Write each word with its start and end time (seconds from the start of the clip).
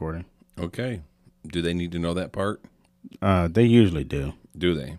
All 0.00 0.06
right, 0.08 0.14
we're 0.14 0.20
recording. 0.20 0.24
Okay. 0.58 1.00
Do 1.46 1.62
they 1.62 1.74
need 1.74 1.92
to 1.92 1.98
know 1.98 2.14
that 2.14 2.32
part? 2.32 2.60
Uh, 3.22 3.48
they 3.48 3.64
usually 3.64 4.04
do. 4.04 4.34
Do 4.56 4.74
they? 4.74 4.98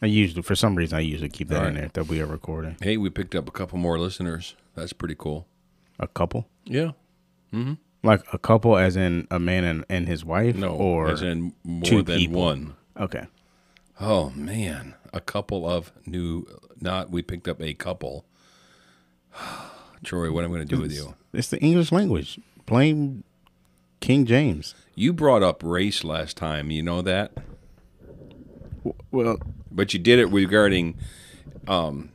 I 0.00 0.06
usually, 0.06 0.42
for 0.42 0.54
some 0.54 0.76
reason, 0.76 0.96
I 0.98 1.00
usually 1.00 1.28
keep 1.28 1.48
that 1.48 1.66
in 1.66 1.74
there 1.74 1.90
that 1.94 2.06
we 2.08 2.20
are 2.20 2.26
recording. 2.26 2.76
Hey, 2.80 2.96
we 2.96 3.10
picked 3.10 3.34
up 3.34 3.48
a 3.48 3.50
couple 3.50 3.78
more 3.78 3.98
listeners. 3.98 4.54
That's 4.74 4.92
pretty 4.92 5.16
cool. 5.18 5.46
A 5.98 6.06
couple, 6.06 6.46
Yeah. 6.64 6.92
Hmm. 7.50 7.74
like 8.04 8.22
a 8.32 8.38
couple, 8.38 8.76
as 8.76 8.96
in 8.96 9.26
a 9.30 9.38
man 9.40 9.64
and, 9.64 9.84
and 9.88 10.06
his 10.06 10.24
wife, 10.24 10.54
No, 10.56 10.68
or 10.68 11.08
as 11.10 11.22
in 11.22 11.52
more 11.64 11.82
two 11.82 12.02
than 12.02 12.18
people? 12.18 12.40
one. 12.40 12.74
okay. 12.96 13.26
Oh 14.00 14.30
man, 14.30 14.94
a 15.12 15.20
couple 15.20 15.68
of 15.68 15.90
new. 16.06 16.46
Not 16.80 17.10
we 17.10 17.22
picked 17.22 17.48
up 17.48 17.60
a 17.60 17.74
couple. 17.74 18.24
Troy, 20.04 20.30
what 20.30 20.44
am 20.44 20.52
I 20.52 20.54
going 20.56 20.68
to 20.68 20.76
do 20.76 20.80
with 20.80 20.92
you? 20.92 21.14
It's 21.32 21.48
the 21.48 21.58
English 21.58 21.90
language. 21.90 22.38
Blame 22.66 23.24
King 24.00 24.26
James. 24.26 24.74
You 24.94 25.12
brought 25.12 25.42
up 25.42 25.62
race 25.64 26.02
last 26.04 26.36
time. 26.36 26.70
You 26.70 26.82
know 26.82 27.02
that, 27.02 27.32
Well, 29.10 29.38
but 29.70 29.92
you 29.92 29.98
did 29.98 30.18
it 30.18 30.26
regarding. 30.26 30.96
Um, 31.66 32.10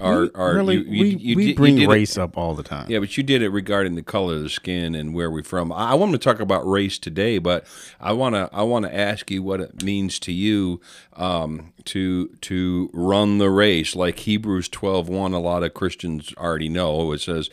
our 0.00 0.22
we, 0.22 0.30
our 0.34 0.54
really, 0.54 0.76
you, 0.76 0.82
you, 0.82 0.88
we, 1.02 1.08
you 1.16 1.36
we 1.36 1.54
bring 1.54 1.76
did 1.76 1.84
it- 1.84 1.88
race 1.88 2.18
up 2.18 2.36
all 2.36 2.54
the 2.54 2.62
time. 2.64 2.86
Yeah, 2.90 2.98
but 2.98 3.16
you 3.16 3.22
did 3.22 3.42
it 3.42 3.50
regarding 3.50 3.94
the 3.94 4.02
color 4.02 4.34
of 4.34 4.42
the 4.42 4.48
skin 4.48 4.94
and 4.94 5.14
where 5.14 5.30
we're 5.30 5.44
from. 5.44 5.72
I 5.72 5.90
I 5.92 5.94
want 5.94 6.12
to 6.12 6.18
talk 6.18 6.40
about 6.40 6.68
race 6.68 6.98
today, 6.98 7.38
but 7.38 7.64
I 8.00 8.12
want 8.12 8.34
to 8.34 8.48
I 8.52 8.62
want 8.62 8.86
to 8.86 8.94
ask 8.94 9.30
you 9.30 9.42
what 9.42 9.60
it 9.60 9.82
means 9.84 10.18
to 10.20 10.32
you 10.32 10.80
um, 11.14 11.72
to 11.84 12.28
to 12.42 12.90
run 12.92 13.38
the 13.38 13.50
race, 13.50 13.94
like 13.94 14.18
Hebrews 14.20 14.68
12:1. 14.68 15.32
A 15.34 15.38
lot 15.38 15.62
of 15.62 15.74
Christians 15.74 16.34
already 16.36 16.68
know. 16.68 17.12
It 17.12 17.20
says, 17.20 17.48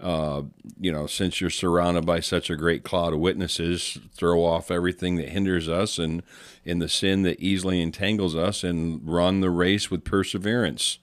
uh, 0.00 0.42
you 0.78 0.92
know, 0.92 1.06
since 1.06 1.40
you're 1.40 1.50
surrounded 1.50 2.06
by 2.06 2.20
such 2.20 2.50
a 2.50 2.56
great 2.56 2.84
cloud 2.84 3.12
of 3.12 3.18
witnesses, 3.18 3.98
throw 4.14 4.44
off 4.44 4.70
everything 4.70 5.16
that 5.16 5.30
hinders 5.30 5.68
us 5.68 5.98
and 5.98 6.22
in 6.64 6.78
the 6.78 6.88
sin 6.88 7.22
that 7.22 7.40
easily 7.40 7.80
entangles 7.80 8.36
us, 8.36 8.62
and 8.62 9.00
run 9.08 9.40
the 9.40 9.50
race 9.50 9.90
with 9.90 10.04
perseverance. 10.04 10.98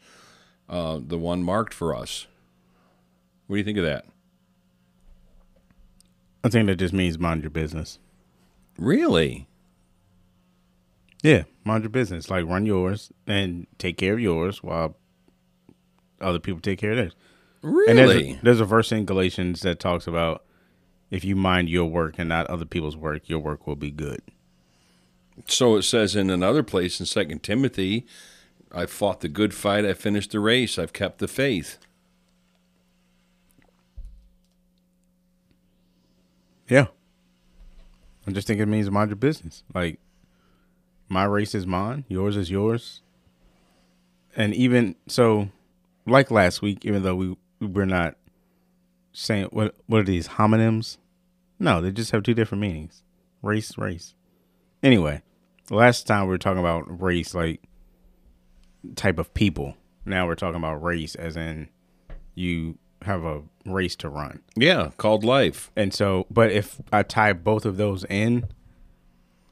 Uh, 0.69 0.99
the 1.05 1.17
one 1.17 1.43
marked 1.43 1.73
for 1.73 1.95
us. 1.95 2.27
What 3.47 3.55
do 3.55 3.57
you 3.57 3.63
think 3.63 3.77
of 3.77 3.83
that? 3.83 4.05
I 6.43 6.49
think 6.49 6.67
that 6.67 6.75
just 6.75 6.93
means 6.93 7.19
mind 7.19 7.43
your 7.43 7.49
business. 7.49 7.99
Really? 8.77 9.47
Yeah, 11.23 11.43
mind 11.63 11.83
your 11.83 11.89
business. 11.89 12.29
Like 12.29 12.45
run 12.45 12.65
yours 12.65 13.11
and 13.25 13.67
take 13.77 13.97
care 13.97 14.13
of 14.13 14.19
yours 14.19 14.61
while 14.61 14.95
other 16.21 16.39
people 16.39 16.61
take 16.61 16.79
care 16.79 16.91
of 16.91 16.97
theirs. 16.97 17.15
And 17.63 17.97
there's 17.97 18.09
Really? 18.09 18.31
a, 18.33 18.39
there's 18.43 18.59
a 18.59 18.65
verse 18.65 18.91
in 18.91 19.05
Galatians 19.05 19.61
that 19.61 19.79
talks 19.79 20.07
about 20.07 20.43
if 21.11 21.23
you 21.23 21.35
mind 21.35 21.69
your 21.69 21.85
work 21.85 22.15
and 22.17 22.29
not 22.29 22.47
other 22.47 22.65
people's 22.65 22.97
work, 22.97 23.27
your 23.29 23.39
work 23.39 23.65
will 23.67 23.75
be 23.75 23.91
good. 23.91 24.21
so 25.47 25.75
it 25.75 25.83
says 25.83 26.15
in 26.15 26.29
another 26.29 26.63
place 26.63 26.99
in 26.99 27.05
Second 27.05 27.43
Timothy, 27.43 28.05
I 28.71 28.85
fought 28.85 29.21
the 29.21 29.29
good 29.29 29.53
fight, 29.53 29.85
I 29.85 29.93
finished 29.93 30.31
the 30.31 30.39
race, 30.39 30.77
I've 30.79 30.93
kept 30.93 31.19
the 31.19 31.27
faith. 31.27 31.77
Yeah. 36.67 36.87
I 38.27 38.31
just 38.31 38.47
think 38.47 38.59
it 38.59 38.65
means 38.65 38.89
mind 38.89 39.09
your 39.09 39.15
business. 39.17 39.63
Like 39.73 39.99
my 41.09 41.23
race 41.25 41.53
is 41.53 41.67
mine, 41.67 42.05
yours 42.07 42.35
is 42.35 42.49
yours. 42.49 43.01
And 44.35 44.53
even 44.53 44.95
so, 45.07 45.49
like 46.05 46.31
last 46.31 46.61
week, 46.61 46.83
even 46.85 47.03
though 47.03 47.15
we 47.15 47.37
we're 47.59 47.85
not 47.85 48.15
saying 49.13 49.45
what 49.51 49.75
what 49.87 50.01
are 50.01 50.05
these 50.05 50.27
homonyms? 50.27 50.97
No, 51.59 51.81
they 51.81 51.91
just 51.91 52.11
have 52.11 52.23
two 52.23 52.33
different 52.33 52.61
meanings. 52.61 53.03
Race, 53.41 53.77
race. 53.77 54.13
Anyway, 54.83 55.21
last 55.69 56.05
time 56.07 56.23
we 56.23 56.29
were 56.29 56.37
talking 56.37 56.59
about 56.59 57.01
race, 57.01 57.33
like 57.33 57.61
type 58.95 59.19
of 59.19 59.33
people. 59.33 59.75
Now 60.05 60.27
we're 60.27 60.35
talking 60.35 60.57
about 60.57 60.83
race 60.83 61.15
as 61.15 61.35
in 61.35 61.69
you 62.35 62.77
have 63.01 63.23
a 63.23 63.41
race 63.65 63.95
to 63.97 64.09
run. 64.09 64.41
Yeah, 64.55 64.91
called 64.97 65.23
life. 65.23 65.71
And 65.75 65.93
so, 65.93 66.25
but 66.29 66.51
if 66.51 66.81
I 66.91 67.03
tie 67.03 67.33
both 67.33 67.65
of 67.65 67.77
those 67.77 68.03
in, 68.05 68.47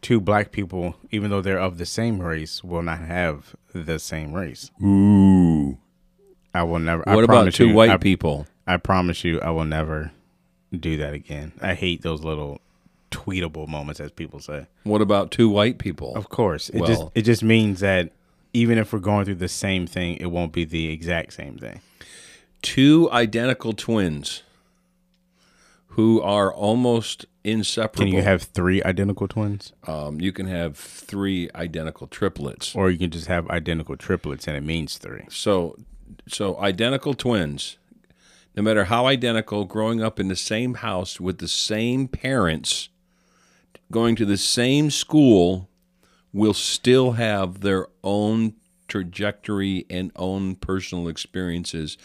two 0.01 0.19
black 0.19 0.51
people, 0.51 0.95
even 1.11 1.29
though 1.29 1.41
they're 1.41 1.59
of 1.59 1.77
the 1.77 1.85
same 1.85 2.21
race, 2.21 2.63
will 2.63 2.83
not 2.83 2.99
have 2.99 3.55
the 3.73 3.97
same 3.99 4.33
race. 4.33 4.69
Ooh. 4.83 5.42
I 6.53 6.63
will 6.63 6.79
never. 6.79 7.07
I 7.07 7.15
What 7.15 7.23
about 7.23 7.33
promise 7.33 7.55
two 7.55 7.69
you, 7.69 7.73
white 7.73 7.89
I, 7.91 7.97
people? 7.97 8.47
I 8.67 8.77
promise 8.77 9.23
you, 9.23 9.39
I 9.41 9.49
will 9.49 9.65
never 9.65 10.11
do 10.77 10.97
that 10.97 11.13
again. 11.13 11.51
I 11.61 11.73
hate 11.73 12.01
those 12.01 12.23
little 12.23 12.61
tweetable 13.11 13.67
moments, 13.67 13.99
as 13.99 14.11
people 14.11 14.39
say. 14.39 14.67
What 14.83 15.01
about 15.01 15.31
two 15.31 15.49
white 15.49 15.77
people? 15.77 16.15
Of 16.15 16.29
course, 16.29 16.69
it 16.69 16.79
Well- 16.79 16.87
just 16.87 17.03
it 17.15 17.21
just 17.23 17.43
means 17.43 17.79
that 17.81 18.11
even 18.53 18.77
if 18.77 18.93
we're 18.93 18.99
going 18.99 19.25
through 19.25 19.35
the 19.35 19.47
same 19.47 19.87
thing, 19.87 20.17
it 20.17 20.27
won't 20.27 20.53
be 20.53 20.63
the 20.63 20.89
exact 20.91 21.33
same 21.33 21.57
thing. 21.57 21.81
Two 22.61 23.09
identical 23.11 23.73
twins 23.73 24.43
who 25.89 26.21
are 26.21 26.51
almost 26.53 27.25
inseparable. 27.43 28.05
Can 28.11 28.15
you 28.15 28.23
have 28.23 28.43
three 28.43 28.81
identical 28.83 29.27
twins, 29.27 29.73
um, 29.85 30.19
you 30.21 30.31
can 30.31 30.47
have 30.47 30.77
three 30.77 31.49
identical 31.53 32.07
triplets. 32.07 32.75
or 32.75 32.89
you 32.89 32.97
can 32.97 33.11
just 33.11 33.27
have 33.27 33.47
identical 33.49 33.95
triplets, 33.97 34.47
and 34.47 34.55
it 34.57 34.63
means 34.63 34.97
three? 34.97 35.23
So, 35.29 35.75
so 36.27 36.57
identical 36.59 37.13
twins, 37.13 37.77
no 38.55 38.63
matter 38.63 38.85
how 38.85 39.05
identical, 39.07 39.65
growing 39.65 40.01
up 40.01 40.19
in 40.19 40.27
the 40.27 40.35
same 40.35 40.75
house 40.75 41.19
with 41.19 41.39
the 41.39 41.47
same 41.47 42.07
parents, 42.07 42.89
going 43.91 44.15
to 44.15 44.25
the 44.25 44.37
same 44.37 44.89
school, 44.89 45.69
will 46.31 46.53
still 46.53 47.13
have 47.13 47.61
their 47.61 47.87
own 48.03 48.53
trajectory 48.87 49.85
and 49.89 50.11
own 50.15 50.55
personal 50.55 51.07
experiences 51.07 51.97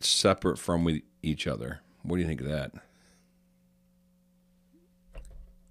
separate 0.00 0.58
from 0.58 1.00
each 1.22 1.46
other. 1.46 1.80
What 2.02 2.16
do 2.16 2.22
you 2.22 2.28
think 2.28 2.40
of 2.40 2.48
that? 2.48 2.72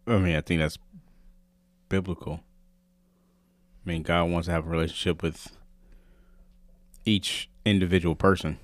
I 0.07 0.17
mean, 0.17 0.35
I 0.35 0.41
think 0.41 0.59
that's 0.59 0.77
biblical. 1.89 2.41
I 3.85 3.89
mean, 3.89 4.03
God 4.03 4.29
wants 4.29 4.47
to 4.47 4.51
have 4.51 4.65
a 4.65 4.69
relationship 4.69 5.21
with 5.21 5.55
each 7.05 7.49
individual 7.65 8.15
person. 8.15 8.59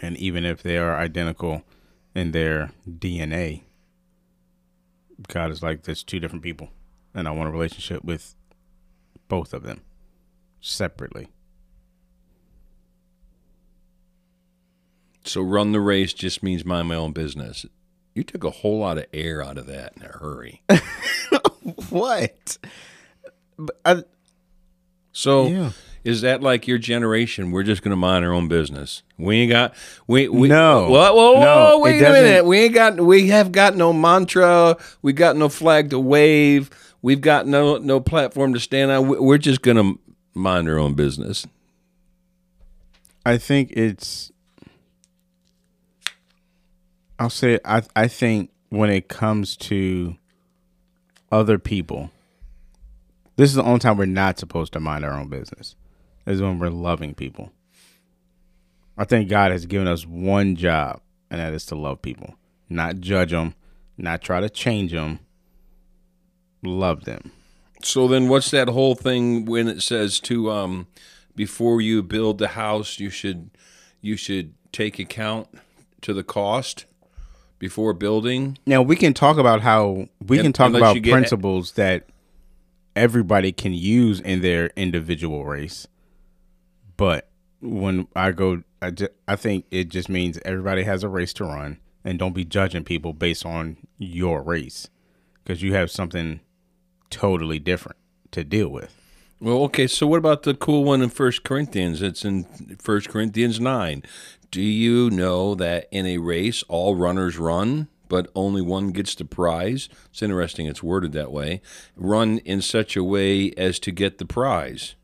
And 0.00 0.16
even 0.16 0.44
if 0.44 0.62
they 0.62 0.78
are 0.78 0.96
identical 0.96 1.62
in 2.14 2.32
their 2.32 2.70
DNA, 2.88 3.62
God 5.28 5.50
is 5.50 5.62
like, 5.62 5.82
there's 5.82 6.02
two 6.02 6.20
different 6.20 6.42
people. 6.42 6.70
And 7.14 7.26
I 7.26 7.32
want 7.32 7.48
a 7.48 7.52
relationship 7.52 8.04
with 8.04 8.34
both 9.28 9.52
of 9.52 9.62
them 9.62 9.80
separately. 10.60 11.28
So, 15.24 15.42
run 15.42 15.72
the 15.72 15.80
race 15.80 16.12
just 16.12 16.42
means 16.42 16.64
mind 16.64 16.88
my 16.88 16.94
own 16.94 17.12
business. 17.12 17.66
You 18.14 18.24
took 18.24 18.42
a 18.42 18.50
whole 18.50 18.78
lot 18.78 18.96
of 18.98 19.06
air 19.12 19.44
out 19.44 19.58
of 19.58 19.66
that 19.66 19.92
in 19.96 20.02
a 20.02 20.08
hurry. 20.08 20.62
What? 21.90 22.58
But 23.58 23.80
I, 23.84 24.02
So 25.12 25.46
Yeah. 25.48 25.70
Is 26.04 26.22
that 26.22 26.42
like 26.42 26.66
your 26.66 26.78
generation? 26.78 27.50
We're 27.50 27.62
just 27.62 27.82
going 27.82 27.90
to 27.90 27.96
mind 27.96 28.24
our 28.24 28.32
own 28.32 28.48
business. 28.48 29.02
We 29.18 29.40
ain't 29.40 29.50
got 29.50 29.74
we, 30.06 30.28
we 30.28 30.48
No. 30.48 30.88
Whoa, 30.88 31.14
whoa, 31.14 31.32
whoa! 31.34 31.40
No, 31.40 31.78
wait 31.80 32.00
a 32.02 32.10
minute. 32.12 32.44
We 32.46 32.58
ain't 32.60 32.74
got 32.74 33.00
we 33.00 33.28
have 33.28 33.52
got 33.52 33.76
no 33.76 33.92
mantra. 33.92 34.76
We 35.02 35.12
got 35.12 35.36
no 35.36 35.48
flag 35.48 35.90
to 35.90 35.98
wave. 35.98 36.70
We've 37.02 37.20
got 37.20 37.46
no 37.46 37.76
no 37.78 38.00
platform 38.00 38.54
to 38.54 38.60
stand 38.60 38.90
on. 38.90 39.08
We- 39.08 39.18
We're 39.18 39.38
just 39.38 39.62
going 39.62 39.76
to 39.76 39.98
mind 40.34 40.68
our 40.68 40.78
own 40.78 40.94
business. 40.94 41.46
I 43.26 43.36
think 43.36 43.72
it's. 43.72 44.32
I'll 47.18 47.30
say 47.30 47.58
I 47.64 47.82
I 47.94 48.08
think 48.08 48.50
when 48.70 48.88
it 48.88 49.08
comes 49.08 49.56
to 49.56 50.16
other 51.30 51.58
people, 51.58 52.10
this 53.36 53.50
is 53.50 53.56
the 53.56 53.62
only 53.62 53.80
time 53.80 53.98
we're 53.98 54.06
not 54.06 54.38
supposed 54.38 54.72
to 54.72 54.80
mind 54.80 55.04
our 55.04 55.12
own 55.12 55.28
business. 55.28 55.76
Is 56.26 56.40
when 56.40 56.58
we're 56.58 56.68
loving 56.68 57.14
people. 57.14 57.50
I 58.96 59.04
think 59.04 59.28
God 59.28 59.50
has 59.50 59.66
given 59.66 59.86
us 59.86 60.06
one 60.06 60.56
job, 60.56 61.00
and 61.30 61.40
that 61.40 61.52
is 61.54 61.64
to 61.66 61.74
love 61.74 62.02
people, 62.02 62.34
not 62.68 63.00
judge 63.00 63.30
them, 63.30 63.54
not 63.96 64.20
try 64.20 64.40
to 64.40 64.50
change 64.50 64.92
them. 64.92 65.20
Love 66.62 67.04
them. 67.04 67.32
So 67.82 68.06
then, 68.06 68.28
what's 68.28 68.50
that 68.50 68.68
whole 68.68 68.94
thing 68.94 69.46
when 69.46 69.66
it 69.66 69.82
says 69.82 70.20
to 70.20 70.50
um, 70.50 70.86
before 71.34 71.80
you 71.80 72.02
build 72.02 72.38
the 72.38 72.48
house, 72.48 73.00
you 73.00 73.08
should 73.08 73.50
you 74.02 74.16
should 74.16 74.54
take 74.72 74.98
account 74.98 75.48
to 76.02 76.12
the 76.12 76.22
cost 76.22 76.84
before 77.58 77.92
building. 77.92 78.58
Now 78.66 78.82
we 78.82 78.96
can 78.96 79.14
talk 79.14 79.38
about 79.38 79.60
how 79.60 80.08
we 80.26 80.38
can 80.38 80.52
talk 80.52 80.74
about 80.74 81.02
principles 81.02 81.72
that 81.72 82.08
everybody 82.96 83.52
can 83.52 83.72
use 83.72 84.20
in 84.20 84.40
their 84.40 84.68
individual 84.76 85.44
race. 85.44 85.86
But 87.00 87.30
when 87.62 88.08
I 88.14 88.30
go, 88.32 88.62
I, 88.82 88.90
ju- 88.90 89.08
I 89.26 89.34
think 89.34 89.64
it 89.70 89.88
just 89.88 90.10
means 90.10 90.38
everybody 90.44 90.82
has 90.82 91.02
a 91.02 91.08
race 91.08 91.32
to 91.34 91.46
run, 91.46 91.78
and 92.04 92.18
don't 92.18 92.34
be 92.34 92.44
judging 92.44 92.84
people 92.84 93.14
based 93.14 93.46
on 93.46 93.78
your 93.96 94.42
race 94.42 94.90
because 95.42 95.62
you 95.62 95.72
have 95.72 95.90
something 95.90 96.40
totally 97.08 97.58
different 97.58 97.96
to 98.32 98.44
deal 98.44 98.68
with. 98.68 98.94
Well, 99.40 99.62
okay. 99.62 99.86
So 99.86 100.06
what 100.06 100.18
about 100.18 100.42
the 100.42 100.52
cool 100.52 100.84
one 100.84 101.00
in 101.00 101.08
First 101.08 101.42
Corinthians? 101.42 102.02
It's 102.02 102.22
in 102.22 102.44
First 102.78 103.08
Corinthians 103.08 103.58
nine. 103.58 104.02
Do 104.50 104.60
you 104.60 105.08
know 105.08 105.54
that 105.54 105.88
in 105.90 106.04
a 106.04 106.18
race 106.18 106.62
all 106.64 106.96
runners 106.96 107.38
run, 107.38 107.88
but 108.10 108.30
only 108.34 108.60
one 108.60 108.90
gets 108.90 109.14
the 109.14 109.24
prize? 109.24 109.88
It's 110.10 110.20
interesting. 110.20 110.66
It's 110.66 110.82
worded 110.82 111.12
that 111.12 111.32
way. 111.32 111.62
Run 111.96 112.40
in 112.40 112.60
such 112.60 112.94
a 112.94 113.02
way 113.02 113.52
as 113.52 113.78
to 113.78 113.90
get 113.90 114.18
the 114.18 114.26
prize. 114.26 114.96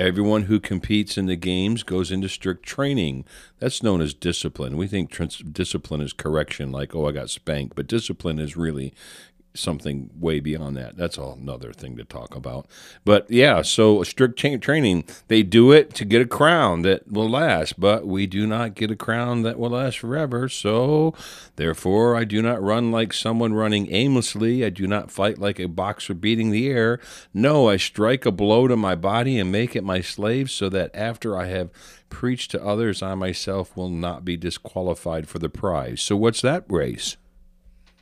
Everyone 0.00 0.44
who 0.44 0.60
competes 0.60 1.18
in 1.18 1.26
the 1.26 1.36
games 1.36 1.82
goes 1.82 2.10
into 2.10 2.26
strict 2.26 2.64
training. 2.64 3.26
That's 3.58 3.82
known 3.82 4.00
as 4.00 4.14
discipline. 4.14 4.78
We 4.78 4.86
think 4.86 5.14
discipline 5.52 6.00
is 6.00 6.14
correction, 6.14 6.72
like, 6.72 6.94
oh, 6.94 7.06
I 7.06 7.12
got 7.12 7.28
spanked, 7.28 7.76
but 7.76 7.86
discipline 7.86 8.38
is 8.38 8.56
really 8.56 8.94
something 9.54 10.10
way 10.18 10.40
beyond 10.40 10.76
that. 10.76 10.96
That's 10.96 11.18
another 11.18 11.72
thing 11.72 11.96
to 11.96 12.04
talk 12.04 12.36
about. 12.36 12.66
But 13.04 13.30
yeah, 13.30 13.62
so 13.62 14.02
strict 14.02 14.38
training, 14.38 15.04
they 15.28 15.42
do 15.42 15.72
it 15.72 15.94
to 15.94 16.04
get 16.04 16.22
a 16.22 16.26
crown 16.26 16.82
that 16.82 17.10
will 17.10 17.28
last, 17.28 17.78
but 17.78 18.06
we 18.06 18.26
do 18.26 18.46
not 18.46 18.74
get 18.74 18.90
a 18.90 18.96
crown 18.96 19.42
that 19.42 19.58
will 19.58 19.70
last 19.70 19.98
forever. 19.98 20.48
So 20.48 21.14
therefore, 21.56 22.16
I 22.16 22.24
do 22.24 22.42
not 22.42 22.62
run 22.62 22.90
like 22.90 23.12
someone 23.12 23.52
running 23.54 23.92
aimlessly. 23.92 24.64
I 24.64 24.70
do 24.70 24.86
not 24.86 25.10
fight 25.10 25.38
like 25.38 25.58
a 25.58 25.66
boxer 25.68 26.14
beating 26.14 26.50
the 26.50 26.68
air. 26.68 27.00
No, 27.34 27.68
I 27.68 27.76
strike 27.76 28.24
a 28.24 28.30
blow 28.30 28.68
to 28.68 28.76
my 28.76 28.94
body 28.94 29.38
and 29.38 29.50
make 29.50 29.74
it 29.74 29.84
my 29.84 30.00
slave 30.00 30.50
so 30.50 30.68
that 30.68 30.90
after 30.94 31.36
I 31.36 31.46
have 31.46 31.70
preached 32.08 32.50
to 32.52 32.64
others, 32.64 33.02
I 33.02 33.14
myself 33.14 33.76
will 33.76 33.88
not 33.88 34.24
be 34.24 34.36
disqualified 34.36 35.28
for 35.28 35.38
the 35.38 35.48
prize. 35.48 36.02
So 36.02 36.16
what's 36.16 36.40
that 36.42 36.64
race? 36.68 37.16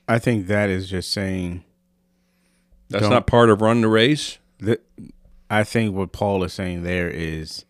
I 0.09 0.19
think 0.19 0.47
that 0.47 0.71
is 0.71 0.89
just 0.89 1.11
saying 1.13 1.65
That's 2.89 3.09
not 3.09 3.27
part 3.27 3.51
of 3.51 3.61
run 3.61 3.83
the 3.83 3.89
race. 3.89 4.39
that 4.59 4.83
I 5.51 5.65
think 5.65 5.95
what 5.95 6.13
Paul 6.13 6.43
is 6.45 6.55
saying 6.55 6.83
there 6.83 7.11
is 7.11 7.67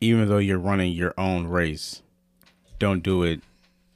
even 0.00 0.28
though 0.28 0.38
you're 0.38 0.58
running 0.58 0.92
your 0.92 1.14
own 1.16 1.46
race, 1.46 2.02
don't 2.78 3.02
do 3.02 3.22
it 3.22 3.40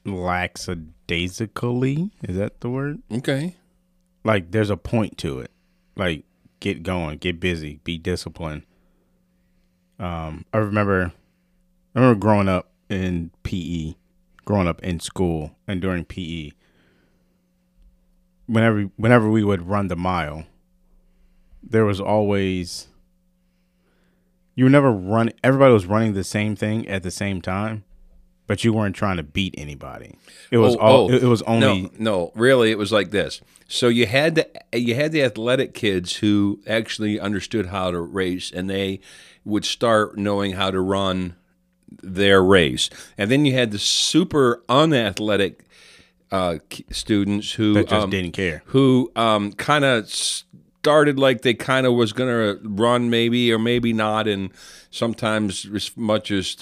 lackadaisically. 0.05 2.09
Is 2.23 2.37
that 2.37 2.61
the 2.61 2.69
word? 2.69 2.99
Okay. 3.11 3.55
Like 4.23 4.51
there's 4.51 4.69
a 4.69 4.77
point 4.77 5.17
to 5.19 5.39
it. 5.39 5.51
Like 5.95 6.23
get 6.59 6.83
going, 6.83 7.17
get 7.19 7.39
busy, 7.39 7.79
be 7.83 7.97
disciplined. 7.97 8.63
Um, 9.99 10.45
I 10.53 10.57
remember, 10.59 11.11
I 11.95 11.99
remember 11.99 12.19
growing 12.19 12.47
up 12.47 12.69
in 12.89 13.31
PE, 13.43 13.95
growing 14.49 14.67
up 14.67 14.81
in 14.81 14.99
school, 14.99 15.51
and 15.67 15.79
during 15.79 16.03
PE. 16.03 16.49
Whenever 18.47 18.81
whenever 18.97 19.29
we 19.29 19.43
would 19.43 19.67
run 19.67 19.89
the 19.89 19.95
mile, 19.95 20.45
there 21.61 21.85
was 21.85 22.01
always 22.01 22.87
you 24.55 24.63
were 24.63 24.71
never 24.71 24.91
run. 24.91 25.29
Everybody 25.43 25.71
was 25.71 25.85
running 25.85 26.13
the 26.13 26.23
same 26.23 26.55
thing 26.55 26.87
at 26.87 27.03
the 27.03 27.11
same 27.11 27.43
time, 27.43 27.83
but 28.47 28.63
you 28.63 28.73
weren't 28.73 28.95
trying 28.95 29.17
to 29.17 29.23
beat 29.23 29.53
anybody. 29.55 30.15
It 30.49 30.57
was 30.57 30.75
Oh, 30.77 30.79
all. 30.79 31.11
oh. 31.11 31.13
It, 31.13 31.23
it 31.23 31.27
was 31.27 31.43
only 31.43 31.83
no, 31.83 31.89
no, 31.99 32.31
really, 32.33 32.71
it 32.71 32.79
was 32.79 32.91
like 32.91 33.11
this. 33.11 33.41
So 33.67 33.87
you 33.87 34.07
had 34.07 34.33
the 34.33 34.49
you 34.75 34.95
had 34.95 35.11
the 35.11 35.21
athletic 35.21 35.75
kids 35.75 36.15
who 36.15 36.59
actually 36.65 37.19
understood 37.19 37.67
how 37.67 37.91
to 37.91 37.99
race, 38.01 38.49
and 38.51 38.67
they 38.67 38.99
would 39.45 39.63
start 39.63 40.17
knowing 40.17 40.53
how 40.53 40.71
to 40.71 40.81
run 40.81 41.35
their 42.01 42.43
race, 42.43 42.89
and 43.17 43.29
then 43.29 43.45
you 43.45 43.53
had 43.53 43.71
the 43.71 43.79
super 43.79 44.63
unathletic 44.69 45.65
uh, 46.31 46.57
students 46.91 47.53
who 47.53 47.73
that 47.73 47.87
just 47.87 48.03
um, 48.03 48.09
didn't 48.09 48.31
care. 48.33 48.61
who 48.65 49.11
um, 49.15 49.51
kind 49.53 49.83
of 49.83 50.09
started 50.09 51.19
like 51.19 51.41
they 51.41 51.53
kind 51.53 51.85
of 51.85 51.93
was 51.93 52.13
going 52.13 52.29
to 52.29 52.67
run 52.67 53.09
maybe 53.09 53.51
or 53.51 53.59
maybe 53.59 53.91
not 53.91 54.27
and 54.27 54.49
sometimes 54.91 55.67
as 55.73 55.95
much 55.97 56.31
as 56.31 56.57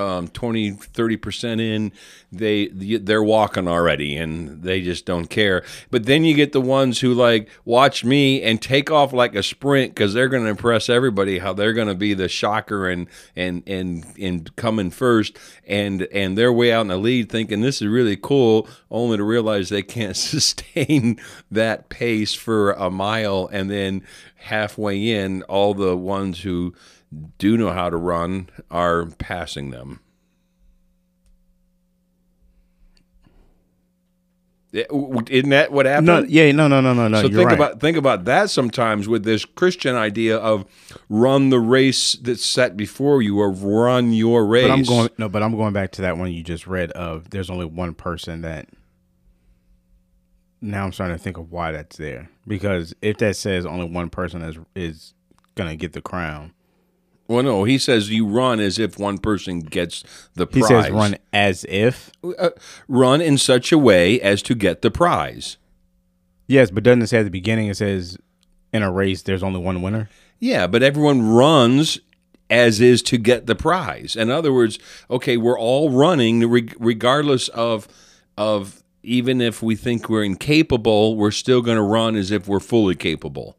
um, 0.00 0.28
20 0.28 0.72
30% 0.72 1.60
in 1.60 1.92
they 2.32 2.68
they're 2.68 3.22
walking 3.22 3.66
already 3.66 4.16
and 4.16 4.62
they 4.62 4.80
just 4.80 5.04
don't 5.04 5.26
care. 5.26 5.64
But 5.90 6.06
then 6.06 6.24
you 6.24 6.34
get 6.34 6.52
the 6.52 6.60
ones 6.60 7.00
who 7.00 7.12
like 7.12 7.48
watch 7.64 8.04
me 8.04 8.42
and 8.42 8.62
take 8.62 8.90
off 8.90 9.12
like 9.12 9.34
a 9.34 9.42
sprint 9.42 9.94
because 9.94 10.14
they're 10.14 10.28
going 10.28 10.44
to 10.44 10.50
impress 10.50 10.88
everybody 10.88 11.38
how 11.38 11.52
they're 11.52 11.72
going 11.72 11.88
to 11.88 11.94
be 11.94 12.14
the 12.14 12.28
shocker 12.28 12.88
and 12.88 13.08
and 13.34 13.62
and 13.66 14.06
and 14.18 14.56
coming 14.56 14.90
first. 14.90 15.36
And 15.66 16.02
and 16.12 16.38
they're 16.38 16.52
way 16.52 16.72
out 16.72 16.82
in 16.82 16.88
the 16.88 16.96
lead 16.96 17.30
thinking 17.30 17.60
this 17.60 17.82
is 17.82 17.88
really 17.88 18.16
cool 18.16 18.68
only 18.90 19.16
to 19.16 19.24
realize 19.24 19.68
they 19.68 19.82
can't 19.82 20.16
sustain 20.30 21.20
that 21.50 21.88
pace 21.88 22.34
for 22.34 22.72
a 22.72 22.90
mile 22.90 23.48
and 23.52 23.70
then 23.70 24.02
halfway 24.36 25.10
in 25.10 25.42
all 25.44 25.74
the 25.74 25.96
ones 25.96 26.40
who 26.40 26.74
do 27.38 27.56
know 27.56 27.72
how 27.72 27.90
to 27.90 27.96
run 27.96 28.48
are 28.70 29.06
passing 29.06 29.70
them 29.70 30.00
Isn't 34.72 35.50
that 35.50 35.72
what 35.72 35.86
happened? 35.86 36.06
No, 36.06 36.20
yeah, 36.20 36.52
no, 36.52 36.68
no, 36.68 36.80
no, 36.80 36.94
no, 36.94 37.08
no. 37.08 37.22
so 37.22 37.28
think 37.28 37.48
right. 37.48 37.54
about 37.54 37.80
think 37.80 37.96
about 37.96 38.24
that 38.26 38.50
sometimes 38.50 39.08
with 39.08 39.24
this 39.24 39.44
Christian 39.44 39.96
idea 39.96 40.36
of 40.36 40.64
run 41.08 41.50
the 41.50 41.58
race 41.58 42.12
that's 42.12 42.44
set 42.44 42.76
before 42.76 43.20
you 43.20 43.40
or 43.40 43.50
run 43.50 44.12
your 44.12 44.46
race. 44.46 44.68
But 44.68 44.72
I'm 44.72 44.82
going 44.84 45.08
no, 45.18 45.28
but 45.28 45.42
I'm 45.42 45.56
going 45.56 45.72
back 45.72 45.90
to 45.92 46.02
that 46.02 46.18
one 46.18 46.32
you 46.32 46.44
just 46.44 46.68
read 46.68 46.92
of 46.92 47.30
there's 47.30 47.50
only 47.50 47.64
one 47.64 47.94
person 47.94 48.42
that 48.42 48.68
now 50.60 50.84
I'm 50.84 50.92
starting 50.92 51.16
to 51.16 51.22
think 51.22 51.36
of 51.36 51.50
why 51.50 51.72
that's 51.72 51.96
there. 51.96 52.30
Because 52.46 52.94
if 53.02 53.18
that 53.18 53.34
says 53.34 53.66
only 53.66 53.90
one 53.90 54.08
person 54.08 54.40
is 54.42 54.56
is 54.76 55.14
gonna 55.56 55.74
get 55.74 55.94
the 55.94 56.00
crown, 56.00 56.54
Well, 57.30 57.44
no, 57.44 57.62
he 57.62 57.78
says 57.78 58.10
you 58.10 58.26
run 58.26 58.58
as 58.58 58.76
if 58.76 58.98
one 58.98 59.18
person 59.18 59.60
gets 59.60 60.02
the 60.34 60.48
prize. 60.48 60.62
he 60.62 60.66
says 60.66 60.90
run 60.90 61.14
as 61.32 61.64
if. 61.68 62.10
uh, 62.24 62.50
run 62.88 63.20
in 63.20 63.38
such 63.38 63.70
a 63.70 63.78
way 63.78 64.20
as 64.20 64.42
to 64.42 64.56
get 64.56 64.82
the 64.82 64.90
prize. 64.90 65.56
Yes, 66.48 66.72
but 66.72 66.82
doesn't 66.82 67.02
it 67.02 67.06
say 67.06 67.18
at 67.18 67.22
the 67.22 67.30
beginning 67.30 67.68
it 67.68 67.76
says 67.76 68.18
in 68.72 68.82
a 68.82 68.90
race 68.90 69.22
there's 69.22 69.44
only 69.44 69.60
one 69.60 69.80
winner? 69.80 70.10
Yeah, 70.40 70.66
but 70.66 70.82
everyone 70.82 71.30
runs 71.30 72.00
as 72.50 72.80
is 72.80 73.00
to 73.02 73.16
get 73.16 73.46
the 73.46 73.54
prize. 73.54 74.16
In 74.16 74.28
other 74.28 74.52
words, 74.52 74.80
okay, 75.08 75.36
we're 75.36 75.56
all 75.58 75.88
running 75.88 76.44
reg- 76.50 76.74
regardless 76.80 77.46
of 77.50 77.86
of 78.36 78.82
even 79.04 79.40
if 79.40 79.62
we 79.62 79.76
think 79.76 80.08
we're 80.08 80.24
incapable, 80.24 81.16
we're 81.16 81.30
still 81.30 81.62
going 81.62 81.76
to 81.76 81.82
run 81.82 82.16
as 82.16 82.32
if 82.32 82.48
we're 82.48 82.58
fully 82.58 82.96
capable. 82.96 83.56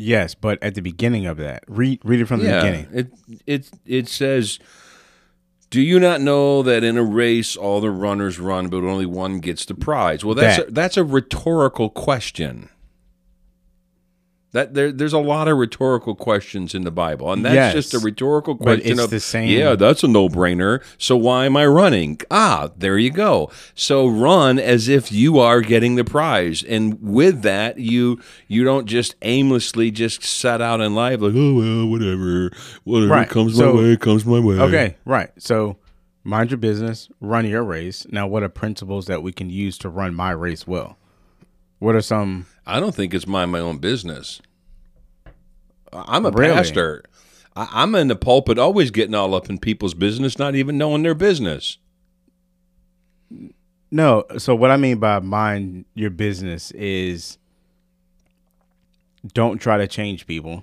Yes, 0.00 0.34
but 0.36 0.62
at 0.62 0.74
the 0.76 0.80
beginning 0.80 1.26
of 1.26 1.36
that, 1.38 1.64
read 1.66 1.98
read 2.04 2.20
it 2.20 2.26
from 2.26 2.40
the 2.40 2.46
beginning. 2.46 2.86
It 2.92 3.12
it 3.46 3.70
it 3.84 4.08
says, 4.08 4.60
"Do 5.70 5.80
you 5.80 5.98
not 5.98 6.20
know 6.20 6.62
that 6.62 6.84
in 6.84 6.96
a 6.96 7.02
race 7.02 7.56
all 7.56 7.80
the 7.80 7.90
runners 7.90 8.38
run, 8.38 8.68
but 8.68 8.84
only 8.84 9.06
one 9.06 9.40
gets 9.40 9.64
the 9.64 9.74
prize?" 9.74 10.24
Well, 10.24 10.36
that's 10.36 10.58
That. 10.58 10.68
a, 10.68 10.70
that's 10.70 10.96
a 10.96 11.02
rhetorical 11.04 11.90
question. 11.90 12.68
That 14.52 14.72
there, 14.72 14.90
there's 14.90 15.12
a 15.12 15.18
lot 15.18 15.46
of 15.46 15.58
rhetorical 15.58 16.14
questions 16.14 16.74
in 16.74 16.84
the 16.84 16.90
Bible, 16.90 17.30
and 17.30 17.44
that's 17.44 17.54
Yes. 17.54 17.74
just 17.74 17.92
a 17.94 17.98
rhetorical 17.98 18.56
question 18.56 18.92
it's 18.92 19.00
of 19.02 19.10
the 19.10 19.20
same- 19.20 19.50
Yeah, 19.50 19.74
that's 19.74 20.02
a 20.02 20.08
no-brainer. 20.08 20.80
So 20.96 21.18
why 21.18 21.44
am 21.44 21.54
I 21.54 21.66
running? 21.66 22.18
Ah, 22.30 22.70
there 22.78 22.96
you 22.96 23.10
go. 23.10 23.50
So 23.74 24.06
run 24.08 24.58
as 24.58 24.88
if 24.88 25.12
you 25.12 25.38
are 25.38 25.60
getting 25.60 25.96
the 25.96 26.04
prize, 26.04 26.62
and 26.62 26.96
with 27.02 27.42
that, 27.42 27.78
you 27.78 28.20
you 28.46 28.64
don't 28.64 28.86
just 28.86 29.16
aimlessly 29.20 29.90
just 29.90 30.22
set 30.24 30.62
out 30.62 30.80
in 30.80 30.94
life 30.94 31.20
like, 31.20 31.34
oh 31.36 31.54
well, 31.54 31.86
whatever, 31.86 32.50
whatever 32.84 33.12
Right. 33.12 33.28
comes 33.28 33.54
So- 33.56 33.74
my 33.74 33.80
way, 33.82 33.96
comes 33.98 34.24
my 34.24 34.40
way. 34.40 34.54
Okay, 34.58 34.96
right. 35.04 35.28
So 35.36 35.76
mind 36.24 36.50
your 36.50 36.56
business, 36.58 37.10
run 37.20 37.44
your 37.44 37.62
race. 37.64 38.06
Now 38.10 38.26
what 38.26 38.42
are 38.42 38.48
principles 38.48 39.04
that 39.08 39.22
we 39.22 39.30
can 39.30 39.50
use 39.50 39.76
to 39.78 39.90
run 39.90 40.14
my 40.14 40.30
race 40.30 40.66
well? 40.66 40.96
What 41.80 41.94
are 41.94 42.00
some 42.00 42.46
I 42.68 42.80
don't 42.80 42.94
think 42.94 43.14
it's 43.14 43.26
mind 43.26 43.50
my 43.50 43.60
own 43.60 43.78
business. 43.78 44.40
I'm 45.92 46.26
a 46.26 46.30
Really? 46.30 46.54
pastor. 46.54 47.02
I, 47.56 47.66
I'm 47.72 47.94
in 47.94 48.08
the 48.08 48.16
pulpit, 48.16 48.58
always 48.58 48.90
getting 48.90 49.14
all 49.14 49.34
up 49.34 49.48
in 49.48 49.58
people's 49.58 49.94
business, 49.94 50.38
not 50.38 50.54
even 50.54 50.76
knowing 50.78 51.02
their 51.02 51.14
business. 51.14 51.78
No, 53.90 54.24
so 54.36 54.54
what 54.54 54.70
I 54.70 54.76
mean 54.76 54.98
by 54.98 55.18
mind 55.20 55.86
your 55.94 56.10
business 56.10 56.70
is 56.72 57.38
don't 59.32 59.58
try 59.58 59.78
to 59.78 59.86
change 59.86 60.26
people. 60.26 60.62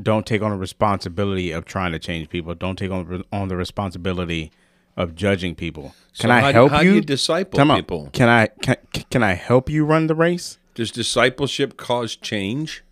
Don't 0.00 0.26
take 0.26 0.40
on 0.42 0.50
the 0.50 0.56
responsibility 0.56 1.52
of 1.52 1.66
trying 1.66 1.92
to 1.92 1.98
change 1.98 2.28
people. 2.30 2.54
Don't 2.54 2.76
take 2.78 2.90
on 2.90 3.22
on 3.32 3.48
the 3.48 3.56
responsibility 3.56 4.50
of 4.96 5.14
judging 5.14 5.54
people. 5.54 5.94
Can 6.18 6.30
I 6.30 6.40
how 6.40 6.52
help 6.52 6.70
how 6.72 6.80
you? 6.80 6.94
you 6.94 7.00
disciple 7.02 7.58
Time 7.58 7.70
out. 7.70 7.76
people? 7.76 8.08
Can 8.12 8.28
I 8.28 8.46
can, 8.62 8.76
can 9.10 9.22
I 9.22 9.34
help 9.34 9.68
you 9.68 9.84
run 9.84 10.06
the 10.06 10.14
race? 10.14 10.58
Does 10.74 10.90
discipleship 10.90 11.76
cause 11.76 12.16
change? 12.16 12.82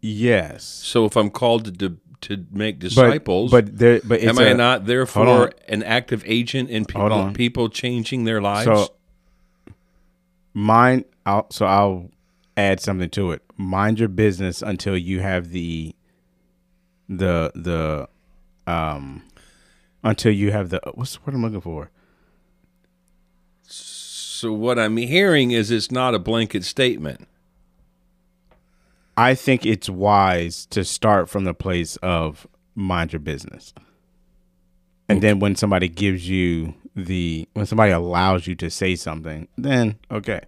Yes. 0.00 0.64
So 0.64 1.04
if 1.04 1.16
I'm 1.16 1.30
called 1.30 1.78
to 1.78 1.96
to 2.22 2.44
make 2.50 2.78
disciples. 2.78 3.50
but 3.50 3.78
there, 3.78 4.00
but 4.04 4.20
am 4.20 4.38
I 4.38 4.48
a- 4.48 4.54
not 4.54 4.84
therefore 4.84 5.52
an 5.68 5.82
active 5.82 6.22
agent 6.26 6.68
in 6.68 6.84
people 6.84 7.32
people 7.32 7.68
changing 7.70 8.24
their 8.24 8.40
lives? 8.42 8.66
So 8.66 8.94
mind 10.52 11.04
I'll, 11.24 11.50
so 11.50 11.66
I'll 11.66 12.10
add 12.56 12.80
something 12.80 13.08
to 13.10 13.32
it. 13.32 13.42
Mind 13.56 13.98
your 13.98 14.08
business 14.08 14.60
until 14.62 14.96
you 14.96 15.20
have 15.20 15.50
the 15.50 15.94
the 17.08 17.52
the 17.54 18.08
um 18.70 19.22
until 20.02 20.32
you 20.32 20.52
have 20.52 20.70
the 20.70 20.80
what's 20.94 21.16
what 21.16 21.34
I'm 21.34 21.42
looking 21.42 21.60
for. 21.60 21.90
So 23.62 24.52
what 24.52 24.78
I'm 24.78 24.96
hearing 24.96 25.50
is 25.50 25.70
it's 25.70 25.90
not 25.90 26.14
a 26.14 26.18
blanket 26.18 26.64
statement. 26.64 27.28
I 29.16 29.34
think 29.34 29.66
it's 29.66 29.90
wise 29.90 30.64
to 30.66 30.82
start 30.84 31.28
from 31.28 31.44
the 31.44 31.52
place 31.52 31.96
of 31.96 32.46
mind 32.74 33.12
your 33.12 33.20
business. 33.20 33.74
And 35.08 35.22
then 35.22 35.40
when 35.40 35.56
somebody 35.56 35.88
gives 35.88 36.28
you 36.28 36.74
the 36.94 37.48
when 37.54 37.66
somebody 37.66 37.92
allows 37.92 38.46
you 38.46 38.54
to 38.56 38.70
say 38.70 38.94
something, 38.94 39.48
then 39.58 39.98
okay. 40.10 40.42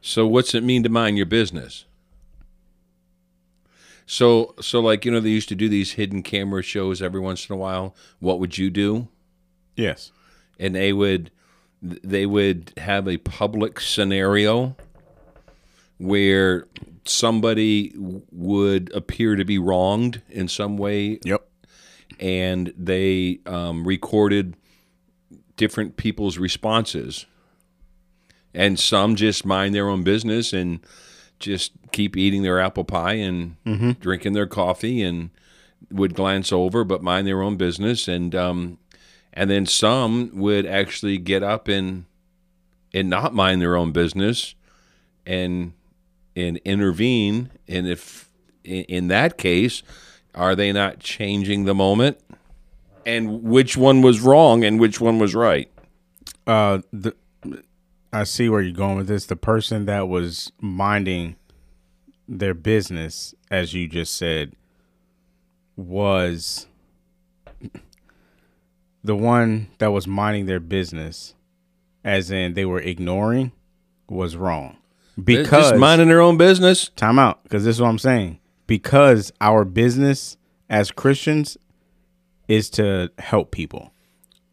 So 0.00 0.26
what's 0.26 0.54
it 0.54 0.62
mean 0.62 0.84
to 0.84 0.88
mind 0.88 1.16
your 1.16 1.26
business? 1.26 1.85
So 4.06 4.54
so 4.60 4.80
like 4.80 5.04
you 5.04 5.10
know 5.10 5.20
they 5.20 5.30
used 5.30 5.48
to 5.50 5.54
do 5.54 5.68
these 5.68 5.92
hidden 5.92 6.22
camera 6.22 6.62
shows 6.62 7.02
every 7.02 7.20
once 7.20 7.48
in 7.48 7.54
a 7.54 7.56
while. 7.58 7.94
What 8.20 8.38
would 8.40 8.56
you 8.56 8.70
do? 8.70 9.08
Yes. 9.76 10.12
And 10.58 10.74
they 10.74 10.92
would 10.92 11.30
they 11.82 12.24
would 12.24 12.72
have 12.78 13.06
a 13.08 13.18
public 13.18 13.80
scenario 13.80 14.76
where 15.98 16.66
somebody 17.04 17.92
would 17.96 18.92
appear 18.94 19.36
to 19.36 19.44
be 19.44 19.58
wronged 19.58 20.22
in 20.28 20.48
some 20.48 20.76
way 20.76 21.18
Yep. 21.24 21.46
and 22.20 22.72
they 22.76 23.40
um, 23.46 23.86
recorded 23.86 24.56
different 25.56 25.96
people's 25.96 26.38
responses. 26.38 27.26
And 28.54 28.78
some 28.78 29.16
just 29.16 29.44
mind 29.44 29.74
their 29.74 29.88
own 29.88 30.02
business 30.02 30.52
and 30.52 30.80
just 31.38 31.72
keep 31.92 32.16
eating 32.16 32.42
their 32.42 32.60
apple 32.60 32.84
pie 32.84 33.14
and 33.14 33.56
drinking 34.00 34.32
their 34.32 34.46
coffee 34.46 35.02
and 35.02 35.30
would 35.90 36.14
glance 36.14 36.52
over 36.52 36.84
but 36.84 37.02
mind 37.02 37.26
their 37.26 37.42
own 37.42 37.56
business. 37.56 38.08
And 38.08 38.34
um, 38.34 38.78
and 39.32 39.50
then 39.50 39.66
some 39.66 40.30
would 40.34 40.66
actually 40.66 41.18
get 41.18 41.42
up 41.42 41.68
and 41.68 42.06
and 42.94 43.10
not 43.10 43.34
mind 43.34 43.60
their 43.60 43.76
own 43.76 43.92
business 43.92 44.54
and 45.26 45.72
and 46.34 46.58
intervene. 46.64 47.50
And 47.68 47.86
if 47.86 48.30
in, 48.64 48.84
in 48.84 49.08
that 49.08 49.38
case 49.38 49.82
are 50.34 50.54
they 50.54 50.72
not 50.72 51.00
changing 51.00 51.64
the 51.64 51.74
moment? 51.74 52.18
And 53.04 53.42
which 53.42 53.76
one 53.76 54.02
was 54.02 54.20
wrong 54.20 54.64
and 54.64 54.80
which 54.80 55.00
one 55.00 55.18
was 55.18 55.34
right? 55.34 55.70
Uh, 56.46 56.80
the 56.92 57.14
I 58.12 58.24
see 58.24 58.48
where 58.48 58.60
you're 58.60 58.72
going 58.72 58.96
with 58.96 59.08
this. 59.08 59.26
The 59.26 59.36
person 59.36 59.86
that 59.86 60.08
was 60.08 60.52
minding 60.60 61.36
their 62.28 62.54
business, 62.54 63.34
as 63.50 63.74
you 63.74 63.88
just 63.88 64.16
said, 64.16 64.54
was 65.76 66.66
the 69.04 69.16
one 69.16 69.68
that 69.78 69.92
was 69.92 70.06
minding 70.06 70.46
their 70.46 70.60
business, 70.60 71.34
as 72.04 72.30
in 72.30 72.54
they 72.54 72.64
were 72.64 72.80
ignoring, 72.80 73.52
was 74.08 74.36
wrong. 74.36 74.76
Because 75.22 75.70
just 75.70 75.80
minding 75.80 76.08
their 76.08 76.20
own 76.20 76.36
business 76.36 76.90
time 76.90 77.18
out, 77.18 77.42
because 77.44 77.64
this 77.64 77.76
is 77.76 77.82
what 77.82 77.88
I'm 77.88 77.98
saying. 77.98 78.38
Because 78.66 79.32
our 79.40 79.64
business 79.64 80.36
as 80.68 80.90
Christians 80.90 81.56
is 82.48 82.68
to 82.70 83.10
help 83.18 83.50
people. 83.50 83.92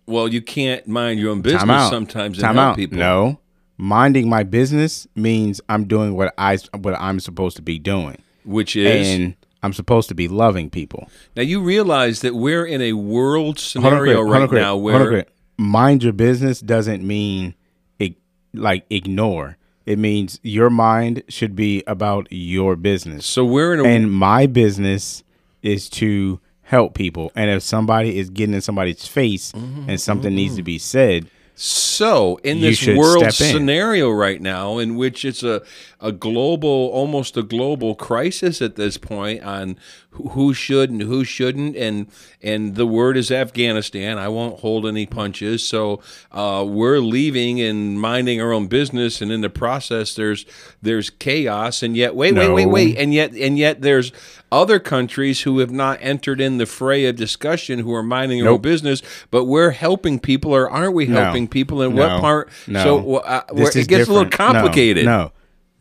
well 0.06 0.28
you 0.28 0.42
can't 0.42 0.88
mind 0.88 1.20
your 1.20 1.32
own 1.32 1.42
business 1.42 1.90
sometimes 1.90 2.38
and 2.38 2.46
Time 2.46 2.56
help 2.56 2.70
out. 2.72 2.76
people 2.76 2.98
No, 2.98 3.40
minding 3.84 4.30
my 4.30 4.44
business 4.44 5.06
means 5.14 5.60
I'm 5.68 5.86
doing 5.86 6.16
what 6.16 6.34
I 6.38 6.58
what 6.78 6.96
I'm 7.00 7.20
supposed 7.20 7.58
to 7.58 7.62
be 7.62 7.78
doing, 7.80 8.18
which 8.46 8.78
is 8.78 9.08
and 9.10 9.36
I'm 9.62 9.74
supposed 9.74 10.08
to 10.10 10.16
be 10.16 10.28
loving 10.30 10.70
people. 10.70 11.10
now 11.36 11.44
you 11.44 11.62
realize 11.62 12.22
that 12.22 12.34
we're 12.34 12.66
in 12.66 12.82
a 12.82 12.94
world 12.94 13.60
scenario 13.60 14.22
right 14.22 14.50
now 14.52 14.78
where 14.78 15.26
mind 15.58 16.04
your 16.04 16.14
business 16.14 16.62
doesn't 16.62 17.06
mean 17.06 17.56
ig- 18.00 18.16
like 18.54 18.86
ignore. 18.90 19.58
It 19.86 20.00
means 20.00 20.40
your 20.44 20.70
mind 20.70 21.24
should 21.28 21.54
be 21.58 21.84
about 21.86 22.28
your 22.32 22.78
business, 22.78 23.26
so 23.26 23.44
we're 23.44 23.74
in 23.74 23.82
a 23.82 23.84
and 23.84 24.10
my 24.14 24.48
business 24.48 25.24
is 25.62 25.90
to 25.90 26.40
help 26.62 26.94
people. 26.96 27.34
And 27.36 27.52
if 27.52 27.64
somebody 27.64 28.18
is 28.18 28.30
getting 28.30 28.56
in 28.56 28.62
somebody's 28.62 29.06
face 29.06 29.52
Mm-hmm, 29.52 29.90
and 29.90 30.00
something 30.00 30.34
needs 30.34 30.56
to 30.56 30.64
be 30.64 30.78
said, 30.80 31.28
So, 31.56 32.40
in 32.44 32.62
this 32.62 32.86
world 32.88 33.32
scenario 33.32 34.10
right 34.10 34.42
now, 34.42 34.80
in 34.80 34.96
which 34.96 35.24
it's 35.24 35.44
a, 35.44 35.62
a 36.00 36.12
global, 36.12 36.90
almost 36.92 37.38
a 37.38 37.44
global 37.44 37.94
crisis 37.94 38.60
at 38.60 38.76
this 38.76 38.98
point 38.98 39.44
on 39.44 39.78
who, 40.14 40.54
should 40.54 40.90
and 40.90 41.02
who 41.02 41.24
shouldn't, 41.24 41.76
and 41.76 42.08
and 42.42 42.76
the 42.76 42.86
word 42.86 43.18
is 43.18 43.32
Afghanistan. 43.32 44.18
I 44.18 44.28
won't 44.28 44.60
hold 44.60 44.86
any 44.86 45.06
punches. 45.06 45.68
So 45.68 46.02
uh, 46.32 46.66
we're 46.68 47.00
leaving 47.00 47.60
and 47.62 48.00
minding 48.00 48.42
our 48.42 48.52
own 48.52 48.68
business, 48.68 49.22
and 49.22 49.32
in 49.32 49.42
the 49.42 49.50
process, 49.50 50.16
there's 50.16 50.46
there's 50.82 51.10
chaos, 51.10 51.84
and 51.84 51.96
yet 51.98 52.16
wait, 52.16 52.36
wait, 52.36 52.50
wait, 52.50 52.66
wait, 52.68 52.98
and 52.98 53.14
yet 53.14 53.34
and 53.34 53.58
yet 53.58 53.82
there's 53.82 54.12
other 54.52 54.80
countries 54.80 55.42
who 55.42 55.60
have 55.60 55.72
not 55.72 55.98
entered 56.02 56.40
in 56.40 56.60
the 56.60 56.66
fray 56.68 57.06
of 57.06 57.16
discussion 57.16 57.80
who 57.80 57.94
are 57.94 58.04
minding 58.04 58.40
their 58.44 58.52
own 58.52 58.62
business, 58.62 59.02
but 59.32 59.46
we're 59.46 59.72
helping 59.72 60.20
people, 60.20 60.54
or 60.54 60.70
aren't 60.70 60.94
we 60.94 61.08
No. 61.08 61.24
helping 61.24 61.48
people? 61.48 61.82
In 61.82 61.96
No. 61.96 62.02
what 62.08 62.22
part? 62.22 62.50
No. 62.68 62.84
So 62.84 63.16
uh, 63.18 63.42
This 63.48 63.56
where 63.56 63.68
is 63.70 63.76
it 63.78 63.88
gets 63.88 64.08
a 64.08 64.12
little 64.14 64.26
different. 64.30 64.54
No, 64.54 64.60
complicated. 64.62 65.06
No, 65.06 65.32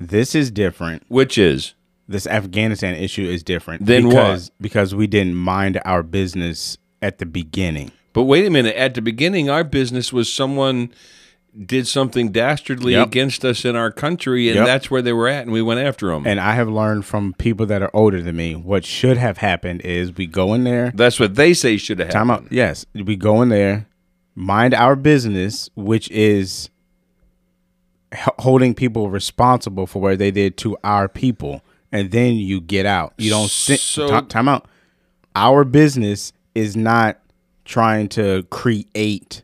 this 0.01 0.35
is 0.35 0.51
different. 0.51 1.03
Which 1.09 1.37
is 1.37 1.75
This 2.09 2.27
Afghanistan 2.27 2.95
issue 2.95 3.25
is 3.25 3.43
different. 3.43 3.87
Then 3.87 4.07
what? 4.07 4.13
because, 4.15 4.51
Because 4.61 4.95
we 4.95 5.07
didn't 5.07 5.35
mind 5.37 5.81
our 5.85 6.03
business 6.03 6.77
at 7.01 7.19
the 7.19 7.27
beginning. 7.27 7.91
But 8.13 8.25
wait 8.25 8.45
a 8.47 8.51
minute. 8.51 8.77
At 8.77 8.95
the 8.95 9.03
beginning, 9.03 9.49
our 9.49 9.65
business 9.65 10.13
was 10.13 10.31
someone 10.31 10.93
did 11.67 11.87
something 11.87 12.33
dastardly 12.33 12.93
Yep. 12.93 13.07
against 13.09 13.45
us 13.45 13.65
in 13.65 13.77
our 13.77 13.91
country, 13.91 14.49
and 14.49 14.57
Yep. 14.57 14.67
that's 14.67 14.91
where 14.91 15.03
they 15.03 15.13
were 15.13 15.29
at, 15.29 15.43
and 15.43 15.53
we 15.53 15.61
went 15.63 15.81
after 15.81 16.07
them. 16.09 16.27
And 16.27 16.41
I 16.41 16.55
have 16.55 16.69
learned 16.69 17.05
from 17.05 17.35
people 17.35 17.67
that 17.67 17.83
are 17.83 17.91
older 17.95 18.23
than 18.23 18.37
me. 18.37 18.55
What 18.55 18.85
should 18.87 19.17
have 19.19 19.39
happened 19.39 19.83
is 19.83 20.17
we 20.17 20.27
go 20.27 20.55
in 20.55 20.65
there. 20.65 20.93
that's 20.95 21.21
what 21.21 21.35
they 21.35 21.53
say 21.55 21.77
should 21.77 21.99
have 21.99 22.09
Time 22.11 22.31
out. 22.31 22.47
Yes, 22.51 22.87
we 22.95 23.17
go 23.17 23.43
in 23.43 23.51
there, 23.51 23.87
mind 24.35 24.73
our 24.75 24.97
business, 24.97 25.69
which 25.75 26.11
is 26.11 26.71
holding 28.39 28.75
people 28.75 29.09
responsible 29.11 29.87
for 29.87 30.01
what 30.03 30.19
they 30.19 30.31
did 30.31 30.57
to 30.59 30.77
our 30.85 31.09
people, 31.09 31.63
and 31.93 32.11
then 32.11 32.35
you 32.35 32.61
get 32.61 32.87
out. 32.87 33.15
You 33.19 33.31
don't 33.31 33.51
sit. 33.51 33.81
So- 33.81 34.09
ti- 34.21 34.27
time 34.27 34.49
out. 34.49 34.67
Our 35.37 35.65
business 35.65 36.33
is 36.55 36.77
not 36.77 37.19
trying 37.65 38.09
to 38.11 38.43
create 38.51 39.43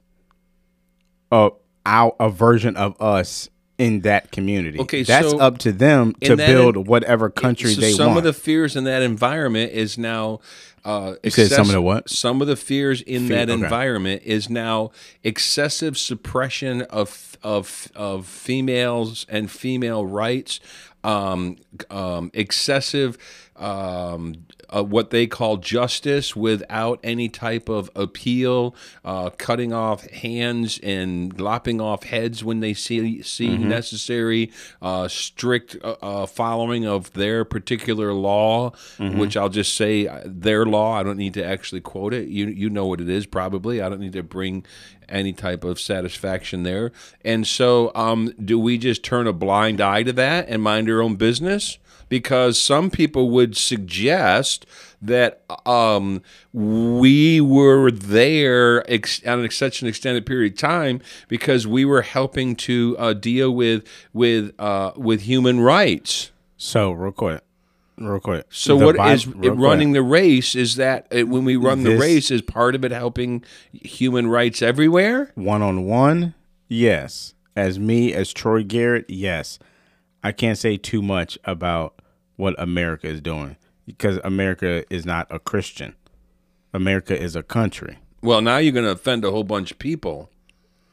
a 1.30 1.50
our, 1.86 2.14
a 2.20 2.28
version 2.30 2.76
of 2.76 3.00
us 3.00 3.48
in 3.78 4.00
that 4.00 4.32
community. 4.32 4.80
Okay, 4.80 5.02
that's 5.04 5.30
so 5.30 5.38
up 5.38 5.58
to 5.58 5.72
them 5.72 6.14
to 6.22 6.36
build 6.36 6.88
whatever 6.88 7.30
country 7.30 7.72
so 7.74 7.80
they 7.80 7.92
some 7.92 8.08
want. 8.08 8.18
of 8.18 8.24
the 8.24 8.32
fears 8.32 8.76
in 8.76 8.84
that 8.84 9.02
environment 9.02 9.72
is 9.72 9.96
now 9.96 10.40
uh 10.84 11.14
said 11.28 11.50
some 11.50 11.66
of 11.66 11.72
the 11.72 11.80
what? 11.80 12.10
some 12.10 12.40
of 12.40 12.48
the 12.48 12.56
fears 12.56 13.00
in 13.02 13.28
Fear- 13.28 13.36
that 13.46 13.50
okay. 13.50 13.62
environment 13.62 14.22
is 14.24 14.50
now 14.50 14.90
excessive 15.22 15.96
suppression 15.96 16.82
of 16.82 17.36
of 17.42 17.90
of 17.94 18.26
females 18.26 19.24
and 19.28 19.50
female 19.50 20.04
rights 20.04 20.58
um, 21.04 21.56
um, 21.90 22.30
excessive 22.34 23.16
um, 23.56 24.34
uh, 24.70 24.84
what 24.84 25.10
they 25.10 25.26
call 25.26 25.56
justice 25.56 26.36
without 26.36 27.00
any 27.02 27.28
type 27.28 27.68
of 27.68 27.90
appeal, 27.96 28.74
uh, 29.04 29.30
cutting 29.30 29.72
off 29.72 30.06
hands 30.10 30.78
and 30.82 31.40
lopping 31.40 31.80
off 31.80 32.04
heads 32.04 32.44
when 32.44 32.60
they 32.60 32.74
see 32.74 33.20
see 33.22 33.48
Mm-hmm. 33.56 33.68
necessary, 33.68 34.52
uh, 34.82 35.08
strict 35.08 35.76
uh, 35.82 35.96
uh, 36.02 36.26
following 36.26 36.86
of 36.86 37.12
their 37.14 37.44
particular 37.44 38.12
law, 38.12 38.70
Mm-hmm. 38.98 39.18
which 39.18 39.36
I'll 39.36 39.48
just 39.48 39.74
say 39.74 40.06
uh, 40.06 40.20
their 40.24 40.64
law. 40.66 40.92
I 40.94 41.02
don't 41.02 41.16
need 41.18 41.34
to 41.34 41.44
actually 41.44 41.80
quote 41.80 42.14
it. 42.14 42.28
You 42.28 42.46
you 42.46 42.70
know 42.70 42.86
what 42.86 43.00
it 43.00 43.08
is 43.08 43.26
probably. 43.26 43.80
I 43.80 43.88
don't 43.88 44.00
need 44.00 44.12
to 44.12 44.22
bring 44.22 44.64
any 45.08 45.32
type 45.32 45.64
of 45.64 45.80
satisfaction 45.80 46.62
there. 46.62 46.92
And 47.24 47.46
so, 47.46 47.92
um, 47.94 48.32
do 48.42 48.58
we 48.58 48.78
just 48.78 49.02
turn 49.02 49.26
a 49.26 49.32
blind 49.32 49.80
eye 49.80 50.02
to 50.02 50.12
that 50.14 50.48
and 50.48 50.62
mind 50.62 50.90
our 50.90 51.02
own 51.02 51.16
business? 51.16 51.78
Because 52.08 52.58
some 52.58 52.90
people 52.90 53.28
would 53.30 53.56
suggest 53.56 54.64
that 55.00 55.42
um, 55.66 56.22
we 56.52 57.40
were 57.40 57.90
there 57.90 58.88
ex- 58.90 59.24
on 59.26 59.48
such 59.50 59.82
an 59.82 59.88
extended 59.88 60.26
period 60.26 60.54
of 60.54 60.58
time 60.58 61.00
because 61.28 61.66
we 61.66 61.84
were 61.84 62.02
helping 62.02 62.56
to 62.56 62.96
uh, 62.98 63.12
deal 63.12 63.50
with 63.50 63.86
with 64.12 64.54
uh, 64.58 64.92
with 64.96 65.22
human 65.22 65.60
rights. 65.60 66.30
so 66.56 66.92
real 66.92 67.12
quick, 67.12 67.42
real 68.06 68.20
quick. 68.20 68.46
So 68.50 68.78
The 68.78 68.86
what 68.86 68.96
Bi- 68.96 69.12
is 69.12 69.26
real 69.26 69.54
quick. 69.54 69.54
running 69.56 69.92
the 69.92 70.02
race? 70.02 70.54
Is 70.54 70.76
that 70.76 71.06
uh, 71.12 71.26
when 71.26 71.44
we 71.44 71.56
run 71.56 71.82
the 71.82 71.96
race, 71.96 72.30
is 72.30 72.42
part 72.42 72.74
of 72.74 72.84
it 72.84 72.90
helping 72.92 73.44
human 73.72 74.26
rights 74.28 74.62
everywhere? 74.62 75.30
one 75.34 75.62
on 75.62 75.84
one? 75.84 76.34
Yes. 76.68 77.34
As 77.56 77.78
me, 77.78 78.12
as 78.14 78.32
Troy 78.32 78.62
Garrett, 78.62 79.06
yes. 79.08 79.58
I 80.22 80.32
can't 80.32 80.58
say 80.58 80.76
too 80.76 81.02
much 81.02 81.38
about 81.44 82.00
what 82.36 82.54
America 82.58 83.06
is 83.08 83.20
doing 83.20 83.56
because 83.86 84.18
America 84.22 84.84
is 84.92 85.04
not 85.06 85.26
a 85.30 85.38
Christian. 85.38 85.94
America 86.74 87.18
is 87.20 87.34
a 87.34 87.42
country. 87.42 87.98
Well, 88.22 88.40
now 88.42 88.58
you're 88.58 88.72
going 88.72 88.84
to 88.84 88.90
offend 88.92 89.24
a 89.24 89.30
whole 89.30 89.44
bunch 89.44 89.70
of 89.72 89.78
people. 89.78 90.30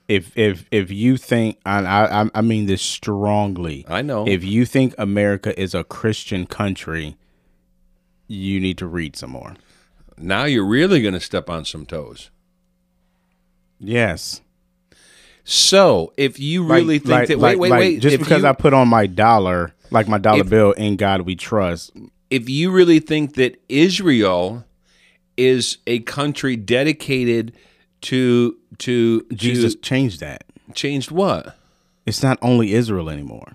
If 0.08 0.38
if 0.38 0.66
if 0.72 0.92
you 0.92 1.18
think, 1.18 1.58
and 1.66 1.88
I 1.88 2.24
I- 2.24 2.30
I 2.36 2.42
mean 2.42 2.68
this 2.68 2.82
strongly, 2.82 3.86
I 3.88 4.02
know. 4.04 4.28
if 4.28 4.44
you 4.44 4.66
think 4.66 4.94
America 4.98 5.60
is 5.60 5.74
a 5.74 5.84
Christian 5.84 6.46
country, 6.46 7.18
you 8.28 8.60
need 8.60 8.78
to 8.80 8.88
read 8.88 9.16
some 9.16 9.32
more. 9.32 9.56
now 10.18 10.46
you're 10.46 10.66
really 10.66 11.02
going 11.02 11.14
to 11.14 11.20
step 11.20 11.50
on 11.50 11.66
some 11.66 11.86
toes. 11.86 12.30
Yes. 13.80 14.42
So 15.44 16.14
if 16.18 16.40
you 16.40 16.64
really 16.64 17.00
Like- 17.00 17.02
think 17.04 17.10
like- 17.12 17.28
that, 17.28 17.40
like- 17.40 17.58
wait, 17.60 17.60
wait, 17.60 17.70
like, 17.70 17.80
wait, 17.80 18.00
Just 18.00 18.18
because 18.20 18.42
you, 18.44 18.48
I 18.48 18.54
put 18.54 18.74
on 18.74 18.88
my 18.88 19.08
dollar, 19.08 19.74
like 19.92 20.08
my 20.08 20.18
dollar 20.18 20.40
If- 20.42 20.50
bill, 20.50 20.72
in 20.72 20.96
God 20.96 21.22
we 21.22 21.36
trust. 21.36 21.92
if 22.30 22.50
you 22.50 22.72
really 22.72 23.00
think 23.00 23.36
that 23.36 23.62
Israel 23.70 24.66
is 25.38 25.78
a 25.86 26.00
country 26.00 26.56
dedicated 26.56 27.52
to 28.02 28.56
to 28.80 29.26
Jesus 29.34 29.76
to 29.76 29.82
changed 29.82 30.20
that. 30.20 30.44
changed 30.74 31.12
what? 31.12 31.58
It's 32.06 32.22
not 32.22 32.38
only 32.42 32.74
Israel 32.74 33.10
anymore. 33.10 33.54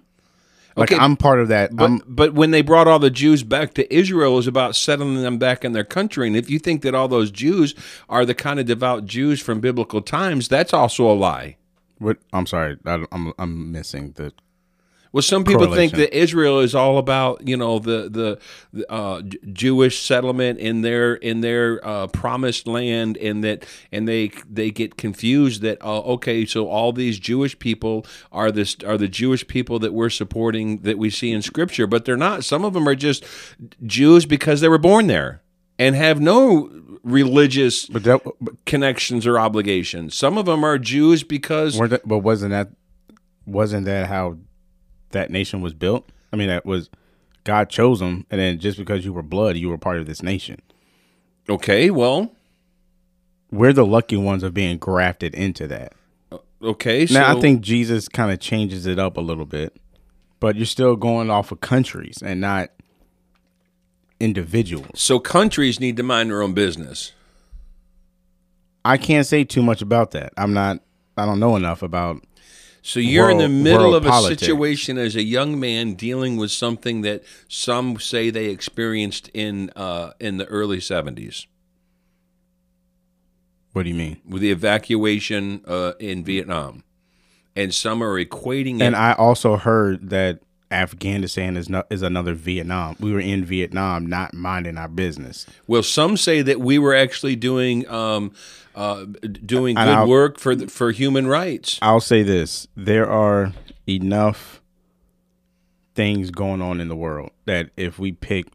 Like 0.76 0.92
Okay, 0.92 1.00
I'm 1.00 1.16
part 1.16 1.40
of 1.40 1.48
that. 1.48 1.74
But 1.74 1.84
I'm 1.84 2.02
but 2.06 2.34
when 2.34 2.52
they 2.52 2.62
brought 2.62 2.88
all 2.88 2.98
the 2.98 3.10
Jews 3.10 3.42
back 3.42 3.74
to 3.74 3.94
Israel, 3.94 4.32
it 4.32 4.36
was 4.36 4.46
about 4.46 4.76
settling 4.76 5.22
them 5.22 5.38
back 5.38 5.64
in 5.64 5.72
their 5.72 5.84
country. 5.84 6.26
And 6.26 6.36
if 6.36 6.48
you 6.48 6.58
think 6.58 6.82
that 6.82 6.94
all 6.94 7.08
those 7.08 7.30
Jews 7.30 7.74
are 8.08 8.24
the 8.24 8.34
kind 8.34 8.60
of 8.60 8.66
devout 8.66 9.04
Jews 9.04 9.40
from 9.40 9.60
biblical 9.60 10.00
times, 10.00 10.48
that's 10.48 10.72
also 10.72 11.10
a 11.10 11.14
lie. 11.14 11.56
what, 11.98 12.18
I'm 12.32 12.46
sorry. 12.46 12.76
I, 12.86 13.04
I'm 13.12 13.32
I'm 13.38 13.72
missing 13.72 14.12
the. 14.12 14.32
Well, 15.12 15.22
some 15.22 15.42
people 15.44 15.74
think 15.74 15.92
that 15.94 16.16
Israel 16.16 16.60
is 16.60 16.74
all 16.74 16.96
about 16.98 17.46
you 17.46 17.56
know 17.56 17.78
the 17.80 18.08
the, 18.08 18.38
the 18.72 18.90
uh, 18.92 19.22
Jewish 19.52 20.00
settlement 20.00 20.60
in 20.60 20.82
their 20.82 21.14
in 21.14 21.40
their 21.40 21.84
uh, 21.86 22.06
promised 22.06 22.68
land, 22.68 23.16
and 23.16 23.42
that 23.42 23.66
and 23.90 24.06
they 24.06 24.30
they 24.48 24.70
get 24.70 24.96
confused 24.96 25.62
that 25.62 25.82
uh, 25.82 26.00
okay, 26.02 26.46
so 26.46 26.68
all 26.68 26.92
these 26.92 27.18
Jewish 27.18 27.58
people 27.58 28.06
are 28.30 28.52
this 28.52 28.76
are 28.86 28.96
the 28.96 29.08
Jewish 29.08 29.46
people 29.48 29.80
that 29.80 29.92
we're 29.92 30.10
supporting 30.10 30.78
that 30.78 30.96
we 30.96 31.10
see 31.10 31.32
in 31.32 31.42
Scripture, 31.42 31.88
but 31.88 32.04
they're 32.04 32.16
not. 32.16 32.44
Some 32.44 32.64
of 32.64 32.72
them 32.72 32.88
are 32.88 32.94
just 32.94 33.24
Jews 33.84 34.26
because 34.26 34.60
they 34.60 34.68
were 34.68 34.78
born 34.78 35.08
there 35.08 35.42
and 35.76 35.96
have 35.96 36.20
no 36.20 36.70
religious 37.02 37.86
But 37.86 38.04
that. 38.04 38.20
But, 38.40 38.64
connections 38.64 39.26
or 39.26 39.38
obligations. 39.40 40.14
Some 40.14 40.38
of 40.38 40.46
them 40.46 40.62
are 40.62 40.78
Jews 40.78 41.24
because 41.24 41.76
that- 41.78 42.06
but 42.06 42.18
wasn't 42.18 42.50
that 42.52 42.68
wasn't 43.46 43.86
that 43.86 44.06
how 44.06 44.36
that 45.10 45.30
nation 45.30 45.60
was 45.60 45.74
built? 45.74 46.08
I 46.32 46.36
mean, 46.36 46.48
that 46.48 46.64
was 46.66 46.90
God 47.44 47.70
chose 47.70 48.00
them, 48.00 48.26
and 48.30 48.40
then 48.40 48.58
just 48.58 48.78
because 48.78 49.04
you 49.04 49.12
were 49.12 49.22
blood, 49.22 49.56
you 49.56 49.68
were 49.68 49.78
part 49.78 49.98
of 49.98 50.06
this 50.06 50.22
nation. 50.22 50.60
okay, 51.48 51.90
well, 51.90 52.32
We're 53.50 53.72
the 53.72 53.86
lucky 53.86 54.16
ones 54.16 54.42
of 54.42 54.54
being 54.54 54.78
grafted 54.78 55.34
into 55.34 55.66
that. 55.68 55.92
okay. 56.62 57.06
So 57.06 57.14
Now 57.14 57.36
I 57.36 57.40
think 57.40 57.62
Jesus 57.62 58.08
kind 58.08 58.30
of 58.30 58.38
changes 58.38 58.86
it 58.86 58.98
up 58.98 59.16
a 59.16 59.20
little 59.20 59.46
bit, 59.46 59.76
but 60.38 60.54
you're 60.56 60.66
still 60.66 60.94
going 60.96 61.30
off 61.30 61.50
of 61.50 61.60
countries 61.60 62.22
and 62.22 62.40
not 62.40 62.70
individuals. 64.20 65.00
So 65.00 65.18
countries 65.18 65.80
need 65.80 65.96
to 65.96 66.02
mind 66.02 66.30
their 66.30 66.42
own 66.42 66.52
business. 66.54 67.12
I 68.84 68.96
can't 68.96 69.26
say 69.26 69.44
too 69.44 69.62
much 69.62 69.82
about 69.82 70.12
that. 70.12 70.32
I'm 70.36 70.52
not. 70.54 70.80
I 71.16 71.26
don't 71.26 71.40
know 71.40 71.56
enough 71.56 71.82
about. 71.82 72.22
So 72.82 72.98
you're 72.98 73.30
in 73.30 73.38
the 73.38 73.48
middle 73.48 73.90
world 73.90 73.94
of 73.96 74.06
a 74.06 74.08
politics. 74.08 74.40
situation 74.40 74.96
as 74.96 75.14
a 75.14 75.22
young 75.22 75.60
man 75.60 75.94
dealing 75.94 76.36
with 76.38 76.50
something 76.50 77.02
that 77.02 77.22
some 77.46 77.98
say 77.98 78.30
they 78.30 78.46
experienced 78.46 79.28
in 79.34 79.70
uh, 79.76 80.12
in 80.18 80.38
the 80.38 80.46
early 80.46 80.78
70s 80.78 81.46
What 83.72 83.82
do 83.84 83.88
you 83.90 83.94
mean? 83.94 84.20
with 84.28 84.42
the 84.42 84.50
evacuation 84.50 85.60
uh, 85.66 85.92
in 86.00 86.24
Vietnam, 86.24 86.82
and 87.54 87.72
some 87.74 88.02
are 88.02 88.22
equating 88.22 88.76
it. 88.76 88.82
And 88.82 88.96
I 88.96 89.12
also 89.12 89.56
heard 89.56 90.10
that 90.10 90.40
Afghanistan 90.70 91.56
is 91.56 91.68
not 91.68 91.86
is 91.90 92.02
another 92.02 92.34
Vietnam. 92.34 92.96
We 93.00 93.12
were 93.12 93.20
in 93.20 93.44
Vietnam, 93.44 94.06
not 94.06 94.34
minding 94.34 94.78
our 94.78 94.88
business. 94.88 95.46
well, 95.66 95.82
some 95.82 96.16
say 96.16 96.42
that 96.42 96.60
we 96.60 96.78
were 96.78 96.94
actually 96.94 97.34
doing 97.36 97.88
um, 97.88 98.32
uh, 98.74 99.04
doing 99.22 99.76
And 99.76 99.88
good 99.88 99.94
I'll- 99.98 100.08
work 100.08 100.38
for 100.38 100.54
the, 100.54 100.68
for 100.68 100.92
human 100.92 101.26
rights. 101.26 101.78
I'll 101.82 102.00
say 102.00 102.22
this: 102.22 102.68
there 102.76 103.10
are 103.10 103.52
enough 103.88 104.62
things 105.94 106.30
going 106.30 106.62
on 106.62 106.80
in 106.80 106.88
the 106.88 106.96
world 106.96 107.30
that 107.46 107.70
if 107.76 107.98
we 107.98 108.12
pick 108.12 108.46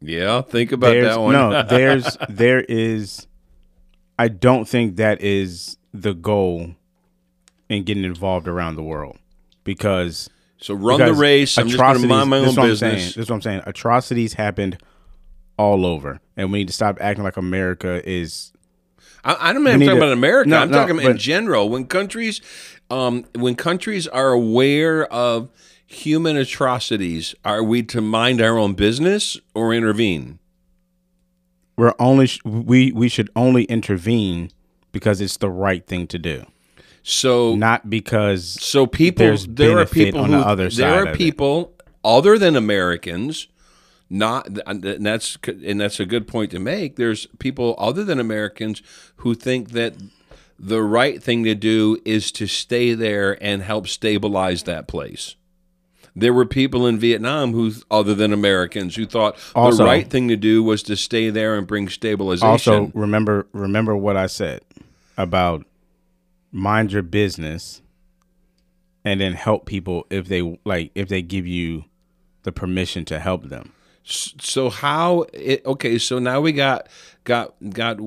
Yeah, 0.00 0.42
think 0.42 0.72
about 0.72 0.94
that 0.94 1.20
one. 1.20 1.32
No, 1.32 1.62
there's 1.68 2.16
there 2.28 2.60
is. 2.60 3.26
I 4.18 4.28
don't 4.28 4.66
think 4.66 4.96
that 4.96 5.20
is 5.20 5.76
the 5.92 6.14
goal 6.14 6.74
in 7.68 7.84
getting 7.84 8.04
involved 8.04 8.48
around 8.48 8.76
the 8.76 8.82
world 8.82 9.18
because 9.64 10.30
so 10.58 10.74
run 10.74 11.00
the 11.00 11.12
race. 11.14 11.58
I'm 11.58 11.68
just 11.68 11.78
going 11.78 12.00
to 12.00 12.06
mind 12.06 12.30
my 12.30 12.38
own 12.38 12.52
saying, 12.52 12.68
business. 12.68 13.04
This 13.14 13.16
is 13.16 13.30
what 13.30 13.36
I'm 13.36 13.42
saying. 13.42 13.62
Atrocities 13.66 14.34
happened 14.34 14.78
all 15.58 15.84
over, 15.84 16.20
and 16.36 16.52
we 16.52 16.60
need 16.60 16.68
to 16.68 16.74
stop 16.74 16.98
acting 17.00 17.24
like 17.24 17.36
America 17.36 18.02
is. 18.08 18.52
I, 19.24 19.50
I 19.50 19.52
don't 19.52 19.64
mean 19.64 19.78
need 19.80 19.86
talking 19.86 20.00
to- 20.00 20.06
about 20.06 20.12
America. 20.12 20.50
No, 20.50 20.58
I'm 20.58 20.70
no, 20.70 20.78
talking 20.78 20.98
about 20.98 21.10
in 21.10 21.18
general. 21.18 21.68
When 21.68 21.86
countries, 21.86 22.40
um, 22.90 23.24
when 23.34 23.54
countries 23.56 24.06
are 24.06 24.30
aware 24.30 25.04
of 25.12 25.50
human 25.84 26.36
atrocities, 26.36 27.34
are 27.44 27.62
we 27.62 27.82
to 27.84 28.00
mind 28.00 28.40
our 28.40 28.56
own 28.58 28.74
business 28.74 29.38
or 29.54 29.74
intervene? 29.74 30.38
We're 31.76 31.94
only 31.98 32.26
sh- 32.28 32.40
we 32.44 32.92
we 32.92 33.08
should 33.08 33.28
only 33.36 33.64
intervene 33.64 34.50
because 34.92 35.20
it's 35.20 35.36
the 35.36 35.50
right 35.50 35.86
thing 35.86 36.06
to 36.06 36.18
do, 36.18 36.46
So, 37.08 37.54
not 37.54 37.88
because 37.88 38.60
so 38.60 38.84
people, 38.84 39.36
there 39.48 39.78
are 39.78 39.86
people 39.86 40.22
on 40.22 40.32
who, 40.32 40.38
the 40.38 40.44
other 40.44 40.70
side. 40.70 40.82
there 40.82 40.94
are 40.98 41.02
of 41.02 41.14
it. 41.14 41.16
people 41.16 41.72
other 42.04 42.36
than 42.36 42.56
Americans. 42.56 43.46
Not, 44.10 44.48
and 44.66 44.82
that's 44.82 45.38
and 45.46 45.80
that's 45.80 46.00
a 46.00 46.04
good 46.04 46.26
point 46.26 46.50
to 46.50 46.58
make. 46.58 46.96
There's 46.96 47.26
people 47.38 47.76
other 47.78 48.02
than 48.02 48.18
Americans 48.18 48.82
who 49.16 49.34
think 49.34 49.70
that 49.70 49.94
the 50.58 50.82
right 50.82 51.22
thing 51.22 51.44
to 51.44 51.54
do 51.54 51.98
is 52.04 52.32
to 52.32 52.48
stay 52.48 52.92
there 52.94 53.38
and 53.40 53.62
help 53.62 53.86
stabilize 53.86 54.64
that 54.64 54.88
place. 54.88 55.36
There 56.16 56.32
were 56.32 56.46
people 56.46 56.88
in 56.88 56.98
Vietnam 56.98 57.52
who, 57.52 57.72
other 57.88 58.14
than 58.16 58.32
Americans, 58.32 58.96
who 58.96 59.06
thought 59.06 59.38
Also- 59.54 59.78
the 59.78 59.84
right 59.84 60.08
thing 60.10 60.26
to 60.26 60.36
do 60.36 60.60
was 60.62 60.82
to 60.84 60.96
stay 60.96 61.30
there 61.30 61.56
and 61.56 61.68
bring 61.68 61.88
stabilization. 61.88 62.48
also 62.48 62.90
remember 62.94 63.46
remember 63.52 63.96
what 63.96 64.16
I 64.16 64.26
said 64.26 64.62
about 65.16 65.64
mind 66.56 66.92
your 66.92 67.02
business 67.02 67.82
and 69.04 69.20
then 69.20 69.34
help 69.34 69.66
people 69.66 70.06
if 70.10 70.26
they 70.26 70.58
like 70.64 70.90
if 70.94 71.08
they 71.08 71.22
give 71.22 71.46
you 71.46 71.84
the 72.42 72.52
permission 72.52 73.04
to 73.04 73.18
help 73.20 73.44
them. 73.44 73.72
so 74.02 74.70
how? 74.70 75.26
It, 75.32 75.64
okay, 75.66 75.98
so 75.98 76.18
now 76.18 76.40
we 76.40 76.52
got 76.52 76.88
got 77.24 77.54
got 77.70 77.98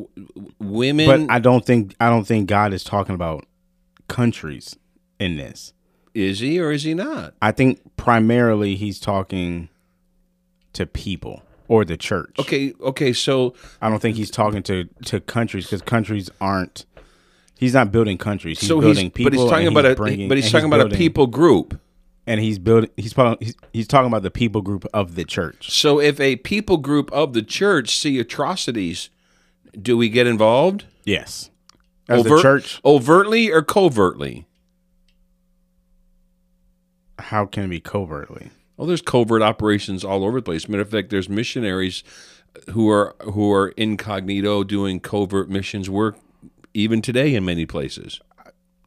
women. 0.59 1.27
But 1.27 1.33
I 1.33 1.39
don't 1.39 1.65
think 1.65 1.95
I 1.99 2.09
don't 2.09 2.25
think 2.25 2.49
God 2.49 2.73
is 2.73 2.83
talking 2.83 3.15
about 3.15 3.45
countries 4.07 4.75
in 5.19 5.37
this. 5.37 5.73
is 6.13 6.39
he 6.39 6.59
or 6.59 6.71
is 6.71 6.83
he 6.83 6.93
not? 6.93 7.35
I 7.41 7.51
think 7.51 7.79
primarily 7.95 8.75
he's 8.75 8.99
talking 8.99 9.69
to 10.73 10.85
people 10.85 11.43
or 11.67 11.85
the 11.85 11.97
church. 11.97 12.35
Okay, 12.39 12.73
okay, 12.81 13.13
so 13.13 13.53
I 13.81 13.89
don't 13.89 14.01
think 14.01 14.17
he's 14.17 14.31
talking 14.31 14.63
to 14.63 14.85
to 15.05 15.21
countries 15.21 15.65
because 15.65 15.81
countries 15.81 16.29
aren't. 16.41 16.85
He's 17.59 17.73
not 17.73 17.91
building 17.91 18.17
countries. 18.17 18.61
He's 18.61 18.69
so 18.69 18.79
building 18.79 19.07
he's 19.07 19.11
people. 19.11 19.31
but 19.31 19.33
he's 19.37 19.49
talking 19.49 19.67
about 19.67 19.85
a 19.85 19.93
bringing- 19.93 20.29
but 20.29 20.37
he's 20.37 20.49
talking 20.49 20.67
about 20.67 20.93
a 20.93 20.95
people 20.95 21.27
group. 21.27 21.77
and 22.25 22.39
he's 22.39 22.57
building. 22.57 22.89
He's 22.95 23.13
he's, 23.41 23.55
he's 23.73 23.85
talking 23.87 24.07
about 24.07 24.23
the 24.23 24.31
people 24.31 24.61
group 24.61 24.85
of 24.93 25.15
the 25.15 25.25
church. 25.25 25.69
So 25.69 25.99
if 25.99 26.21
a 26.21 26.37
people 26.37 26.77
group 26.77 27.11
of 27.11 27.33
the 27.33 27.41
church 27.41 27.97
see 27.97 28.17
atrocities, 28.17 29.09
do 29.79 29.97
we 29.97 30.07
get 30.07 30.25
involved? 30.25 30.85
Yes, 31.03 31.49
as 32.07 32.21
Overt- 32.21 32.37
the 32.37 32.41
church, 32.41 32.79
overtly 32.85 33.51
or 33.51 33.61
covertly? 33.61 34.45
how 37.19 37.45
can 37.45 37.65
it 37.65 37.67
be 37.67 37.81
covertly? 37.81 38.51
Well, 38.77 38.87
there's 38.87 39.01
covert 39.01 39.41
operations 39.41 40.05
all 40.05 40.23
over 40.23 40.37
the 40.39 40.43
place. 40.45 40.69
Matter 40.69 40.83
of 40.83 40.89
fact, 40.91 41.09
there's 41.09 41.27
missionaries 41.27 42.05
who 42.69 42.89
are 42.89 43.17
who 43.23 43.51
are 43.51 43.69
incognito 43.75 44.63
doing 44.63 45.01
covert 45.01 45.49
missions 45.49 45.89
work 45.89 46.15
even 46.73 47.01
today 47.01 47.35
in 47.35 47.45
many 47.45 47.65
places. 47.65 48.19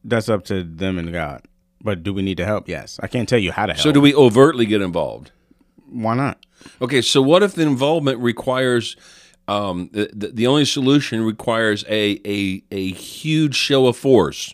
That's 0.03 0.29
up 0.29 0.43
to 0.45 0.63
them 0.63 0.97
and 0.97 1.11
God. 1.11 1.43
But 1.81 2.03
do 2.03 2.13
we 2.13 2.21
need 2.21 2.37
to 2.37 2.45
help? 2.45 2.67
Yes. 2.69 2.99
I 3.01 3.07
can't 3.07 3.27
tell 3.27 3.39
you 3.39 3.51
how 3.51 3.65
to 3.65 3.73
help. 3.73 3.83
So 3.83 3.91
do 3.91 3.99
we 4.01 4.13
overtly 4.15 4.65
get 4.65 4.81
involved? 4.81 5.31
Why 5.89 6.15
not? 6.15 6.45
Okay, 6.81 7.01
so 7.01 7.21
what 7.21 7.43
if 7.43 7.55
the 7.55 7.63
involvement 7.63 8.19
requires 8.19 8.95
um, 9.49 9.89
the, 9.91 10.09
the 10.13 10.27
the 10.29 10.47
only 10.47 10.63
solution 10.63 11.23
requires 11.23 11.83
a, 11.89 12.19
a 12.25 12.63
a 12.71 12.91
huge 12.91 13.55
show 13.55 13.87
of 13.87 13.97
force? 13.97 14.53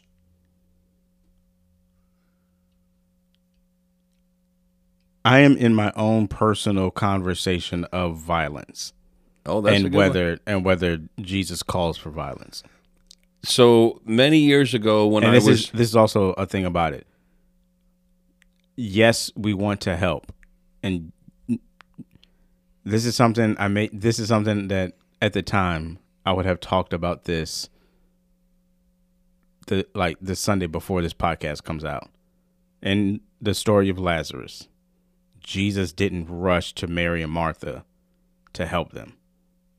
I 5.25 5.39
am 5.39 5.57
in 5.57 5.75
my 5.75 5.91
own 5.95 6.27
personal 6.27 6.91
conversation 6.91 7.83
of 7.85 8.17
violence 8.17 8.93
Oh, 9.45 9.61
that's 9.61 9.75
and 9.75 9.85
good 9.85 9.93
one. 9.97 10.07
whether 10.07 10.39
and 10.45 10.65
whether 10.65 10.99
Jesus 11.19 11.63
calls 11.63 11.97
for 11.97 12.09
violence. 12.09 12.63
So 13.43 14.01
many 14.05 14.39
years 14.39 14.73
ago, 14.73 15.07
when 15.07 15.23
and 15.23 15.31
I 15.31 15.35
this 15.35 15.47
was 15.47 15.59
is 15.61 15.71
this 15.71 15.87
is 15.89 15.95
also 15.95 16.31
a 16.33 16.45
thing 16.45 16.65
about 16.65 16.93
it. 16.93 17.07
Yes, 18.75 19.31
we 19.35 19.53
want 19.53 19.81
to 19.81 19.95
help, 19.95 20.31
and 20.83 21.11
this 22.83 23.05
is 23.05 23.15
something 23.15 23.55
I 23.59 23.67
made. 23.67 24.01
This 24.01 24.19
is 24.19 24.27
something 24.27 24.67
that 24.67 24.93
at 25.21 25.33
the 25.33 25.41
time 25.41 25.99
I 26.25 26.33
would 26.33 26.45
have 26.45 26.59
talked 26.59 26.93
about 26.93 27.25
this. 27.25 27.69
The 29.67 29.87
like 29.93 30.17
the 30.21 30.35
Sunday 30.35 30.67
before 30.67 31.01
this 31.01 31.13
podcast 31.13 31.63
comes 31.63 31.85
out, 31.85 32.09
and 32.81 33.21
the 33.41 33.53
story 33.53 33.89
of 33.89 33.99
Lazarus, 33.99 34.67
Jesus 35.39 35.93
didn't 35.93 36.27
rush 36.27 36.73
to 36.73 36.87
Mary 36.87 37.21
and 37.21 37.31
Martha 37.31 37.85
to 38.53 38.65
help 38.65 38.91
them 38.91 39.13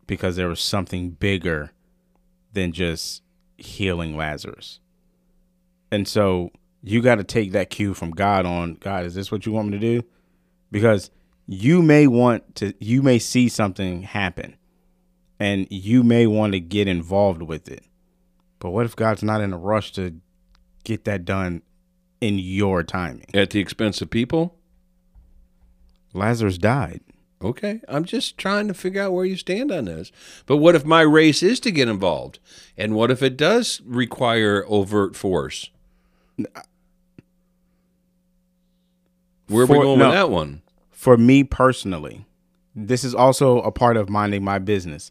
because 0.07 0.37
there 0.37 0.49
was 0.49 0.61
something 0.61 1.11
bigger 1.11 1.73
than 2.53 2.73
just 2.73 3.23
healing 3.61 4.17
Lazarus. 4.17 4.81
And 5.93 6.07
so 6.07 6.51
you 6.83 7.03
got 7.03 7.17
to 7.17 7.25
take 7.25 7.53
that 7.53 7.71
cue 7.71 7.95
from 7.95 8.11
God 8.11 8.47
on 8.47 8.75
God, 8.75 9.05
is 9.05 9.15
this 9.15 9.31
what 9.31 9.47
you 9.47 9.53
want 9.53 9.69
me 9.69 9.79
to 9.79 10.01
do? 10.01 10.07
Because 10.71 11.11
you 11.47 11.83
may 11.83 12.07
want 12.07 12.55
to, 12.57 12.73
you 12.79 13.03
may 13.03 13.19
see 13.19 13.49
something 13.49 14.03
happen 14.03 14.57
and 15.39 15.67
you 15.71 16.03
may 16.03 16.27
want 16.27 16.53
to 16.53 16.61
get 16.61 16.87
involved 16.87 17.43
with 17.43 17.69
it. 17.69 17.85
But 18.61 18.71
what 18.71 18.87
if 18.87 18.95
God's 18.95 19.23
not 19.23 19.41
in 19.41 19.53
a 19.53 19.59
rush 19.59 19.93
to 19.93 20.21
get 20.85 21.05
that 21.05 21.25
done 21.25 21.63
in 22.21 22.39
your 22.39 22.83
timing? 22.83 23.27
at 23.35 23.51
the 23.51 23.61
expense 23.61 24.01
of 24.03 24.11
people. 24.11 24.57
Lazarus 26.13 26.59
died. 26.59 27.01
Okay, 27.43 27.81
I'm 27.89 28.05
just 28.05 28.37
trying 28.37 28.69
to 28.69 28.75
figure 28.75 29.01
out 29.03 29.13
where 29.13 29.25
you 29.25 29.37
stand 29.37 29.73
on 29.73 29.87
this. 29.87 30.13
But 30.45 30.59
what 30.59 30.75
if 30.75 30.85
my 30.85 31.01
race 31.01 31.43
is 31.43 31.59
to 31.61 31.71
get 31.71 31.89
involved, 31.89 32.39
and 32.77 32.95
what 32.95 33.11
if 33.11 33.23
it 33.23 33.37
does 33.39 33.81
require 33.87 34.65
overt 34.69 35.17
force? 35.17 35.71
Uh, 36.39 36.61
where 39.49 39.63
are 39.63 39.67
we 39.67 39.75
For- 39.77 39.83
going 39.83 39.99
no. 39.99 40.07
with 40.09 40.15
that 40.15 40.31
one? 40.31 40.63
for 40.93 41.17
me 41.17 41.43
personally, 41.43 42.27
this 42.77 43.05
is 43.05 43.15
also 43.15 43.63
a 43.63 43.73
part 43.73 43.97
of 43.97 44.11
minding 44.11 44.45
my 44.45 44.59
business. 44.59 45.11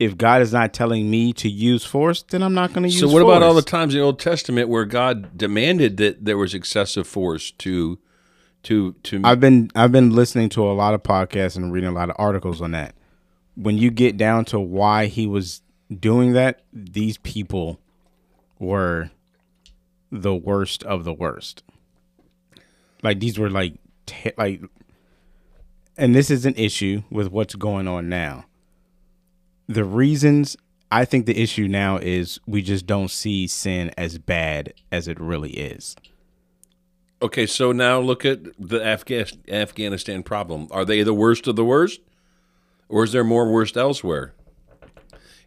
If 0.00 0.18
God 0.18 0.42
is 0.42 0.52
not 0.52 0.72
telling 0.74 1.08
me 1.08 1.32
to 1.34 1.48
use 1.48 1.84
force, 1.84 2.24
then 2.24 2.42
I'm 2.42 2.54
not 2.54 2.72
going 2.72 2.82
to 2.82 2.88
use 2.88 2.98
So 2.98 3.06
what 3.08 3.22
about 3.22 3.40
all 3.40 3.54
the 3.54 3.62
times 3.62 3.94
in 3.94 4.00
the 4.00 4.04
Old 4.04 4.18
Testament 4.18 4.68
where 4.68 4.84
God 4.84 5.38
demanded 5.38 5.96
that 5.98 6.24
there 6.24 6.36
was 6.36 6.54
excessive 6.54 7.06
force 7.06 7.52
to 7.52 8.00
to 8.64 8.92
to 9.04 9.20
I've 9.24 9.40
been 9.40 9.70
I've 9.74 9.92
been 9.92 10.10
listening 10.10 10.48
to 10.50 10.70
a 10.70 10.72
lot 10.72 10.94
of 10.94 11.02
podcasts 11.02 11.56
and 11.56 11.72
reading 11.72 11.90
a 11.90 11.94
lot 11.94 12.10
of 12.10 12.16
articles 12.18 12.60
on 12.60 12.72
that. 12.72 12.94
When 13.54 13.76
you 13.76 13.90
get 13.90 14.16
down 14.16 14.44
to 14.46 14.60
why 14.60 15.06
he 15.06 15.26
was 15.26 15.62
doing 16.00 16.32
that, 16.32 16.62
these 16.72 17.18
people 17.18 17.80
were 18.58 19.10
the 20.10 20.34
worst 20.34 20.82
of 20.84 21.04
the 21.04 21.12
worst. 21.12 21.62
Like 23.02 23.20
these 23.20 23.38
were 23.38 23.50
like 23.50 23.74
te- 24.06 24.32
like 24.38 24.62
and 25.96 26.14
this 26.14 26.30
is 26.30 26.46
an 26.46 26.54
issue 26.56 27.02
with 27.10 27.30
what's 27.30 27.54
going 27.54 27.88
on 27.88 28.08
now. 28.08 28.46
The 29.68 29.84
reasons 29.84 30.56
I 30.90 31.04
think 31.04 31.26
the 31.26 31.40
issue 31.40 31.68
now 31.68 31.96
is 31.96 32.38
we 32.46 32.60
just 32.60 32.86
don't 32.86 33.10
see 33.10 33.46
sin 33.46 33.90
as 33.96 34.18
bad 34.18 34.74
as 34.90 35.08
it 35.08 35.18
really 35.18 35.52
is. 35.52 35.96
Okay, 37.22 37.46
so 37.46 37.70
now 37.70 38.00
look 38.00 38.24
at 38.24 38.40
the 38.58 38.84
Afghan, 38.84 39.26
Afghanistan 39.48 40.24
problem. 40.24 40.66
Are 40.72 40.84
they 40.84 41.04
the 41.04 41.14
worst 41.14 41.46
of 41.46 41.54
the 41.54 41.64
worst, 41.64 42.00
or 42.88 43.04
is 43.04 43.12
there 43.12 43.22
more 43.22 43.48
worst 43.48 43.76
elsewhere? 43.76 44.34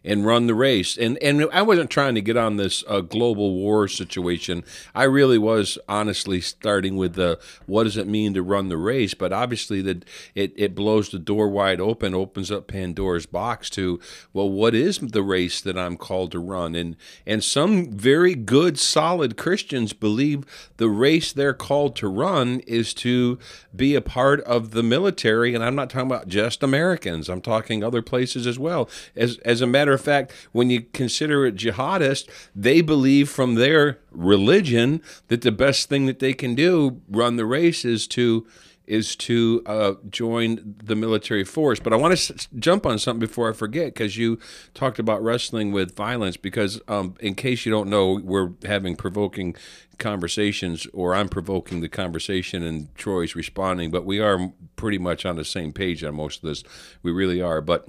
And 0.06 0.24
run 0.24 0.46
the 0.46 0.54
race. 0.54 0.96
And 0.96 1.18
and 1.18 1.48
I 1.52 1.62
wasn't 1.62 1.90
trying 1.90 2.14
to 2.14 2.22
get 2.22 2.36
on 2.36 2.56
this 2.56 2.84
uh, 2.86 3.00
global 3.00 3.54
war 3.54 3.88
situation. 3.88 4.64
I 4.94 5.04
really 5.04 5.38
was 5.38 5.78
honestly 5.88 6.40
starting 6.40 6.96
with 6.96 7.14
the 7.14 7.40
what 7.66 7.84
does 7.84 7.96
it 7.96 8.06
mean 8.06 8.32
to 8.34 8.42
run 8.42 8.68
the 8.68 8.76
race. 8.76 9.14
But 9.14 9.32
obviously 9.32 9.82
that 9.82 10.04
it 10.34 10.52
it 10.56 10.74
blows 10.74 11.10
the 11.10 11.18
door 11.18 11.48
wide 11.48 11.80
open, 11.80 12.14
opens 12.14 12.50
up 12.50 12.68
Pandora's 12.68 13.26
box 13.26 13.68
to 13.70 14.00
well, 14.32 14.48
what 14.48 14.74
is 14.74 14.98
the 14.98 15.22
race 15.22 15.60
that 15.60 15.76
I'm 15.76 15.96
called 15.96 16.30
to 16.32 16.38
run? 16.38 16.74
And 16.74 16.96
and 17.26 17.42
some 17.42 17.90
very 17.90 18.34
good, 18.34 18.78
solid 18.78 19.36
Christians 19.36 19.92
believe 19.92 20.44
the 20.76 20.88
race 20.88 21.32
they're 21.32 21.52
called 21.54 21.96
to 21.96 22.08
run 22.08 22.60
is 22.60 22.94
to 22.94 23.38
be 23.74 23.94
a 23.94 24.00
part 24.00 24.40
of 24.42 24.70
the 24.70 24.82
military. 24.82 25.54
And 25.54 25.64
I'm 25.64 25.74
not 25.74 25.90
talking 25.90 26.06
about 26.06 26.28
just 26.28 26.62
Americans. 26.62 27.28
I'm 27.28 27.40
talking 27.40 27.82
other 27.82 28.02
places 28.02 28.46
as 28.46 28.58
well. 28.58 28.88
As 29.16 29.38
as 29.38 29.60
a 29.60 29.66
matter 29.66 29.95
of 29.96 30.00
fact, 30.00 30.32
when 30.52 30.70
you 30.70 30.82
consider 30.82 31.44
it 31.44 31.56
jihadist, 31.56 32.28
they 32.54 32.80
believe 32.80 33.28
from 33.28 33.56
their 33.56 33.98
religion 34.12 35.02
that 35.28 35.42
the 35.42 35.52
best 35.52 35.88
thing 35.88 36.06
that 36.06 36.20
they 36.20 36.32
can 36.32 36.54
do, 36.54 37.02
run 37.08 37.36
the 37.36 37.46
race, 37.46 37.84
is 37.84 38.06
to 38.08 38.46
is 38.86 39.16
to 39.16 39.62
uh, 39.66 39.94
join 40.10 40.76
the 40.84 40.94
military 40.94 41.44
force. 41.44 41.80
But 41.80 41.92
I 41.92 41.96
want 41.96 42.16
to 42.16 42.34
s- 42.34 42.48
jump 42.58 42.86
on 42.86 42.98
something 42.98 43.20
before 43.20 43.50
I 43.50 43.52
forget 43.52 43.86
because 43.86 44.16
you 44.16 44.38
talked 44.74 44.98
about 44.98 45.22
wrestling 45.22 45.72
with 45.72 45.96
violence. 45.96 46.36
Because 46.36 46.80
um, 46.88 47.14
in 47.20 47.34
case 47.34 47.66
you 47.66 47.72
don't 47.72 47.90
know, 47.90 48.20
we're 48.22 48.52
having 48.64 48.96
provoking 48.96 49.56
conversations, 49.98 50.86
or 50.92 51.14
I'm 51.14 51.28
provoking 51.28 51.80
the 51.80 51.88
conversation, 51.88 52.62
and 52.62 52.94
Troy's 52.94 53.34
responding. 53.34 53.90
But 53.90 54.04
we 54.04 54.20
are 54.20 54.52
pretty 54.76 54.98
much 54.98 55.26
on 55.26 55.36
the 55.36 55.44
same 55.44 55.72
page 55.72 56.04
on 56.04 56.14
most 56.14 56.42
of 56.42 56.48
this. 56.48 56.62
We 57.02 57.10
really 57.10 57.42
are. 57.42 57.60
But 57.60 57.88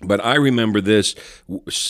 but 0.00 0.24
I 0.24 0.36
remember 0.36 0.80
this 0.80 1.16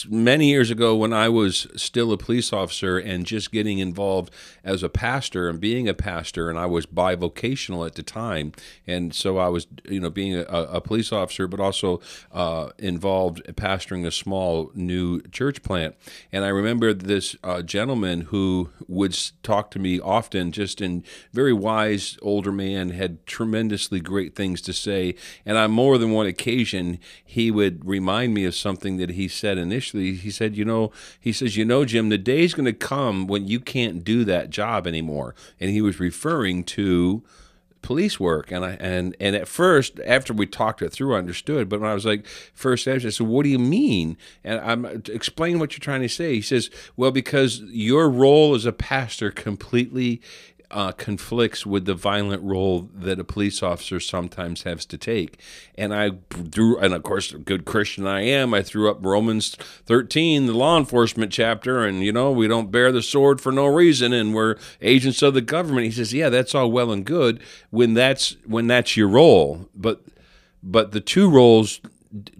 many 0.09 0.49
years 0.49 0.71
ago 0.71 0.95
when 0.95 1.13
I 1.13 1.29
was 1.29 1.67
still 1.75 2.11
a 2.11 2.17
police 2.17 2.51
officer 2.51 2.97
and 2.97 3.23
just 3.25 3.51
getting 3.51 3.77
involved 3.77 4.33
as 4.63 4.81
a 4.81 4.89
pastor 4.89 5.47
and 5.47 5.59
being 5.59 5.87
a 5.87 5.93
pastor, 5.93 6.49
and 6.49 6.57
I 6.57 6.65
was 6.65 6.87
bivocational 6.87 7.85
at 7.85 7.93
the 7.95 8.01
time, 8.01 8.53
and 8.87 9.13
so 9.13 9.37
I 9.37 9.49
was, 9.49 9.67
you 9.87 9.99
know, 9.99 10.09
being 10.09 10.35
a, 10.35 10.43
a 10.43 10.81
police 10.81 11.11
officer, 11.11 11.47
but 11.47 11.59
also 11.59 12.01
uh, 12.31 12.69
involved 12.79 13.43
pastoring 13.55 14.07
a 14.07 14.11
small 14.11 14.71
new 14.73 15.21
church 15.31 15.61
plant. 15.61 15.95
And 16.31 16.43
I 16.43 16.49
remember 16.49 16.93
this 16.93 17.35
uh, 17.43 17.61
gentleman 17.61 18.21
who 18.21 18.71
would 18.87 19.15
talk 19.43 19.69
to 19.71 19.79
me 19.79 19.99
often, 19.99 20.51
just 20.51 20.81
in 20.81 21.03
very 21.31 21.53
wise 21.53 22.17
older 22.23 22.51
man, 22.51 22.89
had 22.89 23.25
tremendously 23.27 23.99
great 23.99 24.35
things 24.35 24.61
to 24.61 24.73
say, 24.73 25.13
and 25.45 25.57
on 25.57 25.69
more 25.69 25.99
than 25.99 26.11
one 26.11 26.25
occasion 26.25 26.97
he 27.23 27.51
would 27.51 27.85
remind 27.99 28.33
me 28.33 28.45
of 28.45 28.55
something 28.55 28.97
that 28.97 29.11
he 29.11 29.27
said 29.27 29.57
initially. 29.57 30.13
He 30.15 30.31
said, 30.31 30.55
"You 30.55 30.65
know," 30.65 30.91
he 31.19 31.33
says, 31.33 31.57
"You 31.57 31.65
know, 31.65 31.85
Jim, 31.85 32.09
the 32.09 32.17
day's 32.17 32.53
going 32.53 32.65
to 32.65 32.73
come 32.73 33.27
when 33.27 33.47
you 33.47 33.59
can't 33.59 34.03
do 34.03 34.23
that 34.25 34.49
job 34.49 34.87
anymore," 34.87 35.35
and 35.59 35.69
he 35.69 35.81
was 35.81 35.99
referring 35.99 36.63
to 36.75 37.23
police 37.81 38.19
work. 38.19 38.51
And 38.51 38.65
I 38.65 38.71
and 38.79 39.15
and 39.19 39.35
at 39.35 39.47
first 39.47 39.99
after 40.05 40.33
we 40.33 40.45
talked 40.45 40.81
it 40.81 40.91
through 40.91 41.15
I 41.15 41.19
understood. 41.19 41.69
But 41.69 41.79
when 41.79 41.89
I 41.89 41.93
was 41.93 42.05
like 42.05 42.25
first 42.53 42.87
I 42.87 42.97
said 42.97 43.27
what 43.27 43.43
do 43.43 43.49
you 43.49 43.59
mean? 43.59 44.17
And 44.43 44.59
I'm 44.59 44.85
explain 45.09 45.59
what 45.59 45.73
you're 45.73 45.79
trying 45.79 46.01
to 46.01 46.09
say. 46.09 46.35
He 46.35 46.41
says 46.41 46.69
well 46.97 47.11
because 47.11 47.61
your 47.61 48.09
role 48.09 48.55
as 48.55 48.65
a 48.65 48.73
pastor 48.73 49.31
completely 49.31 50.21
uh, 50.71 50.91
conflicts 50.91 51.65
with 51.65 51.85
the 51.85 51.95
violent 51.95 52.43
role 52.43 52.89
that 52.93 53.19
a 53.19 53.23
police 53.23 53.63
officer 53.63 53.99
sometimes 53.99 54.63
has 54.63 54.85
to 54.85 54.97
take. 54.97 55.39
And 55.75 55.93
I 55.93 56.09
drew, 56.09 56.77
and 56.77 56.93
of 56.93 57.03
course, 57.03 57.33
a 57.33 57.39
good 57.39 57.65
Christian 57.65 58.05
I 58.05 58.21
am, 58.21 58.53
I 58.53 58.61
threw 58.61 58.89
up 58.89 59.03
Romans 59.03 59.55
13, 59.85 60.45
the 60.45 60.53
law 60.53 60.77
enforcement 60.77 61.31
chapter, 61.31 61.83
and 61.83 62.03
you 62.03 62.11
know, 62.11 62.31
we 62.31 62.47
don't 62.47 62.71
bear 62.71 62.91
the 62.91 63.01
sword 63.01 63.41
for 63.41 63.51
no 63.51 63.65
reason, 63.65 64.13
and 64.13 64.33
we're 64.33 64.57
agents 64.81 65.21
of 65.21 65.33
the 65.33 65.41
government. 65.41 65.85
He 65.85 65.91
says, 65.91 66.13
yeah, 66.13 66.29
that's 66.29 66.53
all 66.53 66.71
well 66.71 66.91
and 66.91 67.05
good 67.05 67.41
when 67.71 67.93
that's 67.95 68.37
when 68.45 68.67
that's 68.67 68.95
your 68.95 69.07
role, 69.07 69.67
but 69.75 70.03
but 70.61 70.91
the 70.91 71.01
two 71.01 71.29
roles 71.29 71.81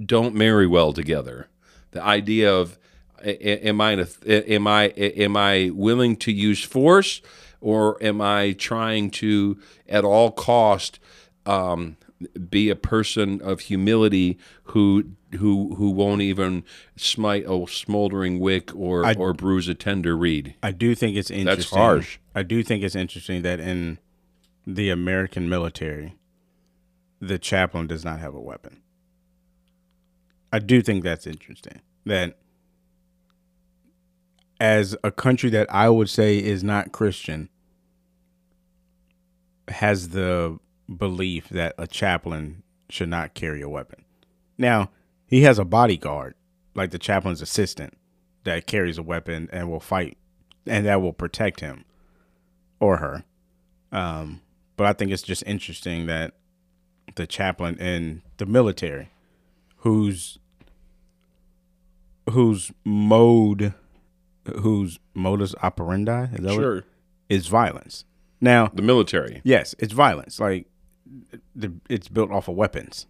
don't 0.04 0.36
marry 0.36 0.68
well 0.68 0.94
together. 0.94 1.48
The 1.92 2.04
idea 2.04 2.54
of 2.54 2.78
am 3.24 3.82
I 3.82 4.06
am 4.26 4.68
I 4.68 4.84
am 4.86 5.38
I 5.38 5.72
willing 5.74 6.16
to 6.18 6.32
use 6.32 6.64
force 6.64 7.22
or 7.62 8.02
am 8.02 8.22
I 8.22 8.54
trying 8.54 9.12
to 9.12 9.60
at 9.88 10.04
all 10.04 10.32
cost 10.32 11.00
um, 11.46 11.98
be 12.50 12.70
a 12.70 12.76
person 12.76 13.42
of 13.42 13.62
humility 13.62 14.38
who 14.64 15.12
who 15.38 15.76
who 15.76 15.90
won't 15.92 16.22
even 16.22 16.64
smite 16.96 17.46
a 17.48 17.66
smoldering 17.68 18.40
wick 18.40 18.76
or 18.76 19.06
or 19.18 19.34
bruise 19.34 19.68
a 19.68 19.74
tender 19.74 20.18
reed. 20.18 20.56
I 20.62 20.72
do 20.72 20.96
think 20.96 21.16
it's 21.16 21.32
interesting. 21.32 21.58
That's 21.58 21.70
harsh. 21.70 22.20
I 22.36 22.44
do 22.44 22.64
think 22.64 22.84
it's 22.84 22.96
interesting 22.96 23.42
that 23.44 23.60
in 23.60 24.00
the 24.66 24.90
American 24.90 25.50
military, 25.50 26.16
the 27.20 27.40
chaplain 27.40 27.88
does 27.88 28.04
not 28.04 28.20
have 28.20 28.36
a 28.36 28.42
weapon. 28.42 28.82
I 30.52 30.60
do 30.60 30.82
think 30.82 31.04
that's 31.04 31.28
interesting. 31.28 31.82
That 32.06 32.38
as 34.60 34.96
a 35.04 35.12
country 35.12 35.50
that 35.52 35.74
I 35.74 35.90
would 35.90 36.10
say 36.10 36.38
is 36.38 36.64
not 36.64 36.92
Christian 36.92 37.50
has 39.68 40.10
the 40.10 40.60
belief 40.98 41.50
that 41.50 41.76
a 41.78 41.88
chaplain 41.88 42.64
should 42.90 43.10
not 43.10 43.34
carry 43.34 43.62
a 43.62 43.70
weapon. 43.70 44.04
Now, 44.58 44.90
he 45.28 45.44
has 45.44 45.60
a 45.60 45.66
bodyguard, 45.66 46.34
like 46.74 46.92
the 46.92 46.98
chaplain's 46.98 47.42
assistant, 47.42 47.96
that 48.44 48.66
carries 48.66 48.98
a 48.98 49.04
weapon 49.04 49.48
and 49.52 49.70
will 49.70 49.80
fight 49.80 50.18
and 50.66 50.86
that 50.86 51.02
will 51.02 51.14
protect 51.14 51.60
him 51.60 51.86
or 52.80 52.98
her. 52.98 53.24
Um, 53.92 54.42
but 54.76 54.88
I 54.88 54.94
think 54.94 55.12
it's 55.12 55.24
just 55.24 55.44
interesting 55.46 56.08
that 56.08 56.34
the 57.16 57.28
chaplain 57.28 57.78
in 57.78 58.22
the 58.38 58.46
military, 58.46 59.10
whose 59.78 60.40
whose 62.30 62.72
mode, 62.86 63.74
whose 64.60 65.00
modus 65.14 65.54
operandi 65.62 66.24
is, 66.34 66.40
that 66.44 66.54
Sure. 66.54 66.84
is 67.30 67.48
violence. 67.48 68.06
Now, 68.42 68.68
The 68.74 68.82
military. 68.82 69.42
Yes, 69.44 69.76
it's 69.80 69.94
violence. 69.94 70.40
Like 70.40 70.68
the 71.56 71.74
it's 71.90 72.08
built 72.08 72.32
off 72.32 72.48
of 72.48 72.56
weapons. 72.56 73.06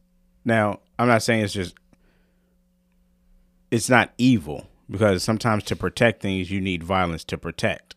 Now, 0.46 0.80
I'm 0.98 1.08
not 1.08 1.22
saying 1.24 1.44
it's 1.44 1.54
just 1.54 1.76
it's 3.72 3.90
not 3.90 4.14
evil 4.18 4.68
because 4.90 5.24
sometimes 5.24 5.64
to 5.66 5.76
protect 5.76 6.22
things 6.22 6.50
you 6.50 6.60
need 6.62 6.84
violence 6.84 7.24
to 7.26 7.38
protect. 7.38 7.96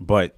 But 0.00 0.36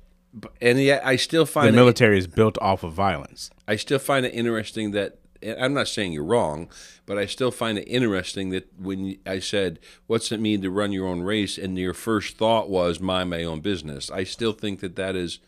And 0.61 0.79
yet 0.81 1.05
I 1.07 1.16
still 1.16 1.46
find 1.46 1.68
the 1.68 1.72
military 1.72 2.18
is 2.18 2.27
built 2.27 2.59
off 2.61 2.83
of 2.83 2.92
violence. 2.92 3.51
I 3.66 3.77
still 3.77 3.98
find 3.98 4.27
it 4.27 4.35
interesting 4.35 4.90
that 4.90 5.18
I'm 5.44 5.74
not 5.74 5.88
saying 5.88 6.12
you're 6.12 6.24
wrong, 6.24 6.68
but 7.07 7.18
I 7.18 7.26
still 7.26 7.50
find 7.50 7.78
it 7.78 7.85
interesting 7.85 8.50
that 8.50 8.68
when 8.78 9.18
I 9.26 9.38
said, 9.38 9.78
"What's 10.07 10.33
it 10.33 10.40
mean 10.40 10.62
to 10.62 10.70
run 10.70 10.92
your 10.92 11.07
own 11.07 11.22
race?" 11.22 11.59
and 11.59 11.78
your 11.78 11.94
first 11.94 12.37
thought 12.37 12.68
was 12.70 13.00
mind 13.00 13.31
my 13.31 13.44
own 13.44 13.61
business. 13.61 14.11
I 14.11 14.24
still 14.24 14.52
think 14.52 14.81
that 14.81 14.96
that 14.96 15.16
is 15.16 15.38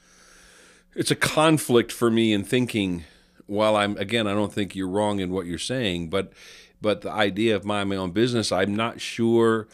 it's 0.94 1.10
a 1.10 1.16
conflict 1.16 1.92
for 1.92 2.10
me 2.10 2.32
in 2.32 2.44
thinking. 2.44 3.04
While 3.46 3.76
I'm 3.76 3.96
again, 3.98 4.26
I 4.26 4.32
don't 4.32 4.52
think 4.52 4.74
you're 4.74 4.88
wrong 4.88 5.20
in 5.20 5.30
what 5.30 5.46
you're 5.46 5.58
saying, 5.58 6.08
but 6.08 6.32
but 6.80 7.02
the 7.02 7.10
idea 7.10 7.56
of 7.56 7.64
mind 7.64 7.90
my 7.90 7.96
own 7.96 8.10
business, 8.12 8.50
I'm 8.52 8.74
not 8.74 9.00
sure 9.00 9.68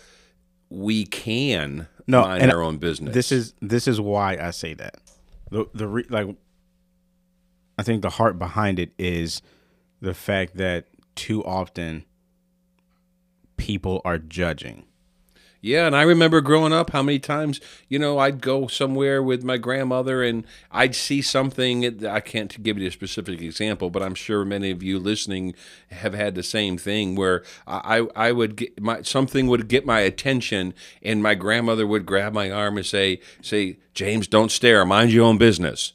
we 0.68 1.04
can 1.04 1.88
No, 2.06 2.22
mind 2.22 2.42
and 2.42 2.52
our 2.52 2.62
own 2.62 2.78
business. 2.78 3.14
This 3.14 3.33
is 3.33 3.54
this 3.61 3.87
is 3.87 4.00
why 4.00 4.38
I 4.40 4.50
say 4.50 4.74
that. 4.74 4.96
The 5.50 5.66
the 5.74 5.87
re, 5.87 6.04
like 6.09 6.35
I 7.78 7.83
think 7.83 8.02
the 8.02 8.11
heart 8.11 8.38
behind 8.38 8.78
it 8.78 8.92
is 8.98 9.40
the 10.00 10.14
fact 10.14 10.56
that 10.56 10.86
too 11.14 11.44
often 11.44 12.04
people 13.56 14.00
are 14.04 14.18
judging. 14.18 14.84
Yeah, 15.62 15.86
and 15.86 15.94
I 15.94 16.02
remember 16.02 16.40
growing 16.40 16.72
up 16.72 16.90
how 16.90 17.02
many 17.02 17.18
times, 17.18 17.60
you 17.86 17.98
know, 17.98 18.18
I'd 18.18 18.40
go 18.40 18.66
somewhere 18.66 19.22
with 19.22 19.44
my 19.44 19.58
grandmother 19.58 20.22
and 20.22 20.46
I'd 20.70 20.94
see 20.94 21.20
something. 21.20 22.06
I 22.06 22.20
can't 22.20 22.62
give 22.62 22.78
you 22.78 22.88
a 22.88 22.90
specific 22.90 23.42
example, 23.42 23.90
but 23.90 24.02
I'm 24.02 24.14
sure 24.14 24.46
many 24.46 24.70
of 24.70 24.82
you 24.82 24.98
listening 24.98 25.54
have 25.90 26.14
had 26.14 26.34
the 26.34 26.42
same 26.42 26.78
thing 26.78 27.14
where 27.14 27.44
I, 27.66 28.06
I 28.16 28.32
would 28.32 28.56
get 28.56 28.80
my 28.80 29.02
something 29.02 29.48
would 29.48 29.68
get 29.68 29.84
my 29.84 30.00
attention 30.00 30.72
and 31.02 31.22
my 31.22 31.34
grandmother 31.34 31.86
would 31.86 32.06
grab 32.06 32.32
my 32.32 32.50
arm 32.50 32.78
and 32.78 32.86
say, 32.86 33.20
say, 33.42 33.80
James, 33.92 34.26
don't 34.26 34.50
stare, 34.50 34.86
mind 34.86 35.12
your 35.12 35.26
own 35.26 35.36
business. 35.36 35.92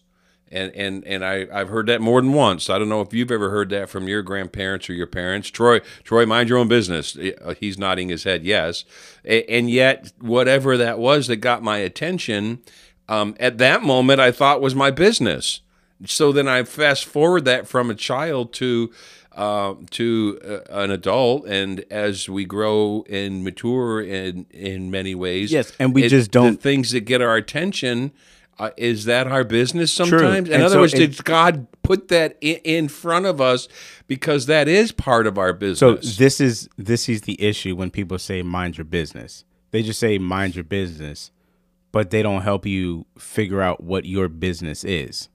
And 0.56 0.72
and 0.76 1.04
and 1.06 1.26
I 1.26 1.48
I've 1.54 1.70
heard 1.70 1.88
that 1.88 2.00
more 2.02 2.22
than 2.22 2.32
once. 2.34 2.70
I 2.70 2.80
don't 2.80 2.88
know 2.90 3.02
if 3.02 3.14
you've 3.14 3.32
ever 3.32 3.50
heard 3.50 3.70
that 3.72 3.90
from 3.90 4.08
your 4.08 4.22
grandparents 4.22 4.90
or 4.90 4.94
your 4.94 5.08
parents. 5.08 5.50
Troy, 5.50 5.80
Troy, 6.04 6.26
mind 6.26 6.48
your 6.50 6.58
own 6.58 6.68
business. 6.70 7.18
Uh, 7.18 7.54
He's 7.60 7.78
nodding 7.78 8.10
his 8.10 8.24
head, 8.24 8.44
yes. 8.44 8.86
And 9.26 9.70
yet, 9.70 10.14
whatever 10.20 10.78
that 10.78 10.98
was 10.98 11.28
that 11.28 11.38
got 11.38 11.62
my 11.62 11.78
attention, 11.80 12.60
um, 13.10 13.36
at 13.40 13.58
that 13.58 13.84
moment, 13.84 14.20
I 14.22 14.32
thought 14.32 14.62
was 14.62 14.76
my 14.76 14.92
business. 14.92 15.62
So 16.06 16.32
then 16.32 16.48
I 16.48 16.64
fast 16.64 17.06
forward 17.06 17.46
that 17.46 17.68
from 17.68 17.90
a 17.90 17.96
child 17.96 18.54
to 18.54 18.92
uh, 19.34 19.74
to 19.92 20.40
uh, 20.46 20.60
an 20.84 20.92
adult, 20.92 21.46
and 21.48 21.84
as 21.92 22.30
we 22.30 22.46
grow 22.46 23.04
and 23.10 23.44
mature 23.44 24.00
in 24.02 24.46
in 24.52 24.90
many 24.90 25.14
ways, 25.16 25.52
Yes, 25.52 25.74
and 25.80 25.94
we 25.94 26.04
it- 26.04 26.10
just 26.10 26.32
don't- 26.32 26.62
things 26.62 26.92
that 26.92 27.02
get 27.02 27.22
our 27.22 27.36
attention. 27.36 28.12
Uh, 28.58 28.70
is 28.78 29.04
that 29.06 29.28
our 29.28 29.44
business 29.44 29.92
sometimes? 29.92 30.48
In 30.48 30.56
And 30.56 30.64
other 30.64 30.76
so 30.76 30.82
words, 30.82 30.94
it- 30.94 30.98
did 30.98 31.24
God 31.26 31.68
put 31.82 32.08
that 32.08 32.38
in, 32.42 32.58
in 32.64 32.88
front 32.88 33.26
of 33.26 33.42
us 33.42 33.68
because 34.08 34.46
that 34.46 34.68
is 34.70 34.92
part 34.94 35.28
of 35.28 35.38
our 35.38 35.52
business? 35.54 35.80
So 35.80 35.96
this 36.24 36.40
is 36.40 36.70
this 36.78 37.10
is 37.10 37.22
the 37.22 37.42
issue 37.42 37.76
when 37.76 37.92
people 37.92 38.18
say 38.18 38.42
mind 38.44 38.78
your 38.78 38.86
business. 38.86 39.44
They 39.72 39.84
just 39.84 40.00
say 40.00 40.18
mind 40.18 40.56
your 40.56 40.64
business, 40.64 41.32
but 41.92 42.12
they 42.12 42.22
don't 42.24 42.44
help 42.44 42.66
you 42.66 43.06
figure 43.18 43.62
out 43.62 43.84
what 43.84 44.06
your 44.06 44.30
business 44.30 44.86
is. 44.86 45.28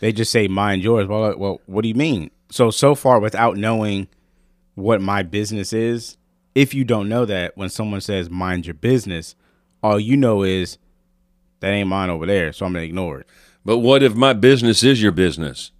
They 0.00 0.12
just 0.12 0.30
say 0.30 0.46
mind 0.48 0.82
yours. 0.82 1.06
Well, 1.06 1.34
well, 1.38 1.60
what 1.66 1.82
do 1.82 1.88
you 1.88 1.94
mean? 1.94 2.30
So 2.50 2.70
so 2.70 2.94
far 2.94 3.18
without 3.18 3.56
knowing 3.56 4.08
what 4.74 5.00
my 5.00 5.22
business 5.22 5.72
is, 5.72 6.16
if 6.54 6.74
you 6.74 6.84
don't 6.84 7.08
know 7.08 7.24
that 7.24 7.56
when 7.56 7.68
someone 7.70 8.00
says 8.02 8.28
mind 8.28 8.66
your 8.66 8.74
business, 8.74 9.34
all 9.82 9.98
you 10.00 10.16
know 10.18 10.42
is 10.42 10.76
that 11.60 11.68
ain't 11.70 11.88
mine 11.88 12.10
over 12.10 12.26
there, 12.26 12.52
so 12.52 12.66
I'm 12.66 12.72
going 12.72 12.82
to 12.82 12.88
ignore 12.88 13.20
it. 13.20 13.26
but 13.64 13.78
what 13.78 14.02
if 14.02 14.14
my 14.14 14.32
business 14.32 14.82
is 14.82 15.02
your 15.02 15.12
business? 15.12 15.70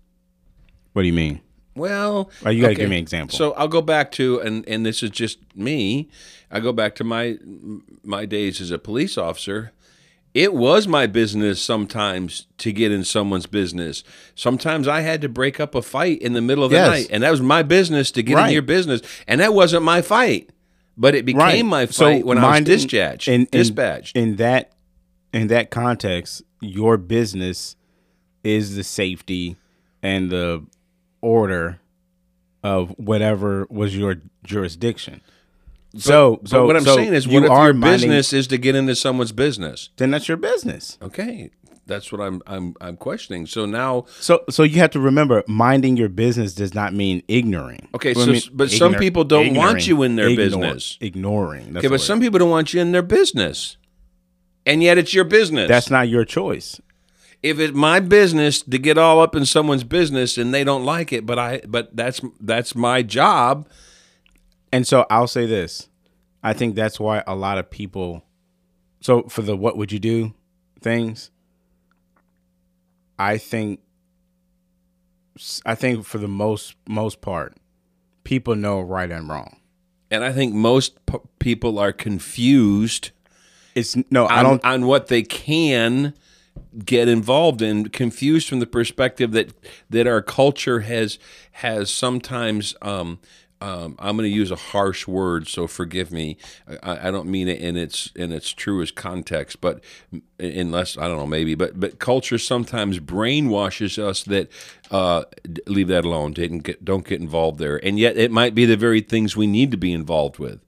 What 0.93 1.03
do 1.03 1.07
you 1.09 1.15
mean? 1.15 1.41
Well, 1.77 2.31
Oh, 2.45 2.51
you 2.51 2.63
gotta 2.63 2.75
give 2.75 2.91
me 2.91 2.97
an 2.97 3.03
example. 3.03 3.39
So 3.39 3.53
I'll 3.53 3.69
go 3.69 3.81
back 3.81 4.11
to 4.13 4.41
and 4.41 4.67
and 4.69 4.85
this 4.85 5.03
is 5.05 5.11
just 5.11 5.39
me. 5.57 6.09
I 6.51 6.59
go 6.61 6.73
back 6.73 6.95
to 6.97 7.05
my 7.05 7.39
my 8.03 8.27
days 8.27 8.61
as 8.61 8.71
a 8.73 8.79
police 8.79 9.17
officer. 9.17 9.73
It 10.35 10.53
was 10.53 10.87
my 10.89 11.07
business 11.07 11.63
sometimes 11.63 12.47
to 12.59 12.73
get 12.73 12.91
in 12.93 13.05
someone's 13.05 13.47
business. 13.47 14.03
Sometimes 14.35 14.89
I 14.89 15.01
had 15.03 15.21
to 15.23 15.29
break 15.29 15.59
up 15.61 15.75
a 15.77 15.81
fight 15.81 16.21
in 16.21 16.33
the 16.35 16.41
middle 16.41 16.65
of 16.65 16.71
the 16.71 16.77
Yes. 16.77 16.89
night, 16.89 17.09
and 17.11 17.23
that 17.23 17.31
was 17.31 17.41
my 17.41 17.63
business 17.63 18.11
to 18.13 18.23
get 18.23 18.39
in 18.47 18.53
your 18.53 18.63
business, 18.63 19.01
and 19.29 19.41
that 19.41 19.55
wasn't 19.55 19.85
my 19.85 20.03
fight. 20.03 20.51
But 20.97 21.15
it 21.15 21.25
became 21.25 21.67
my 21.67 21.87
fight 21.87 22.27
when 22.27 22.37
I 22.39 22.59
was 22.59 22.65
dispatched. 22.67 23.29
in- 23.29 23.43
in- 23.43 23.49
dispatched. 23.53 24.17
In 24.17 24.37
that 24.37 24.73
in 25.33 25.49
that 25.49 25.71
context, 25.71 26.43
your 26.61 26.97
business 26.97 27.77
is 28.45 28.77
the 28.77 28.85
safety 28.85 29.57
and 30.03 30.31
the 30.31 30.65
order 31.21 31.81
of 32.63 32.91
whatever 32.99 33.67
was 33.71 33.97
your 33.97 34.17
jurisdiction. 34.45 35.21
so, 35.97 36.37
but 36.37 36.49
so 36.49 36.67
what 36.67 36.77
I'm 36.77 36.85
so 36.85 36.97
saying 36.97 37.15
is, 37.15 37.27
you 37.27 37.45
if 37.45 37.51
are 37.51 37.67
your 37.67 37.75
business 37.75 38.33
is 38.33 38.47
to 38.49 38.59
get 38.59 38.75
into 38.75 38.95
someone's 38.95 39.33
business? 39.33 39.91
Then 39.97 40.11
that's 40.11 40.29
your 40.29 40.37
business. 40.37 40.99
Okay, 41.03 41.51
that's 41.87 42.13
what 42.13 42.21
I'm 42.21 42.43
I'm 42.47 42.75
I'm 42.81 42.97
questioning. 42.97 43.47
So 43.47 43.67
now, 43.67 44.05
So, 44.21 44.45
so 44.51 44.63
you 44.63 44.79
have 44.79 44.91
to 44.91 45.01
remember, 45.01 45.43
minding 45.49 45.97
your 45.97 46.09
business 46.09 46.55
does 46.55 46.75
not 46.75 46.95
mean 46.95 47.23
ignoring. 47.29 47.89
Okay, 47.95 48.11
I 48.11 48.13
so- 48.13 48.27
mean, 48.27 48.43
but 48.53 48.71
some 48.71 48.95
people 48.95 49.25
don't 49.25 49.55
want 49.55 49.87
you 49.87 50.03
in 50.03 50.17
their 50.17 50.35
business. 50.37 50.99
Ignoring. 51.01 51.73
That's 51.73 51.85
okay, 51.85 51.89
but 51.93 52.01
some 52.01 52.21
people 52.21 52.39
don't 52.39 52.51
want 52.51 52.73
you 52.73 52.81
in 52.81 52.93
their 52.93 53.03
business, 53.03 53.77
and 54.67 54.83
yet 54.83 54.99
it's 54.99 55.15
your 55.15 55.25
business. 55.25 55.69
that's 55.69 55.91
not 55.91 56.09
your 56.09 56.25
choice. 56.25 56.81
if 57.43 57.59
it's 57.59 57.75
my 57.75 58.01
business 58.01 58.61
to 58.63 58.79
get 58.79 58.99
all 58.99 59.21
up 59.21 59.35
in 59.35 59.47
someone's 59.47 59.85
business 59.85 60.37
and 60.37 60.53
they 60.53 60.63
don't 60.65 60.85
like 60.85 61.13
it, 61.13 61.25
but 61.25 61.39
I 61.39 61.61
but 61.67 61.95
that's 61.97 62.21
that's 62.41 62.75
my 62.75 63.03
job. 63.03 63.69
And 64.73 64.87
so 64.87 65.07
I'll 65.11 65.27
say 65.27 65.47
this. 65.47 65.89
I 66.43 66.53
think 66.53 66.75
that's 66.75 67.01
why 67.01 67.23
a 67.27 67.35
lot 67.35 67.59
of 67.59 67.71
people 67.71 68.25
so 69.01 69.23
for 69.25 69.43
the 69.43 69.57
what 69.57 69.77
would 69.77 69.91
you 69.93 69.99
do 69.99 70.35
things 70.81 71.31
I 73.19 73.37
think 73.39 73.81
I 75.65 75.75
think 75.75 76.05
for 76.05 76.19
the 76.19 76.29
most 76.29 76.75
most 76.89 77.21
part 77.21 77.57
people 78.25 78.55
know 78.55 78.81
right 78.81 79.11
and 79.11 79.29
wrong. 79.29 79.57
And 80.11 80.25
I 80.25 80.33
think 80.33 80.55
most 80.55 81.05
p- 81.07 81.19
people 81.39 81.79
are 81.79 81.93
confused 81.93 83.11
It's 83.75 83.97
no, 84.11 84.27
I 84.27 84.43
don't 84.43 84.65
on 84.65 84.87
what 84.87 85.07
they 85.09 85.23
can 85.23 86.15
get 86.85 87.09
involved 87.09 87.63
in 87.63 87.89
confused 87.89 88.49
from 88.49 88.61
the 88.61 88.67
perspective 88.67 89.33
that 89.33 89.53
that 89.89 90.07
our 90.07 90.23
culture 90.23 90.81
has 90.81 91.19
has 91.53 91.93
sometimes 91.93 92.75
um, 92.83 93.19
um, 93.63 93.97
I'm 93.99 94.17
going 94.17 94.29
to 94.29 94.35
use 94.35 94.51
a 94.51 94.57
harsh 94.57 95.07
word, 95.07 95.47
so 95.47 95.67
forgive 95.67 96.11
me. 96.11 96.39
I, 96.83 97.09
I 97.09 97.11
don't 97.11 97.29
mean 97.29 97.47
it 97.47 97.61
in 97.61 97.77
its 97.77 98.11
in 98.17 98.33
its 98.33 98.51
truest 98.51 98.95
context, 98.95 99.61
but 99.61 99.85
unless 100.39 100.97
I 100.97 101.07
don't 101.09 101.19
know, 101.19 101.27
maybe. 101.27 101.55
But 101.55 101.79
but 101.79 101.99
culture 101.99 102.39
sometimes 102.39 103.01
brainwashes 103.01 103.99
us 103.99 104.23
that 104.25 104.51
uh, 104.91 105.25
leave 105.67 105.89
that 105.89 106.07
alone. 106.07 106.33
Didn't 106.33 106.61
get 106.61 106.85
don't 106.85 107.07
get 107.07 107.21
involved 107.21 107.59
there, 107.59 107.77
and 107.85 107.99
yet 107.99 108.17
it 108.17 108.31
might 108.31 108.55
be 108.55 108.65
the 108.65 108.79
very 108.79 109.03
things 109.03 109.37
we 109.37 109.47
need 109.47 109.71
to 109.73 109.77
be 109.77 109.93
involved 109.93 110.39
with. 110.39 110.61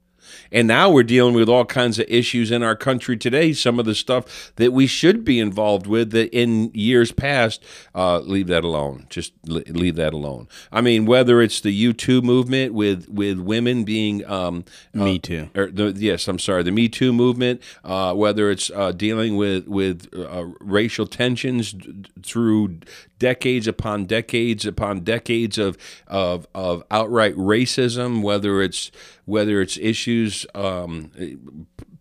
And 0.51 0.67
now 0.67 0.89
we're 0.89 1.03
dealing 1.03 1.33
with 1.33 1.49
all 1.49 1.65
kinds 1.65 1.99
of 1.99 2.05
issues 2.07 2.51
in 2.51 2.63
our 2.63 2.75
country 2.75 3.17
today. 3.17 3.53
Some 3.53 3.79
of 3.79 3.85
the 3.85 3.95
stuff 3.95 4.51
that 4.55 4.71
we 4.73 4.87
should 4.87 5.23
be 5.23 5.39
involved 5.39 5.87
with 5.87 6.11
that 6.11 6.29
in 6.35 6.71
years 6.73 7.11
past, 7.11 7.63
uh, 7.95 8.19
leave 8.19 8.47
that 8.47 8.63
alone. 8.63 9.05
Just 9.09 9.33
leave 9.43 9.95
that 9.95 10.13
alone. 10.13 10.47
I 10.71 10.81
mean, 10.81 11.05
whether 11.05 11.41
it's 11.41 11.61
the 11.61 11.93
U2 11.93 12.23
movement 12.23 12.73
with 12.73 13.09
with 13.09 13.39
women 13.39 13.83
being 13.83 14.25
um, 14.25 14.65
Me 14.93 15.19
Too, 15.19 15.49
or 15.55 15.67
the, 15.67 15.93
yes, 15.95 16.27
I'm 16.27 16.39
sorry, 16.39 16.63
the 16.63 16.71
Me 16.71 16.89
Too 16.89 17.13
movement. 17.13 17.61
Uh, 17.83 18.13
whether 18.13 18.49
it's 18.49 18.69
uh, 18.71 18.91
dealing 18.91 19.35
with 19.35 19.67
with 19.67 20.07
uh, 20.13 20.45
racial 20.59 21.07
tensions 21.07 21.75
through 22.21 22.79
decades 23.19 23.67
upon 23.67 24.05
decades 24.05 24.65
upon 24.65 25.01
decades 25.01 25.57
of 25.57 25.77
of 26.07 26.47
of 26.53 26.83
outright 26.91 27.35
racism, 27.35 28.21
whether 28.21 28.61
it's 28.61 28.91
whether 29.25 29.61
it's 29.61 29.77
issues 29.77 30.45
um, 30.55 31.11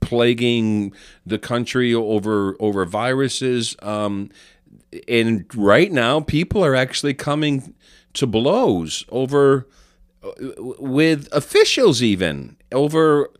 plaguing 0.00 0.92
the 1.24 1.38
country 1.38 1.94
over 1.94 2.56
over 2.60 2.84
viruses, 2.84 3.76
um, 3.82 4.30
and 5.08 5.44
right 5.54 5.92
now 5.92 6.20
people 6.20 6.64
are 6.64 6.74
actually 6.74 7.14
coming 7.14 7.74
to 8.14 8.26
blows 8.26 9.04
over 9.08 9.68
uh, 10.22 10.30
with 10.78 11.28
officials 11.32 12.02
even 12.02 12.56
over 12.72 13.30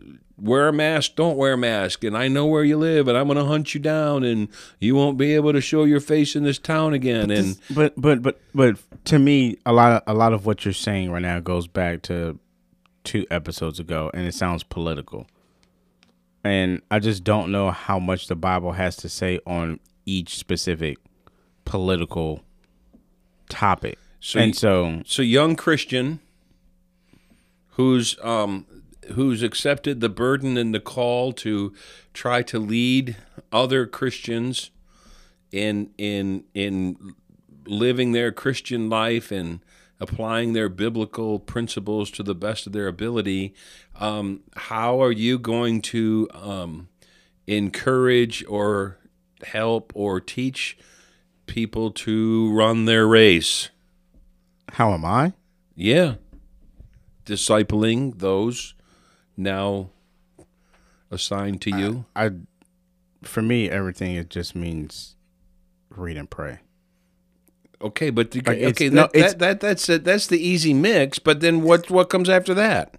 wear 0.43 0.69
a 0.69 0.73
mask, 0.73 1.15
don't 1.15 1.37
wear 1.37 1.53
a 1.53 1.57
mask, 1.57 2.03
and 2.05 2.17
I 2.17 2.29
know 2.29 2.47
where 2.47 2.65
you 2.65 2.77
live, 2.77 3.07
and 3.09 3.17
I'm 3.17 3.27
going 3.27 3.39
to 3.39 3.45
hunt 3.45 3.75
you 3.75 3.81
down, 3.81 4.25
and 4.25 4.49
you 4.81 4.95
won't 4.95 5.17
be 5.17 5.35
able 5.35 5.53
to 5.53 5.61
show 5.61 5.85
your 5.85 6.01
face 6.01 6.35
in 6.35 6.43
this 6.43 6.59
town 6.59 6.93
again. 6.93 7.29
But 7.29 7.37
and 7.37 7.49
this, 7.49 7.61
but 7.71 7.95
but 7.97 8.23
but 8.23 8.41
but 8.55 9.05
to 9.07 9.19
me, 9.19 9.57
a 9.65 9.73
lot 9.73 9.93
of 9.93 10.03
a 10.07 10.19
lot 10.19 10.33
of 10.33 10.45
what 10.45 10.65
you're 10.65 10.75
saying 10.75 11.13
right 11.13 11.23
now 11.23 11.39
goes 11.41 11.67
back 11.67 12.03
to 12.03 12.39
two 13.05 13.25
episodes 13.31 13.79
ago, 13.79 14.11
and 14.13 14.27
it 14.27 14.35
sounds 14.35 14.65
political. 14.65 15.27
And 16.45 16.83
I 16.91 16.99
just 16.99 17.23
don't 17.23 17.53
know 17.53 17.71
how 17.71 18.01
much 18.01 18.27
the 18.27 18.35
Bible 18.35 18.73
has 18.73 18.97
to 18.97 19.09
say 19.09 19.39
on 19.47 19.79
each 20.07 20.37
specific 20.37 20.99
political 21.65 22.43
topic. 23.49 23.97
So 24.19 24.41
and 24.41 24.57
so, 24.57 25.03
so 25.07 25.23
young 25.23 25.55
Christian 25.55 26.21
who's 27.73 28.17
um 28.23 28.67
who's 29.12 29.43
accepted 29.43 30.01
the 30.01 30.09
burden 30.09 30.57
and 30.57 30.75
the 30.75 30.81
call 30.81 31.33
to 31.33 31.73
try 32.15 32.43
to 32.43 32.59
lead 32.59 33.17
other 33.51 33.87
Christians 33.87 34.71
in 35.51 35.91
in 35.99 36.45
in 36.55 37.15
living 37.67 38.12
their 38.12 38.33
Christian 38.33 38.88
life 38.88 39.31
and 39.31 39.61
applying 40.01 40.53
their 40.53 40.69
biblical 40.69 41.38
principles 41.38 42.11
to 42.11 42.23
the 42.23 42.35
best 42.35 42.67
of 42.67 42.73
their 42.73 42.88
ability. 42.88 43.55
Um, 44.01 44.41
how 44.57 45.01
are 45.01 45.12
you 45.12 45.38
going 45.38 45.81
to 45.83 46.29
um, 46.35 46.88
encourage 47.47 48.45
or 48.49 48.99
help 49.45 49.93
or 49.95 50.21
teach 50.21 50.77
people 51.47 51.93
to 51.93 52.53
run 52.53 52.87
their 52.87 53.07
race? 53.07 53.69
how 54.73 54.93
am 54.93 55.05
I? 55.05 55.35
Yeah. 55.75 56.15
Discipling 57.27 58.19
those 58.19 58.75
now 59.37 59.90
assigned 61.11 61.61
to 61.62 61.71
you. 61.71 62.05
I, 62.16 62.31
for 63.23 63.42
me, 63.42 63.71
everything 63.71 64.14
it 64.14 64.31
just 64.31 64.55
means 64.55 65.16
read 65.90 66.16
and 66.16 66.29
pray. 66.29 66.61
Okay, 67.81 68.11
but 68.11 68.31
the, 68.31 68.40
Like, 68.47 68.62
okay, 68.62 68.88
no, 68.88 69.09
that, 69.12 69.38
that 69.40 69.61
that's 69.61 69.88
a, 69.88 69.99
that's 69.99 70.29
the 70.29 70.38
easy 70.38 70.73
mix. 70.73 71.18
But 71.18 71.40
then 71.40 71.62
what 71.62 71.90
what 71.90 72.09
comes 72.09 72.29
after 72.29 72.55
that? 72.55 72.95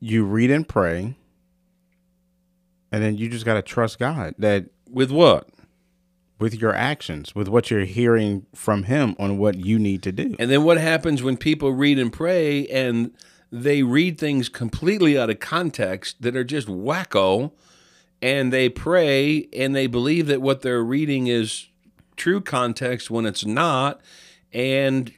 You 0.00 0.24
read 0.24 0.50
and 0.50 0.66
pray, 0.66 1.16
and 2.90 3.02
then 3.02 3.18
you 3.18 3.28
just 3.28 3.44
got 3.44 3.54
to 3.54 3.62
trust 3.62 3.98
God 3.98 4.34
that 4.38 4.66
With 4.88 5.10
what? 5.10 5.48
with 6.40 6.58
your 6.58 6.74
actions, 6.74 7.34
with 7.34 7.48
what 7.48 7.70
you're 7.70 7.84
hearing 7.84 8.46
from 8.54 8.84
Him 8.84 9.14
on 9.18 9.36
what 9.36 9.56
you 9.56 9.78
need 9.78 10.02
to 10.04 10.10
do. 10.10 10.34
And 10.38 10.50
then 10.50 10.64
what 10.64 10.78
happens 10.78 11.22
when 11.22 11.36
people 11.36 11.72
read 11.72 11.98
and 11.98 12.10
pray 12.10 12.66
and 12.68 13.12
they 13.52 13.82
read 13.82 14.18
things 14.18 14.48
completely 14.48 15.18
out 15.18 15.30
of 15.30 15.40
context 15.40 16.20
that 16.22 16.36
are 16.36 16.44
just 16.44 16.68
wacko 16.68 17.50
and 18.22 18.52
they 18.52 18.68
pray 18.68 19.48
and 19.52 19.74
they 19.74 19.86
believe 19.86 20.26
that 20.26 20.40
what 20.42 20.62
they're 20.62 20.84
reading 20.84 21.26
is 21.26 21.68
true 22.16 22.40
context 22.40 23.10
when 23.10 23.26
it's 23.26 23.44
not 23.44 24.00
and 24.52 25.12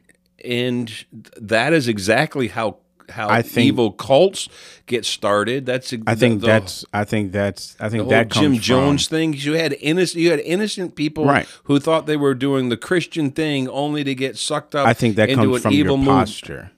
and 0.45 1.05
that 1.41 1.73
is 1.73 1.89
exactly 1.89 2.49
how 2.49 2.77
how 3.09 3.29
I 3.29 3.43
think- 3.43 3.67
evil 3.67 3.91
cults 3.93 4.49
get 4.87 5.05
started. 5.05 5.67
That's 5.67 5.93
I 6.07 6.15
think 6.15 6.41
that's. 6.41 6.85
I 6.95 7.05
think 7.05 7.33
that's. 7.33 7.77
I 7.79 7.91
think 7.91 8.09
that 8.09 8.31
comes 8.31 8.41
Jim 8.43 8.53
from- 8.55 8.61
Jones 8.63 9.07
thing. 9.09 9.35
You 9.35 9.53
had 9.55 9.77
innocent, 9.81 10.23
you 10.23 10.31
had 10.31 10.41
innocent 10.41 10.95
people 10.95 11.27
Right. 11.27 11.47
who 11.65 11.79
thought 11.79 12.07
they 12.07 12.17
were 12.17 12.35
doing 12.35 12.71
the 12.71 12.77
Christian 12.79 13.31
thing, 13.31 13.69
only 13.69 14.03
to 14.05 14.15
get 14.15 14.39
sucked 14.39 14.75
up. 14.75 14.87
I 14.87 14.95
think 14.95 15.17
that 15.17 15.29
into 15.29 15.43
comes 15.45 15.57
an 15.57 15.63
from 15.63 15.73
evil 15.75 15.99
your 15.99 16.07
posture. 16.07 16.71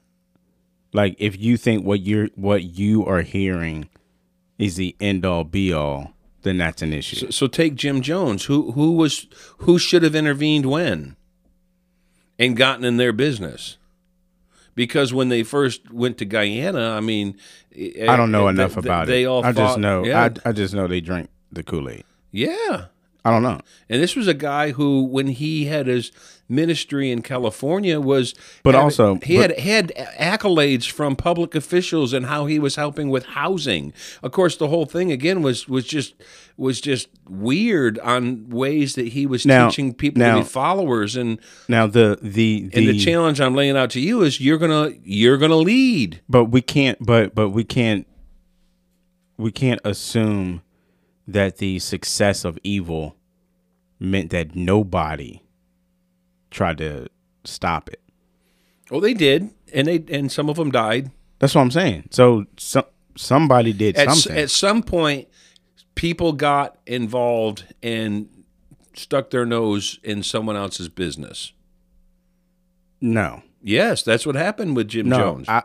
Like 0.94 1.16
if 1.18 1.38
you 1.38 1.56
think 1.58 1.84
what 1.84 2.00
you're 2.00 2.28
what 2.36 2.62
you 2.62 3.04
are 3.04 3.20
hearing 3.22 3.88
is 4.58 4.76
the 4.76 4.96
end 5.00 5.26
all 5.26 5.44
be 5.44 5.72
all, 5.72 6.12
then 6.42 6.56
that's 6.56 6.80
an 6.82 6.92
issue. 6.92 7.30
So 7.32 7.46
take 7.48 7.74
Jim 7.74 8.00
Jones, 8.00 8.44
who 8.44 8.72
who 8.72 8.92
was 8.92 9.26
who 9.58 9.76
should 9.78 10.02
have 10.04 10.14
intervened 10.14 10.66
when, 10.66 11.16
and 12.38 12.56
gotten 12.56 12.84
in 12.84 12.96
their 12.96 13.12
business, 13.12 13.76
because 14.76 15.12
when 15.12 15.30
they 15.30 15.42
first 15.42 15.90
went 15.92 16.16
to 16.18 16.24
Guyana, 16.24 16.92
I 16.96 17.00
mean, 17.00 17.36
I 17.76 18.16
don't 18.16 18.30
know 18.30 18.46
eh, 18.46 18.50
enough 18.50 18.74
they- 18.74 18.78
about 18.80 19.06
they 19.08 19.22
it. 19.24 19.26
all 19.26 19.44
I 19.44 19.50
just 19.52 19.78
know. 19.78 20.04
yeah, 20.04 20.28
I, 20.44 20.48
I 20.50 20.52
just 20.52 20.74
know 20.74 20.86
they 20.86 21.00
drink 21.00 21.28
the 21.50 21.64
Kool 21.64 21.88
Aid. 21.90 22.04
yeah. 22.30 22.86
I 23.26 23.30
don't 23.30 23.42
know. 23.42 23.58
And 23.88 24.02
this 24.02 24.14
was 24.16 24.28
a 24.28 24.34
guy 24.34 24.72
who, 24.72 25.02
when 25.04 25.28
he 25.28 25.64
had 25.64 25.86
his 25.86 26.12
ministry 26.46 27.10
in 27.10 27.22
California, 27.22 27.98
was 27.98 28.34
But 28.62 28.74
having- 28.74 28.84
also- 28.84 29.18
he 29.22 29.38
but- 29.38 29.58
had 29.58 29.90
had 29.96 30.08
accolades 30.20 30.90
from 30.90 31.16
public 31.16 31.54
officials 31.54 32.12
and 32.12 32.26
how 32.26 32.44
he 32.44 32.58
was 32.58 32.76
helping 32.76 33.08
with 33.08 33.24
housing. 33.24 33.94
Of 34.22 34.32
course, 34.32 34.56
the 34.58 34.68
whole 34.68 34.84
thing 34.84 35.10
again 35.10 35.40
was 35.40 35.66
was 35.66 35.86
just 35.86 36.14
was 36.58 36.82
just 36.82 37.08
weird 37.26 37.98
on 38.00 38.50
ways 38.50 38.94
that 38.96 39.08
he 39.08 39.24
was 39.26 39.46
Now- 39.46 39.68
teaching 39.70 39.94
people 39.94 40.20
now- 40.20 40.36
to 40.36 40.42
be 40.42 40.46
followers. 40.48 41.16
And 41.16 41.38
Now 41.66 41.86
the 41.86 42.18
the 42.20 42.68
the, 42.68 42.70
and 42.74 42.88
the 42.88 42.98
challenge 42.98 43.40
I'm 43.40 43.54
laying 43.54 43.74
out 43.76 43.88
to 43.92 44.00
you 44.00 44.20
is 44.22 44.38
you're 44.38 44.58
gonna 44.58 44.92
you're 45.02 45.38
gonna 45.38 45.56
lead. 45.56 46.20
but 46.28 46.44
we 46.46 46.60
can't. 46.60 46.98
But 47.00 47.34
but 47.34 47.48
we 47.50 47.64
can't. 47.64 48.06
We 49.38 49.50
can't 49.50 49.80
assume 49.82 50.60
that 51.26 51.58
the 51.58 51.78
success 51.78 52.44
of 52.44 52.58
evil 52.62 53.16
meant 53.98 54.30
that 54.30 54.54
nobody 54.54 55.42
tried 56.50 56.78
to 56.78 57.08
stop 57.44 57.88
it. 57.88 58.00
Oh, 58.90 59.00
they 59.00 59.14
did, 59.14 59.50
and 59.72 59.88
they 59.88 60.04
and 60.10 60.30
some 60.30 60.48
of 60.48 60.56
them 60.56 60.70
died. 60.70 61.10
That's 61.38 61.54
what 61.54 61.62
I'm 61.62 61.70
saying. 61.70 62.08
So 62.10 62.44
some 62.56 62.84
somebody 63.16 63.72
did 63.72 63.96
at, 63.96 64.10
something. 64.10 64.36
at 64.42 64.50
some 64.50 64.82
point 64.82 65.28
people 65.94 66.32
got 66.32 66.78
involved 66.86 67.74
and 67.82 68.28
stuck 68.94 69.30
their 69.30 69.46
nose 69.46 69.98
in 70.02 70.22
someone 70.22 70.56
else's 70.56 70.88
business 70.88 71.52
no, 73.00 73.42
yes 73.62 74.02
that's 74.02 74.26
what 74.26 74.34
happened 74.34 74.76
with 74.76 74.88
jim 74.88 75.08
no. 75.08 75.16
jones 75.16 75.48
I, 75.48 75.62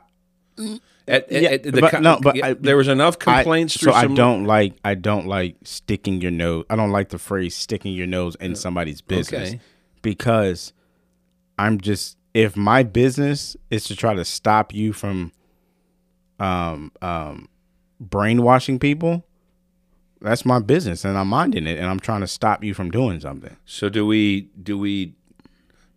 At- 1.09 1.31
yeah, 1.31 1.49
at 1.49 1.63
the 1.63 1.81
but 1.81 2.01
no, 2.01 2.19
but 2.21 2.35
yeah, 2.35 2.47
I- 2.47 2.53
there 2.53 2.77
was 2.77 2.87
enough 2.87 3.17
I- 3.21 3.37
complaints 3.43 3.73
so 3.73 3.85
through 3.91 3.93
I 3.93 4.07
don't 4.07 4.45
like 4.45 4.73
I 4.85 4.93
don't 4.95 5.27
like 5.27 5.55
sticking 5.63 6.21
your 6.21 6.31
nose. 6.31 6.65
I 6.69 6.75
don't 6.75 6.91
like 6.91 7.09
the 7.09 7.17
phrase 7.19 7.55
sticking 7.55 7.93
your 7.93 8.07
nose 8.07 8.35
in 8.39 8.55
somebody's 8.55 9.01
business 9.01 9.49
Okay. 9.49 9.59
because 10.01 10.73
I'm 11.57 11.79
just 11.81 12.17
if 12.33 12.55
my 12.55 12.83
business 12.83 13.57
is 13.71 13.85
to 13.85 13.95
try 13.95 14.13
to 14.13 14.23
stop 14.23 14.73
you 14.73 14.93
from 14.93 15.31
um 16.39 16.91
um 17.01 17.49
brainwashing 17.99 18.79
people, 18.79 19.25
that's 20.21 20.45
my 20.45 20.59
business 20.59 21.03
and 21.05 21.17
I'm 21.17 21.27
minding 21.27 21.65
it 21.67 21.77
and 21.79 21.87
I'm 21.87 21.99
trying 21.99 22.21
to 22.21 22.27
stop 22.27 22.63
you 22.63 22.73
from 22.73 22.91
doing 22.91 23.19
something. 23.19 23.55
so 23.65 23.89
do 23.89 24.05
we 24.05 24.41
do 24.61 24.77
we 24.77 25.13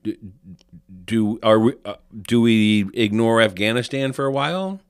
do, 0.03 0.17
do 1.05 1.39
are 1.43 1.61
we 1.61 1.75
uh, 1.85 1.95
do 2.23 2.41
we 2.41 2.89
ignore 2.95 3.41
afghanistan 3.41 4.13
for 4.13 4.25
a 4.25 4.33
while 4.33 4.81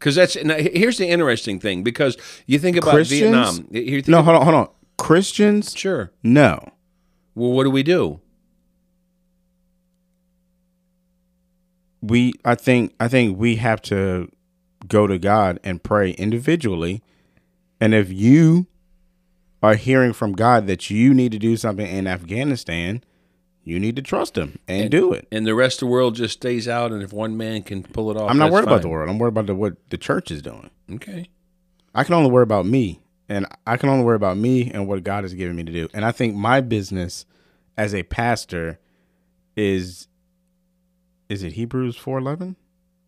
because 0.00 0.16
that's 0.16 0.36
now, 0.42 0.56
here's 0.56 0.98
the 0.98 1.06
interesting 1.06 1.60
thing 1.60 1.84
because 1.84 2.16
you 2.46 2.58
think 2.58 2.76
about 2.76 2.90
Christians? 2.92 3.20
vietnam 3.20 3.64
think 3.70 4.08
No, 4.08 4.22
hold 4.22 4.36
on, 4.36 4.42
hold 4.42 4.54
on. 4.56 4.68
Christians? 4.98 5.72
sure 5.76 6.10
No. 6.24 6.58
well 7.36 7.52
what 7.52 7.62
do 7.64 7.70
we 7.70 7.82
do 7.84 8.20
we 12.02 12.32
I 12.44 12.54
think 12.54 12.94
I 12.98 13.08
think 13.08 13.38
we 13.38 13.56
have 13.56 13.82
to 13.82 14.30
go 14.88 15.06
to 15.06 15.18
God 15.18 15.60
and 15.62 15.82
pray 15.82 16.12
individually. 16.12 17.02
And 17.80 17.94
if 17.94 18.10
you 18.12 18.66
are 19.62 19.74
hearing 19.74 20.12
from 20.12 20.32
God 20.32 20.66
that 20.66 20.90
you 20.90 21.12
need 21.12 21.32
to 21.32 21.38
do 21.38 21.56
something 21.56 21.86
in 21.86 22.06
Afghanistan, 22.06 23.04
you 23.62 23.78
need 23.78 23.96
to 23.96 24.02
trust 24.02 24.36
him 24.36 24.58
and, 24.66 24.90
do 24.90 25.12
it. 25.12 25.28
And 25.30 25.46
the 25.46 25.54
rest 25.54 25.76
of 25.76 25.88
the 25.88 25.92
world 25.92 26.14
just 26.14 26.34
stays 26.34 26.66
out. 26.66 26.92
And 26.92 27.02
if 27.02 27.12
one 27.12 27.36
man 27.36 27.62
can 27.62 27.82
pull 27.82 28.10
it 28.10 28.16
off, 28.16 28.30
I'm 28.30 28.38
not 28.38 28.50
worried 28.50 28.64
about 28.64 28.82
the 28.82 28.88
world. 28.88 29.10
I'm 29.10 29.18
worried 29.18 29.30
about 29.30 29.46
the, 29.46 29.54
what 29.54 29.76
the 29.90 29.98
church 29.98 30.30
is 30.30 30.42
doing. 30.42 30.70
Okay. 30.92 31.28
I 31.94 32.04
can 32.04 32.14
only 32.14 32.30
worry 32.30 32.44
about 32.44 32.66
me, 32.66 33.00
and 33.28 33.46
I 33.66 33.76
can 33.76 33.88
only 33.88 34.04
worry 34.04 34.16
about 34.16 34.36
me 34.36 34.70
and 34.70 34.86
what 34.86 35.02
God 35.02 35.24
has 35.24 35.34
given 35.34 35.56
me 35.56 35.64
to 35.64 35.72
do. 35.72 35.88
And 35.92 36.04
I 36.04 36.12
think 36.12 36.34
my 36.34 36.60
business 36.60 37.26
as 37.76 37.94
a 37.94 38.02
pastor 38.04 38.78
is 39.56 40.08
is 41.28 41.42
it 41.42 41.52
Hebrews 41.52 41.96
4:11? 41.96 42.56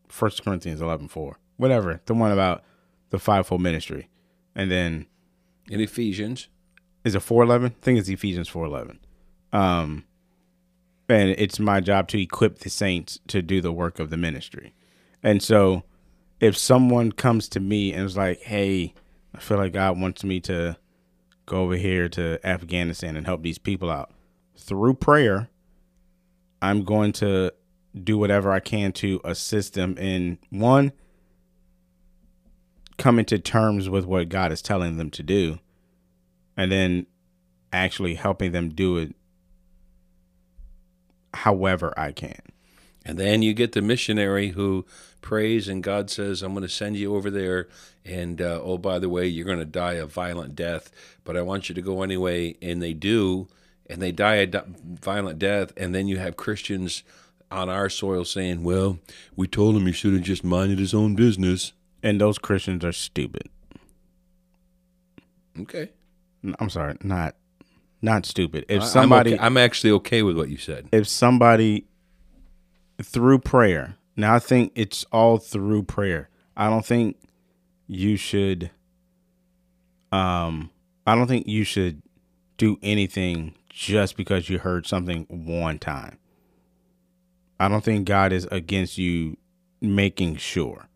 1 0.09 0.31
Corinthians 0.45 0.81
11:4. 0.81 1.35
Whatever. 1.57 2.01
The 2.07 2.15
one 2.15 2.33
about 2.33 2.63
the 3.11 3.19
fivefold 3.19 3.63
ministry. 3.63 4.09
And 4.55 4.71
then 4.71 5.07
In 5.71 5.81
Ephesians, 5.81 6.49
is 7.05 7.15
it 7.15 7.23
4:11? 7.23 7.67
I 7.67 7.75
think 7.81 7.99
it's 7.99 8.09
Ephesians 8.09 8.49
4:11. 8.49 8.99
Um 9.53 10.05
and 11.13 11.35
it's 11.39 11.59
my 11.59 11.81
job 11.81 12.09
to 12.09 12.21
equip 12.21 12.61
the 12.61 12.71
saints 12.71 13.19
to 13.29 13.43
do 13.43 13.61
the 13.61 13.73
work 13.73 13.99
of 13.99 14.11
the 14.11 14.17
ministry. 14.17 14.75
And 15.23 15.43
so 15.43 15.83
if 16.41 16.57
someone 16.57 17.13
comes 17.13 17.49
to 17.51 17.61
me 17.61 17.93
and 17.93 18.05
is 18.05 18.17
like, 18.17 18.41
"Hey, 18.43 18.95
I 19.35 19.41
feel 19.41 19.59
like 19.59 19.73
God 19.73 20.01
wants 20.01 20.25
me 20.25 20.41
to 20.41 20.77
go 21.47 21.63
over 21.63 21.77
here 21.77 22.09
to 22.11 22.45
Afghanistan 22.47 23.17
and 23.17 23.27
help 23.27 23.43
these 23.43 23.59
people 23.59 23.91
out." 23.91 24.13
Through 24.57 24.95
prayer, 24.95 25.51
I'm 26.61 26.85
going 26.85 27.13
to 27.15 27.53
do 28.01 28.17
whatever 28.17 28.53
I 28.53 28.61
can 28.61 28.93
to 28.93 29.21
assist 29.25 29.75
them 29.75 29.97
in 29.99 30.39
one 30.51 30.93
coming 32.97 33.25
to 33.27 33.39
terms 33.39 33.89
with 33.89 34.05
what 34.05 34.29
God 34.29 34.53
is 34.53 34.63
telling 34.63 34.97
them 34.97 35.11
to 35.11 35.23
do 35.23 35.59
and 36.57 36.71
then 36.71 37.07
actually 37.73 38.15
helping 38.15 38.53
them 38.53 38.69
do 38.69 38.97
it 38.97 39.15
however 41.35 41.93
I 41.97 42.12
can. 42.12 42.41
and 43.05 43.18
then 43.18 43.43
you 43.43 43.53
get 43.53 43.72
the 43.72 43.83
missionary 43.83 44.51
who 44.51 44.87
prays, 45.20 45.68
and 45.68 45.83
God 45.83 46.11
says, 46.11 46.43
"I'm 46.43 46.53
going 46.53 46.62
to 46.62 46.68
send 46.68 46.97
you 46.97 47.14
over 47.16 47.30
there." 47.30 47.68
And 48.05 48.41
uh, 48.41 48.61
oh, 48.62 48.78
by 48.78 48.99
the 48.99 49.09
way, 49.09 49.26
you're 49.26 49.47
going 49.47 49.59
to 49.59 49.64
die 49.64 49.95
a 49.95 50.07
violent 50.07 50.55
death, 50.57 50.91
but 51.24 51.37
I 51.37 51.43
want 51.43 51.68
you 51.68 51.74
to 51.74 51.83
go 51.83 52.03
anyway. 52.03 52.57
And 52.62 52.83
they 52.83 52.93
do, 52.95 53.49
and 53.89 54.01
they 54.03 54.12
die 54.12 54.37
a 54.37 54.47
di- 54.47 54.64
violent 55.01 55.39
death. 55.39 55.72
And 55.76 55.95
then 55.95 56.09
you 56.09 56.18
have 56.18 56.37
Christians 56.37 57.03
on 57.51 57.68
our 57.68 57.89
soil 57.89 58.24
saying, 58.24 58.62
"Well, 58.64 58.99
we 59.37 59.47
told 59.49 59.76
him 59.76 59.87
he 59.87 59.93
should 59.93 60.12
have 60.14 60.22
just 60.22 60.45
minded 60.45 60.78
his 60.78 60.95
own 60.95 61.14
business." 61.14 61.72
And 62.03 62.20
those 62.20 62.39
Christians 62.39 62.85
are 62.85 62.93
stupid. 62.93 63.49
Okay. 65.61 65.91
I'm 66.59 66.70
sorry, 66.70 66.97
not 67.03 67.37
not 68.03 68.27
stupid. 68.27 68.67
If 68.69 68.83
I- 68.83 68.85
I'm 68.85 68.91
somebody 68.91 69.35
okay- 69.35 69.43
I'm, 69.43 69.57
actually 69.57 69.93
okay 69.93 70.23
with 70.23 70.37
what 70.37 70.49
you 70.51 70.57
said. 70.59 70.89
if 70.93 71.09
somebody 71.09 71.87
through 73.03 73.39
prayer. 73.39 73.97
Now 74.17 74.35
I 74.35 74.39
think 74.39 74.73
it's 74.75 75.05
all 75.13 75.39
through 75.39 75.85
prayer. 75.85 76.29
I 76.57 76.69
don't 76.69 76.85
think 76.85 77.17
you 77.87 78.17
should 78.17 78.71
um 80.11 80.71
I 81.07 81.15
don't 81.15 81.27
think 81.27 81.47
you 81.47 81.65
should 81.65 82.03
do 82.59 82.79
anything 82.83 83.55
just 83.69 84.17
because 84.17 84.49
you 84.49 84.59
heard 84.59 84.87
something 84.87 85.27
one 85.29 85.79
time. 85.79 86.19
I 87.59 87.69
don't 87.69 87.83
think 87.83 88.07
God 88.07 88.33
is 88.33 88.47
against 88.53 88.99
you 88.99 89.37
making 89.81 90.37
sure, 90.37 90.89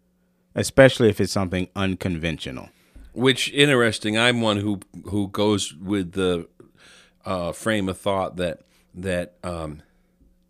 especially 0.55 1.09
if 1.09 1.21
it's 1.21 1.33
something 1.33 1.69
unconventional. 1.75 2.69
Which 3.15 3.51
interesting. 3.53 4.19
I'm 4.19 4.41
one 4.43 4.59
who 4.59 4.81
who 5.07 5.29
goes 5.29 5.75
with 5.75 6.13
the 6.13 6.49
uh, 7.27 7.53
frame 7.53 7.89
of 7.89 7.99
thought 7.99 8.37
that 8.37 8.61
that 8.95 9.35
um, 9.45 9.83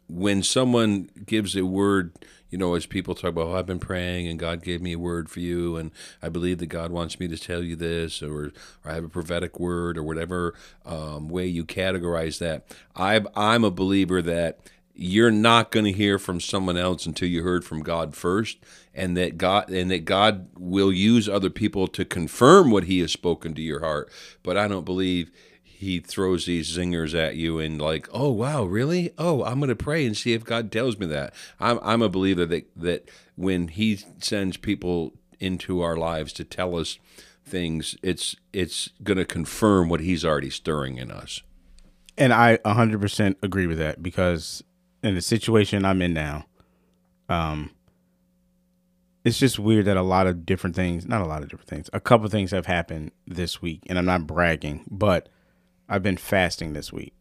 when 0.09 0.43
someone 0.43 1.11
gives 1.27 1.57
a 1.57 1.67
word, 1.67 2.13
you 2.49 2.59
know, 2.59 2.75
as 2.75 2.87
people 2.87 3.15
talk 3.17 3.31
about, 3.31 3.49
oh, 3.49 3.57
I've 3.57 3.67
been 3.67 3.81
praying 3.81 4.29
and 4.29 4.39
God 4.39 4.63
gave 4.63 4.81
me 4.81 4.93
a 4.93 4.99
word 4.99 5.29
for 5.29 5.41
you, 5.41 5.77
and 5.77 5.91
I 6.23 6.29
believe 6.29 6.59
that 6.59 6.67
God 6.67 6.93
wants 6.93 7.19
me 7.19 7.27
to 7.27 7.37
tell 7.37 7.63
you 7.63 7.75
this, 7.75 8.23
or, 8.23 8.45
or 8.45 8.53
I 8.85 8.95
have 8.95 9.05
a 9.05 9.09
prophetic 9.09 9.59
word, 9.59 9.99
or 9.99 10.05
whatever 10.05 10.55
um, 10.85 11.29
way 11.29 11.47
you 11.47 11.65
categorize 11.65 12.39
that. 12.39 12.67
I, 12.95 13.21
I'm 13.35 13.65
a 13.65 13.71
believer 13.73 14.23
that 14.23 14.61
you're 14.95 15.33
not 15.33 15.71
going 15.73 15.85
to 15.85 15.93
hear 15.93 16.19
from 16.19 16.41
someone 16.41 16.77
else 16.77 17.05
until 17.05 17.29
you 17.29 17.43
heard 17.43 17.65
from 17.65 17.83
God 17.83 18.15
first, 18.15 18.59
and 18.95 19.17
that 19.17 19.37
God 19.37 19.69
and 19.69 19.91
that 19.91 20.05
God 20.05 20.49
will 20.57 20.93
use 20.93 21.29
other 21.29 21.51
people 21.51 21.89
to 21.89 22.05
confirm 22.05 22.71
what 22.71 22.85
He 22.85 23.01
has 23.01 23.11
spoken 23.11 23.55
to 23.55 23.63
your 23.63 23.81
heart. 23.81 24.11
But 24.45 24.57
I 24.57 24.69
don't 24.69 24.87
believe 24.87 25.33
He 25.77 26.01
throws 26.01 26.47
these 26.47 26.75
zingers 26.75 27.15
at 27.15 27.37
you 27.37 27.59
and 27.59 27.81
like, 27.81 28.09
oh 28.13 28.31
wow, 28.31 28.65
really? 28.65 29.13
Oh, 29.19 29.45
I'm 29.45 29.61
to 29.61 29.77
pray 29.77 30.07
and 30.07 30.17
see 30.17 30.33
if 30.33 30.45
God 30.45 30.73
tells 30.73 30.99
me 30.99 31.07
that. 31.07 31.35
I'm 31.61 31.79
I'm 31.83 32.03
a 32.03 32.09
believer 32.09 32.47
that 32.47 32.67
that 32.77 33.11
when 33.37 33.69
He 33.69 34.01
sends 34.19 34.57
people 34.57 35.13
into 35.39 35.83
our 35.83 35.97
lives 35.97 36.33
to 36.35 36.45
tell 36.45 36.77
us 36.77 36.99
things, 37.45 37.95
it's 38.03 38.37
it's 38.53 38.91
to 39.19 39.25
confirm 39.27 39.89
what 39.89 40.01
He's 40.01 40.25
already 40.25 40.51
stirring 40.51 40.97
in 40.97 41.11
us. 41.11 41.43
And 42.19 42.33
I 42.33 42.57
100% 42.59 43.37
agree 43.43 43.67
with 43.67 43.77
that 43.77 44.03
because 44.03 44.65
in 45.03 45.15
the 45.15 45.21
situation 45.21 45.85
I'm 45.85 46.01
in 46.01 46.15
now, 46.15 46.47
um, 47.29 47.71
it's 49.25 49.39
just 49.39 49.59
weird 49.59 49.85
that 49.85 49.99
a 49.99 50.03
lot 50.03 50.27
of 50.27 50.47
different 50.47 50.75
things, 50.75 51.07
not 51.07 51.21
a 51.21 51.27
lot 51.27 51.43
of 51.43 51.51
different 51.51 51.69
things, 51.69 51.91
a 51.93 52.01
couple 52.01 52.29
things 52.29 52.53
have 52.53 52.67
happened 52.67 53.11
this 53.27 53.61
week. 53.61 53.83
And 53.89 53.99
I'm 53.99 54.07
not 54.07 54.27
bragging, 54.27 54.85
but 54.91 55.29
I've 55.89 56.03
been 56.03 56.17
fasting 56.17 56.73
this 56.73 56.93
week. 56.93 57.15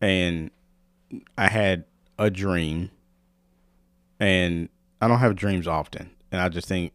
And 0.00 0.50
I 1.36 1.48
had 1.48 1.84
a 2.18 2.30
dream. 2.30 2.90
And 4.18 4.68
I 5.00 5.08
don't 5.08 5.18
have 5.18 5.36
dreams 5.36 5.66
often. 5.66 6.10
And 6.30 6.40
I 6.40 6.48
just 6.48 6.68
think, 6.68 6.92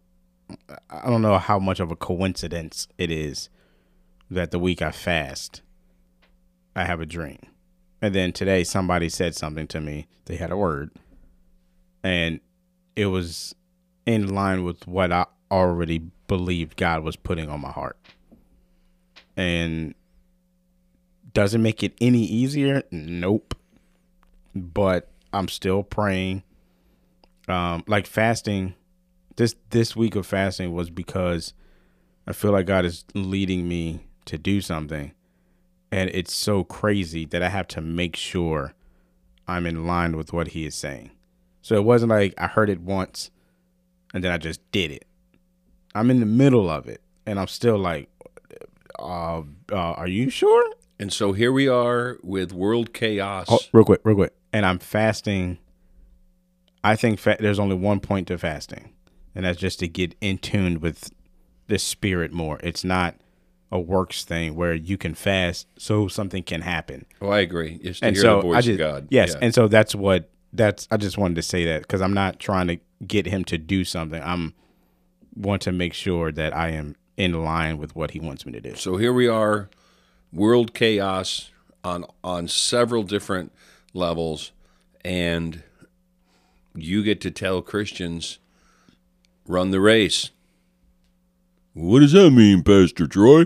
I 0.90 1.10
don't 1.10 1.22
know 1.22 1.38
how 1.38 1.60
much 1.60 1.80
of 1.80 1.92
a 1.92 1.96
coincidence 1.96 2.88
it 2.98 3.12
is 3.12 3.50
that 4.30 4.52
the 4.52 4.60
week 4.60 4.82
I 4.82 4.92
fast, 4.92 5.62
I 6.76 6.86
have 6.86 7.00
a 7.00 7.06
dream. 7.06 7.40
And 8.02 8.14
then 8.14 8.32
today 8.32 8.64
somebody 8.64 9.10
said 9.10 9.36
something 9.36 9.68
to 9.68 9.82
me. 9.82 10.08
They 10.26 10.36
had 10.36 10.52
a 10.52 10.58
word. 10.58 10.92
And 12.04 12.40
it 12.96 13.08
was 13.08 13.56
in 14.06 14.34
line 14.34 14.64
with 14.64 14.88
what 14.88 15.12
I 15.12 15.26
already 15.50 16.12
believed 16.28 16.78
God 16.78 17.04
was 17.04 17.16
putting 17.16 17.50
on 17.50 17.62
my 17.62 17.72
heart. 17.72 17.98
And 19.36 19.96
does 21.36 21.54
it 21.54 21.60
make 21.60 21.84
it 21.84 21.94
any 22.00 22.24
easier? 22.24 22.82
Nope. 22.92 23.54
But 24.56 25.10
I'm 25.34 25.50
still 25.50 25.84
praying. 25.84 26.44
Um, 27.48 27.84
like 27.88 28.08
fasting, 28.08 28.74
this 29.36 29.54
this 29.70 29.96
week 29.96 30.16
of 30.16 30.26
fasting 30.26 30.74
was 30.74 30.90
because 30.90 31.54
I 32.26 32.32
feel 32.32 32.52
like 32.52 32.66
God 32.66 32.86
is 32.86 33.04
leading 33.14 33.68
me 33.68 34.08
to 34.26 34.38
do 34.38 34.62
something 34.62 35.12
and 35.92 36.10
it's 36.14 36.34
so 36.34 36.64
crazy 36.64 37.26
that 37.26 37.44
I 37.44 37.50
have 37.50 37.68
to 37.70 37.82
make 37.82 38.16
sure 38.16 38.74
I'm 39.48 39.68
in 39.68 39.86
line 39.86 40.18
with 40.18 40.34
what 40.34 40.50
he 40.50 40.66
is 40.66 40.74
saying. 40.74 41.12
So 41.62 41.76
it 41.76 41.84
wasn't 41.84 42.12
like 42.12 42.34
I 42.38 42.48
heard 42.48 42.70
it 42.70 42.80
once 42.80 43.30
and 44.14 44.24
then 44.24 44.32
I 44.32 44.38
just 44.38 44.60
did 44.72 44.90
it. 44.90 45.06
I'm 45.94 46.10
in 46.10 46.22
the 46.22 46.26
middle 46.26 46.70
of 46.70 46.88
it 46.88 47.02
and 47.28 47.40
I'm 47.40 47.48
still 47.48 47.78
like, 47.78 48.10
uh, 48.98 49.42
uh, 49.72 49.76
are 49.76 50.08
you 50.08 50.30
sure? 50.30 50.66
And 51.00 51.12
so 51.12 51.34
here 51.34 51.52
we 51.52 51.68
are 51.68 52.18
with 52.24 52.54
world 52.54 52.94
chaos. 52.94 53.48
Oh, 53.50 53.60
real 53.74 53.84
quick, 53.86 54.02
real 54.04 54.16
quick. 54.16 54.34
And 54.54 54.66
I'm 54.66 54.80
fasting. 54.80 55.58
I 56.84 56.96
think 56.96 57.20
fa- 57.20 57.38
there's 57.40 57.60
only 57.60 57.76
one 57.76 58.00
point 58.00 58.28
to 58.28 58.38
fasting, 58.38 58.92
and 59.34 59.46
that's 59.46 59.60
just 59.60 59.80
to 59.80 59.88
get 59.88 60.16
in 60.22 60.38
tune 60.38 60.80
with 60.80 61.12
the 61.68 61.80
spirit 61.80 62.32
more. 62.32 62.60
It's 62.64 62.84
not 62.84 63.16
a 63.72 63.80
works 63.80 64.24
thing 64.24 64.56
where 64.56 64.74
you 64.76 64.98
can 64.98 65.16
fast 65.16 65.68
so 65.78 66.08
something 66.08 66.44
can 66.44 66.62
happen. 66.62 67.06
Oh, 67.22 67.30
I 67.30 67.40
agree. 67.40 67.80
It's 67.82 68.00
to 68.00 68.06
and 68.06 68.16
hear 68.16 68.22
so 68.22 68.36
the 68.38 68.42
voice 68.44 68.58
I 68.58 68.62
just 68.62 68.72
of 68.74 68.78
God. 68.78 69.08
yes, 69.10 69.32
Yeah. 69.34 69.40
and 69.42 69.54
so 69.54 69.68
that's 69.68 69.96
what 69.96 70.30
that's. 70.54 70.88
I 70.92 70.98
just 70.98 71.18
wanted 71.18 71.36
to 71.36 71.42
say 71.42 71.66
that 71.66 71.82
because 71.82 72.02
I'm 72.02 72.14
not 72.14 72.40
trying 72.40 72.68
to 72.68 72.78
get 73.06 73.26
him 73.26 73.44
to 73.46 73.58
do 73.58 73.84
something. 73.84 74.22
I'm 74.24 74.54
want 75.36 75.62
to 75.64 75.72
make 75.74 75.94
sure 75.94 76.32
that 76.32 76.56
I 76.56 76.70
am 76.70 76.96
in 77.18 77.44
line 77.44 77.78
with 77.80 77.96
what 77.96 78.12
he 78.12 78.20
wants 78.22 78.46
me 78.46 78.54
to 78.54 78.62
do. 78.62 78.76
so 78.76 78.96
here 78.96 79.12
we 79.12 79.28
are, 79.28 79.70
world 80.36 80.74
chaos 80.74 81.50
on 81.84 82.06
on 82.24 82.48
several 82.48 83.04
different 83.04 83.52
levels, 83.94 84.52
and 85.04 85.64
you 86.76 87.02
get 87.04 87.22
to 87.22 87.32
tell 87.32 87.62
Christians, 87.62 88.40
run 89.48 89.72
the 89.72 89.80
race. 89.80 90.32
What 91.74 92.02
does 92.02 92.12
that 92.12 92.32
mean, 92.32 92.64
Pastor 92.64 93.08
Troy? 93.08 93.46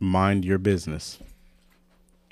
Mind 0.00 0.44
your 0.44 0.58
business. 0.58 1.18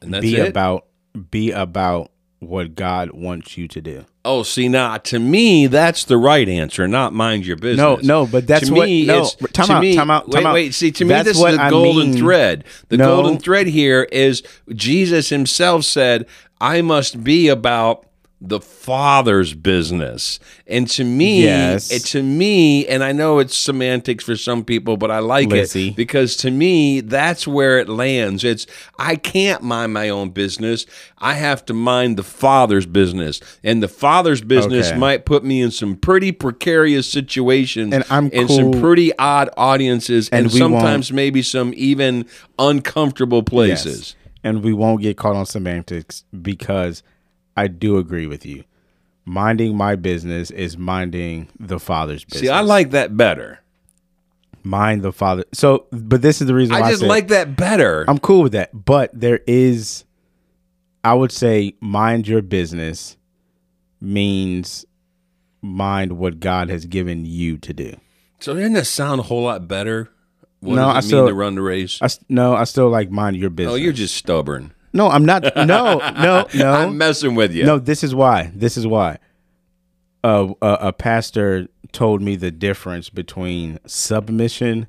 And 0.00 0.12
that's 0.12 0.22
be 0.22 0.36
it. 0.36 0.48
about 0.48 0.86
be 1.30 1.50
about 1.52 2.10
what 2.42 2.74
God 2.74 3.12
wants 3.12 3.56
you 3.56 3.68
to 3.68 3.80
do. 3.80 4.04
Oh, 4.24 4.42
see 4.42 4.68
now, 4.68 4.96
to 4.98 5.18
me, 5.18 5.66
that's 5.66 6.04
the 6.04 6.16
right 6.16 6.48
answer. 6.48 6.86
Not 6.86 7.12
mind 7.12 7.46
your 7.46 7.56
business. 7.56 7.78
No, 7.78 7.96
no, 8.02 8.26
but 8.26 8.46
that's 8.46 8.68
to 8.68 8.74
what- 8.74 8.86
me. 8.88 9.04
no, 9.06 9.24
time 9.52 9.66
to 9.66 9.72
out, 9.74 9.80
me, 9.80 9.94
time 9.96 10.10
out, 10.10 10.28
wait, 10.28 10.44
out. 10.46 10.54
wait. 10.54 10.74
See, 10.74 10.92
to 10.92 11.04
me, 11.04 11.14
this 11.22 11.36
is 11.36 11.42
the 11.42 11.60
I 11.60 11.70
golden 11.70 12.10
mean. 12.12 12.18
thread. 12.18 12.64
The 12.88 12.98
No. 12.98 13.16
golden 13.16 13.38
thread 13.38 13.66
here 13.68 14.08
is 14.12 14.42
Jesus 14.74 15.28
Himself 15.30 15.84
said, 15.84 16.26
"I 16.60 16.82
must 16.82 17.24
be 17.24 17.48
about." 17.48 18.04
The 18.44 18.58
father's 18.60 19.54
business, 19.54 20.40
and 20.66 20.88
to 20.90 21.04
me, 21.04 21.44
Yes. 21.44 21.92
it, 21.92 22.00
to 22.06 22.24
me, 22.24 22.84
and 22.88 23.04
I 23.04 23.12
know 23.12 23.38
it's 23.38 23.56
semantics 23.56 24.24
for 24.24 24.34
some 24.34 24.64
people, 24.64 24.96
but 24.96 25.12
I 25.12 25.20
like 25.20 25.48
Lizzie. 25.48 25.90
it 25.90 25.96
because 25.96 26.36
to 26.38 26.50
me, 26.50 27.00
that's 27.02 27.46
where 27.46 27.78
it 27.78 27.88
lands. 27.88 28.42
It's 28.42 28.66
I 28.98 29.14
can't 29.14 29.62
mind 29.62 29.92
my 29.92 30.08
own 30.08 30.30
business; 30.30 30.86
I 31.18 31.34
have 31.34 31.64
to 31.66 31.72
mind 31.74 32.16
the 32.16 32.24
father's 32.24 32.84
business, 32.84 33.38
and 33.62 33.80
the 33.80 33.86
father's 33.86 34.40
business 34.40 34.88
Okay. 34.88 34.98
might 34.98 35.24
put 35.24 35.44
me 35.44 35.60
in 35.62 35.70
some 35.70 35.94
pretty 35.94 36.32
precarious 36.32 37.06
situations 37.06 37.94
And 37.94 38.02
I'm 38.10 38.28
in 38.30 38.48
some 38.48 38.72
pretty 38.72 39.16
odd 39.18 39.50
audiences 39.56 40.28
and, 40.30 40.46
And 40.46 40.52
we 40.52 40.60
won't- 40.60 40.72
sometimes 40.80 41.12
maybe 41.12 41.42
some 41.42 41.72
even 41.76 42.26
uncomfortable 42.58 43.42
places. 43.44 43.98
Yes. 44.00 44.14
And 44.44 44.64
we 44.64 44.72
won't 44.72 45.00
get 45.02 45.16
caught 45.16 45.36
on 45.36 45.46
semantics 45.46 46.24
because 46.42 47.04
I 47.56 47.66
do 47.68 47.98
agree 47.98 48.26
with 48.26 48.44
you. 48.46 48.64
Minding 49.24 49.76
my 49.76 49.94
business 49.96 50.50
is 50.50 50.76
minding 50.76 51.48
the 51.60 51.78
father's 51.78 52.24
business. 52.24 52.40
See, 52.42 52.48
I 52.48 52.60
like 52.62 52.90
that 52.90 53.16
better. 53.16 53.60
mind 54.64 55.02
the 55.02 55.12
father. 55.12 55.44
So, 55.52 55.86
but 55.90 56.22
this 56.22 56.40
is 56.40 56.46
the 56.46 56.54
reason 56.54 56.74
why 56.74 56.86
I 56.86 56.90
just 56.90 57.00
said- 57.00 57.08
like 57.08 57.28
that 57.28 57.56
better. 57.56 58.04
I'm 58.08 58.18
cool 58.18 58.42
with 58.42 58.52
that. 58.52 58.70
But 58.84 59.10
there 59.12 59.40
is, 59.46 60.04
I 61.04 61.14
would 61.14 61.32
say, 61.32 61.74
mind 61.80 62.28
your 62.28 62.42
business 62.42 63.16
means 64.00 64.84
mind 65.60 66.12
what 66.18 66.40
God 66.40 66.68
has 66.68 66.84
given 66.86 67.24
you 67.24 67.56
to 67.58 67.72
do. 67.72 67.96
so 68.40 68.54
doesn't 68.54 68.72
that 68.72 68.86
sound 68.86 69.20
a 69.20 69.22
whole 69.24 69.42
lot 69.44 69.68
better? 69.68 70.08
What 70.60 70.74
No, 70.76 70.88
I 70.88 70.94
mean 70.94 71.02
still- 71.02 71.26
to 71.28 71.34
run 71.34 71.54
the 71.56 71.62
race? 71.62 71.98
I 72.02 72.08
no, 72.28 72.54
I 72.54 72.64
still 72.64 72.88
like 72.88 73.10
mind 73.10 73.36
your 73.36 73.50
business. 73.50 73.72
oh, 73.72 73.76
you're 73.76 73.92
just 73.92 74.16
stubborn. 74.16 74.72
No, 74.92 75.08
I'm 75.08 75.24
not. 75.24 75.42
No, 75.56 75.64
no, 75.64 76.46
no. 76.54 76.72
I'm 76.72 76.96
messing 76.98 77.34
with 77.34 77.52
you. 77.52 77.64
No, 77.64 77.78
this 77.78 78.02
is 78.04 78.14
why. 78.14 78.50
This 78.54 78.76
is 78.76 78.86
why. 78.86 79.18
Uh, 80.24 80.54
a, 80.62 80.66
a 80.88 80.92
pastor 80.92 81.68
told 81.90 82.22
me 82.22 82.36
the 82.36 82.50
difference 82.50 83.08
between 83.10 83.78
submission 83.86 84.86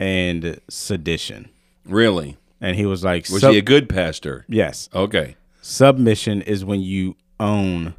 and 0.00 0.60
sedition, 0.68 1.48
Really? 1.84 2.36
and 2.60 2.76
he 2.76 2.86
was 2.86 3.04
like, 3.04 3.28
Was 3.30 3.42
he 3.42 3.58
a 3.58 3.62
good 3.62 3.88
pastor? 3.88 4.44
"Yes, 4.48 4.88
Okay. 4.94 5.36
submission 5.62 6.42
is 6.42 6.64
when 6.64 6.80
you 6.80 7.16
own 7.40 7.94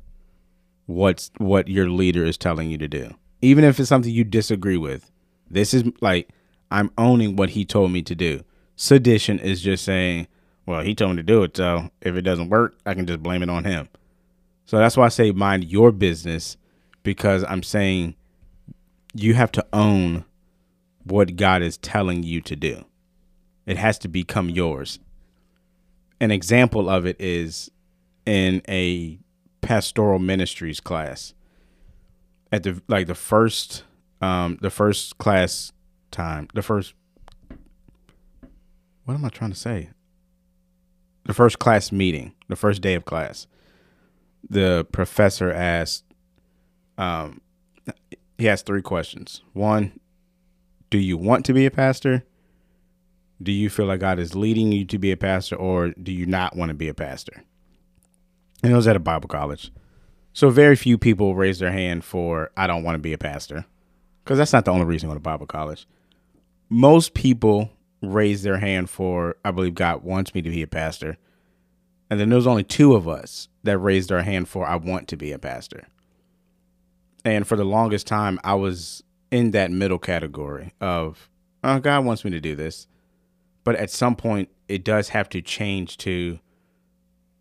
what's 0.85 1.31
what 1.37 1.67
your 1.67 1.89
leader 1.89 2.25
is 2.25 2.37
telling 2.37 2.69
you 2.69 2.77
to 2.77 2.87
do, 2.87 3.13
even 3.41 3.63
if 3.63 3.79
it's 3.79 3.89
something 3.89 4.11
you 4.11 4.23
disagree 4.23 4.77
with. 4.77 5.09
This 5.49 5.73
is 5.73 5.83
like 6.01 6.29
I'm 6.71 6.91
owning 6.97 7.35
what 7.35 7.51
he 7.51 7.63
told 7.65 7.91
me 7.91 8.01
to 8.03 8.15
do. 8.15 8.43
Sedition 8.75 9.39
is 9.39 9.61
just 9.61 9.83
saying, 9.83 10.27
well, 10.69 10.81
he 10.81 10.93
told 10.93 11.09
me 11.09 11.17
to 11.17 11.23
do 11.23 11.41
it, 11.41 11.57
so 11.57 11.89
if 11.99 12.15
it 12.15 12.21
doesn't 12.21 12.49
work, 12.49 12.77
I 12.85 12.93
can 12.93 13.07
just 13.07 13.23
blame 13.23 13.41
it 13.41 13.49
on 13.49 13.63
him. 13.63 13.89
So 14.67 14.77
that's 14.77 14.95
why 14.95 15.07
I 15.07 15.09
say 15.09 15.31
mind 15.31 15.63
your 15.63 15.91
business 15.91 16.57
because 17.01 17.43
I'm 17.45 17.63
saying 17.63 18.15
you 19.15 19.33
have 19.33 19.51
to 19.53 19.65
own 19.73 20.25
what 21.05 21.35
God 21.37 21.63
is 21.63 21.79
telling 21.79 22.21
you 22.21 22.39
to 22.41 22.55
do. 22.55 22.85
It 23.65 23.77
has 23.77 23.97
to 23.97 24.07
become 24.07 24.47
yours. 24.47 24.99
An 26.21 26.29
example 26.29 26.87
of 26.87 27.07
it 27.07 27.19
is 27.19 27.71
in 28.27 28.61
a 28.69 29.17
pastoral 29.61 30.19
ministries 30.19 30.79
class. 30.79 31.33
At 32.51 32.61
the 32.61 32.79
like 32.87 33.07
the 33.07 33.15
first 33.15 33.85
um 34.21 34.59
the 34.61 34.69
first 34.69 35.17
class 35.17 35.73
time, 36.11 36.47
the 36.53 36.61
first 36.61 36.93
what 39.05 39.15
am 39.15 39.25
I 39.25 39.29
trying 39.29 39.49
to 39.49 39.57
say? 39.57 39.89
The 41.25 41.33
first 41.33 41.59
class 41.59 41.91
meeting, 41.91 42.33
the 42.47 42.55
first 42.55 42.81
day 42.81 42.95
of 42.95 43.05
class 43.05 43.47
the 44.47 44.85
professor 44.91 45.51
asked 45.51 46.03
um 46.97 47.41
he 48.37 48.47
asked 48.47 48.65
three 48.65 48.81
questions. 48.81 49.41
One, 49.53 49.99
do 50.89 50.97
you 50.97 51.17
want 51.17 51.45
to 51.45 51.53
be 51.53 51.65
a 51.65 51.71
pastor? 51.71 52.23
Do 53.41 53.51
you 53.51 53.69
feel 53.69 53.85
like 53.85 53.99
God 53.99 54.19
is 54.19 54.35
leading 54.35 54.71
you 54.71 54.85
to 54.85 54.97
be 54.97 55.11
a 55.11 55.17
pastor 55.17 55.55
or 55.55 55.89
do 55.89 56.11
you 56.11 56.25
not 56.25 56.55
want 56.55 56.69
to 56.69 56.75
be 56.75 56.87
a 56.87 56.93
pastor? 56.93 57.43
And 58.63 58.71
it 58.71 58.75
was 58.75 58.87
at 58.87 58.95
a 58.95 58.99
Bible 58.99 59.27
college. 59.27 59.71
So 60.33 60.49
very 60.49 60.75
few 60.75 60.97
people 60.97 61.35
raise 61.35 61.59
their 61.59 61.71
hand 61.71 62.03
for 62.03 62.51
I 62.55 62.67
don't 62.67 62.83
want 62.83 62.95
to 62.95 62.99
be 62.99 63.13
a 63.13 63.17
pastor. 63.17 63.65
Cuz 64.25 64.37
that's 64.37 64.53
not 64.53 64.65
the 64.65 64.71
only 64.71 64.85
reason 64.85 65.09
to 65.09 65.11
go 65.11 65.17
to 65.17 65.21
Bible 65.21 65.47
college. 65.47 65.85
Most 66.69 67.13
people 67.13 67.71
raise 68.01 68.43
their 68.43 68.57
hand 68.57 68.89
for 68.89 69.35
I 69.43 69.51
believe 69.51 69.75
God 69.75 70.03
wants 70.03 70.33
me 70.33 70.41
to 70.41 70.49
be 70.49 70.61
a 70.61 70.67
pastor. 70.67 71.17
And 72.09 72.19
then 72.19 72.29
there 72.29 72.37
was 72.37 72.47
only 72.47 72.63
two 72.63 72.95
of 72.95 73.07
us 73.07 73.49
that 73.63 73.77
raised 73.77 74.11
our 74.11 74.23
hand 74.23 74.47
for 74.47 74.65
I 74.65 74.75
want 74.75 75.07
to 75.09 75.17
be 75.17 75.31
a 75.31 75.39
pastor. 75.39 75.87
And 77.23 77.47
for 77.47 77.55
the 77.55 77.65
longest 77.65 78.07
time, 78.07 78.39
I 78.43 78.55
was 78.55 79.03
in 79.29 79.51
that 79.51 79.71
middle 79.71 79.99
category 79.99 80.73
of, 80.81 81.29
oh, 81.63 81.79
God 81.79 82.05
wants 82.05 82.25
me 82.25 82.31
to 82.31 82.39
do 82.39 82.55
this. 82.55 82.87
But 83.63 83.75
at 83.75 83.91
some 83.91 84.15
point, 84.15 84.49
it 84.67 84.83
does 84.83 85.09
have 85.09 85.29
to 85.29 85.41
change 85.41 85.97
to, 85.97 86.39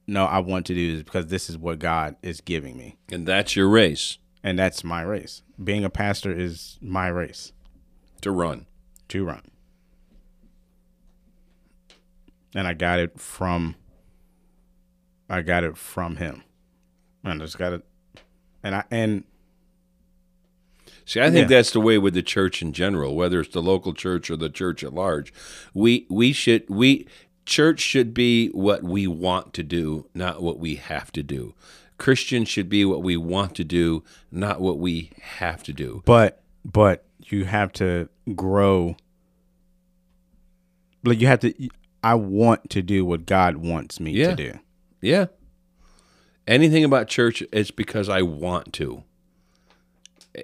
no, 0.06 0.26
I 0.26 0.40
want 0.40 0.66
to 0.66 0.74
do 0.74 0.96
this 0.96 1.02
because 1.04 1.28
this 1.28 1.48
is 1.48 1.56
what 1.56 1.78
God 1.78 2.16
is 2.22 2.40
giving 2.40 2.76
me. 2.76 2.98
And 3.10 3.26
that's 3.26 3.56
your 3.56 3.68
race 3.68 4.18
And 4.42 4.58
that's 4.58 4.84
my 4.84 5.02
race. 5.02 5.42
Being 5.62 5.84
a 5.84 5.90
pastor 5.90 6.32
is 6.32 6.78
my 6.80 7.08
race 7.08 7.52
to 8.20 8.30
run. 8.30 8.66
to 9.08 9.24
run. 9.24 9.42
And 12.54 12.66
I 12.66 12.74
got 12.74 12.98
it 12.98 13.18
from 13.20 13.74
I 15.28 15.42
got 15.42 15.64
it 15.64 15.76
from 15.76 16.16
him. 16.16 16.42
And 17.24 17.42
I 17.42 17.44
just 17.44 17.58
got 17.58 17.72
it 17.74 17.82
and 18.62 18.74
I 18.74 18.84
and 18.90 19.24
See, 21.04 21.20
I 21.20 21.30
think 21.30 21.48
Yeah. 21.50 21.56
that's 21.56 21.70
the 21.70 21.80
way 21.80 21.96
with 21.96 22.12
the 22.12 22.22
church 22.22 22.60
in 22.60 22.72
general, 22.74 23.14
whether 23.16 23.40
it's 23.40 23.52
the 23.54 23.62
local 23.62 23.94
church 23.94 24.30
or 24.30 24.36
the 24.36 24.50
church 24.50 24.84
at 24.84 24.92
large. 24.92 25.32
We 25.72 26.06
we 26.10 26.32
should 26.32 26.68
we 26.68 27.06
church 27.46 27.80
should 27.80 28.12
be 28.12 28.48
what 28.48 28.82
we 28.82 29.06
want 29.06 29.54
to 29.54 29.62
do, 29.62 30.06
not 30.14 30.42
what 30.42 30.58
we 30.58 30.74
have 30.76 31.10
to 31.12 31.22
do. 31.22 31.54
Christians 31.96 32.48
should 32.48 32.68
be 32.68 32.84
what 32.84 33.02
we 33.02 33.16
want 33.16 33.54
to 33.56 33.64
do, 33.64 34.04
not 34.30 34.60
what 34.60 34.78
we 34.78 35.10
have 35.20 35.62
to 35.64 35.72
do. 35.72 36.02
but 36.04 36.42
but 36.64 37.04
you 37.24 37.44
have 37.46 37.72
to 37.72 38.08
grow 38.34 38.96
like 41.04 41.20
you 41.20 41.26
have 41.26 41.40
to 41.40 41.54
I 42.02 42.14
want 42.14 42.70
to 42.70 42.82
do 42.82 43.04
what 43.04 43.26
God 43.26 43.56
wants 43.56 43.98
me 44.00 44.12
Yeah. 44.12 44.30
to 44.30 44.36
do. 44.36 44.58
Yeah. 45.00 45.26
Anything 46.46 46.84
about 46.84 47.08
church, 47.08 47.42
it's 47.52 47.70
because 47.70 48.08
I 48.08 48.22
want 48.22 48.72
to. 48.74 49.04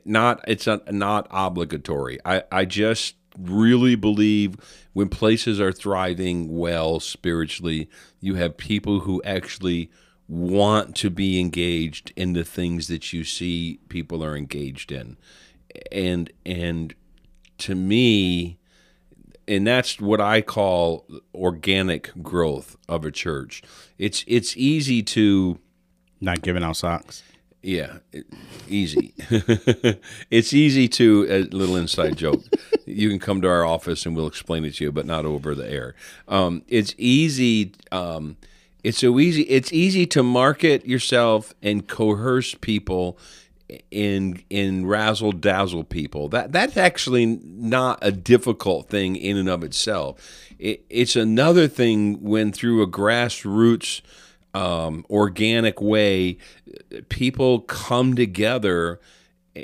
Not 0.04 0.40
it's 0.48 0.66
not, 0.66 0.92
not 0.92 1.26
obligatory. 1.30 2.18
I, 2.24 2.42
I 2.50 2.64
just 2.64 3.14
really 3.38 3.94
believe 3.94 4.56
when 4.92 5.08
places 5.08 5.60
are 5.60 5.72
thriving 5.72 6.56
well 6.56 7.00
spiritually, 7.00 7.88
you 8.20 8.34
have 8.34 8.56
people 8.56 9.00
who 9.00 9.22
actually 9.24 9.90
want 10.26 10.96
to 10.96 11.10
be 11.10 11.38
engaged 11.38 12.12
in 12.16 12.32
the 12.32 12.44
things 12.44 12.88
that 12.88 13.12
you 13.12 13.24
see 13.24 13.78
people 13.88 14.24
are 14.24 14.36
engaged 14.36 14.90
in. 14.90 15.16
And 15.92 16.30
and 16.44 16.94
to 17.58 17.74
me, 17.74 18.58
and 19.48 19.66
that's 19.66 20.00
what 20.00 20.20
I 20.20 20.40
call 20.40 21.06
organic 21.34 22.10
growth 22.22 22.76
of 22.88 23.04
a 23.04 23.10
church. 23.10 23.62
It's 23.98 24.24
it's 24.26 24.56
easy 24.56 25.02
to 25.02 25.58
Not 26.20 26.42
giving 26.42 26.62
out 26.62 26.76
socks. 26.76 27.22
yeah, 27.62 27.98
it, 28.12 28.26
easy. 28.68 29.14
it's 30.30 30.52
easy 30.52 30.88
to 30.88 31.26
a 31.30 31.42
little 31.56 31.76
inside 31.76 32.16
joke. 32.16 32.42
you 32.86 33.08
can 33.08 33.18
come 33.18 33.40
to 33.42 33.48
our 33.48 33.64
office 33.64 34.04
and 34.06 34.14
we'll 34.16 34.26
explain 34.26 34.64
it 34.64 34.74
to 34.74 34.84
you, 34.84 34.92
but 34.92 35.06
not 35.06 35.24
over 35.24 35.54
the 35.54 35.70
air. 35.70 35.94
Um, 36.28 36.62
it's 36.68 36.94
easy. 36.98 37.72
Um, 37.90 38.36
it's 38.82 38.98
so 38.98 39.18
easy. 39.18 39.42
It's 39.42 39.72
easy 39.72 40.04
to 40.08 40.22
market 40.22 40.86
yourself 40.86 41.54
and 41.62 41.86
coerce 41.88 42.54
people 42.54 43.18
in 43.90 44.42
in 44.50 44.86
razzle 44.86 45.32
dazzle 45.32 45.84
people. 45.84 46.28
That 46.28 46.52
that's 46.52 46.76
actually 46.76 47.26
not 47.42 47.98
a 48.02 48.12
difficult 48.12 48.88
thing 48.88 49.16
in 49.16 49.36
and 49.36 49.48
of 49.48 49.64
itself. 49.64 50.20
It, 50.58 50.84
it's 50.90 51.16
another 51.16 51.68
thing 51.68 52.22
when 52.22 52.52
through 52.52 52.82
a 52.82 52.86
grassroots 52.86 54.02
um, 54.54 55.04
organic 55.10 55.80
way, 55.80 56.38
people 57.08 57.60
come 57.60 58.14
together 58.14 59.00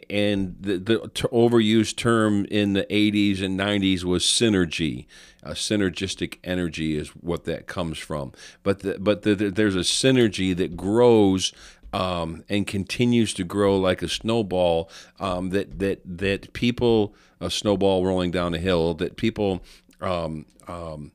and 0.08 0.56
the, 0.60 0.78
the 0.78 0.98
overused 1.32 1.96
term 1.96 2.44
in 2.46 2.74
the 2.74 2.84
80s 2.84 3.42
and 3.42 3.58
90s 3.58 4.04
was 4.04 4.24
synergy. 4.24 5.06
A 5.42 5.52
synergistic 5.52 6.38
energy 6.44 6.96
is 6.96 7.08
what 7.08 7.44
that 7.44 7.66
comes 7.66 7.98
from. 7.98 8.32
But 8.62 8.80
the, 8.80 8.98
but 8.98 9.22
the, 9.22 9.34
the, 9.34 9.50
there's 9.50 9.74
a 9.74 9.80
synergy 9.80 10.56
that 10.56 10.76
grows 10.76 11.52
um, 11.92 12.44
and 12.48 12.66
continues 12.66 13.34
to 13.34 13.44
grow 13.44 13.76
like 13.76 14.02
a 14.02 14.08
snowball. 14.08 14.90
Um, 15.18 15.50
that 15.50 15.78
that 15.78 16.00
that 16.04 16.52
people 16.52 17.14
a 17.40 17.50
snowball 17.50 18.04
rolling 18.04 18.30
down 18.30 18.54
a 18.54 18.58
hill. 18.58 18.94
That 18.94 19.16
people 19.16 19.62
um, 20.00 20.46
um, 20.68 21.12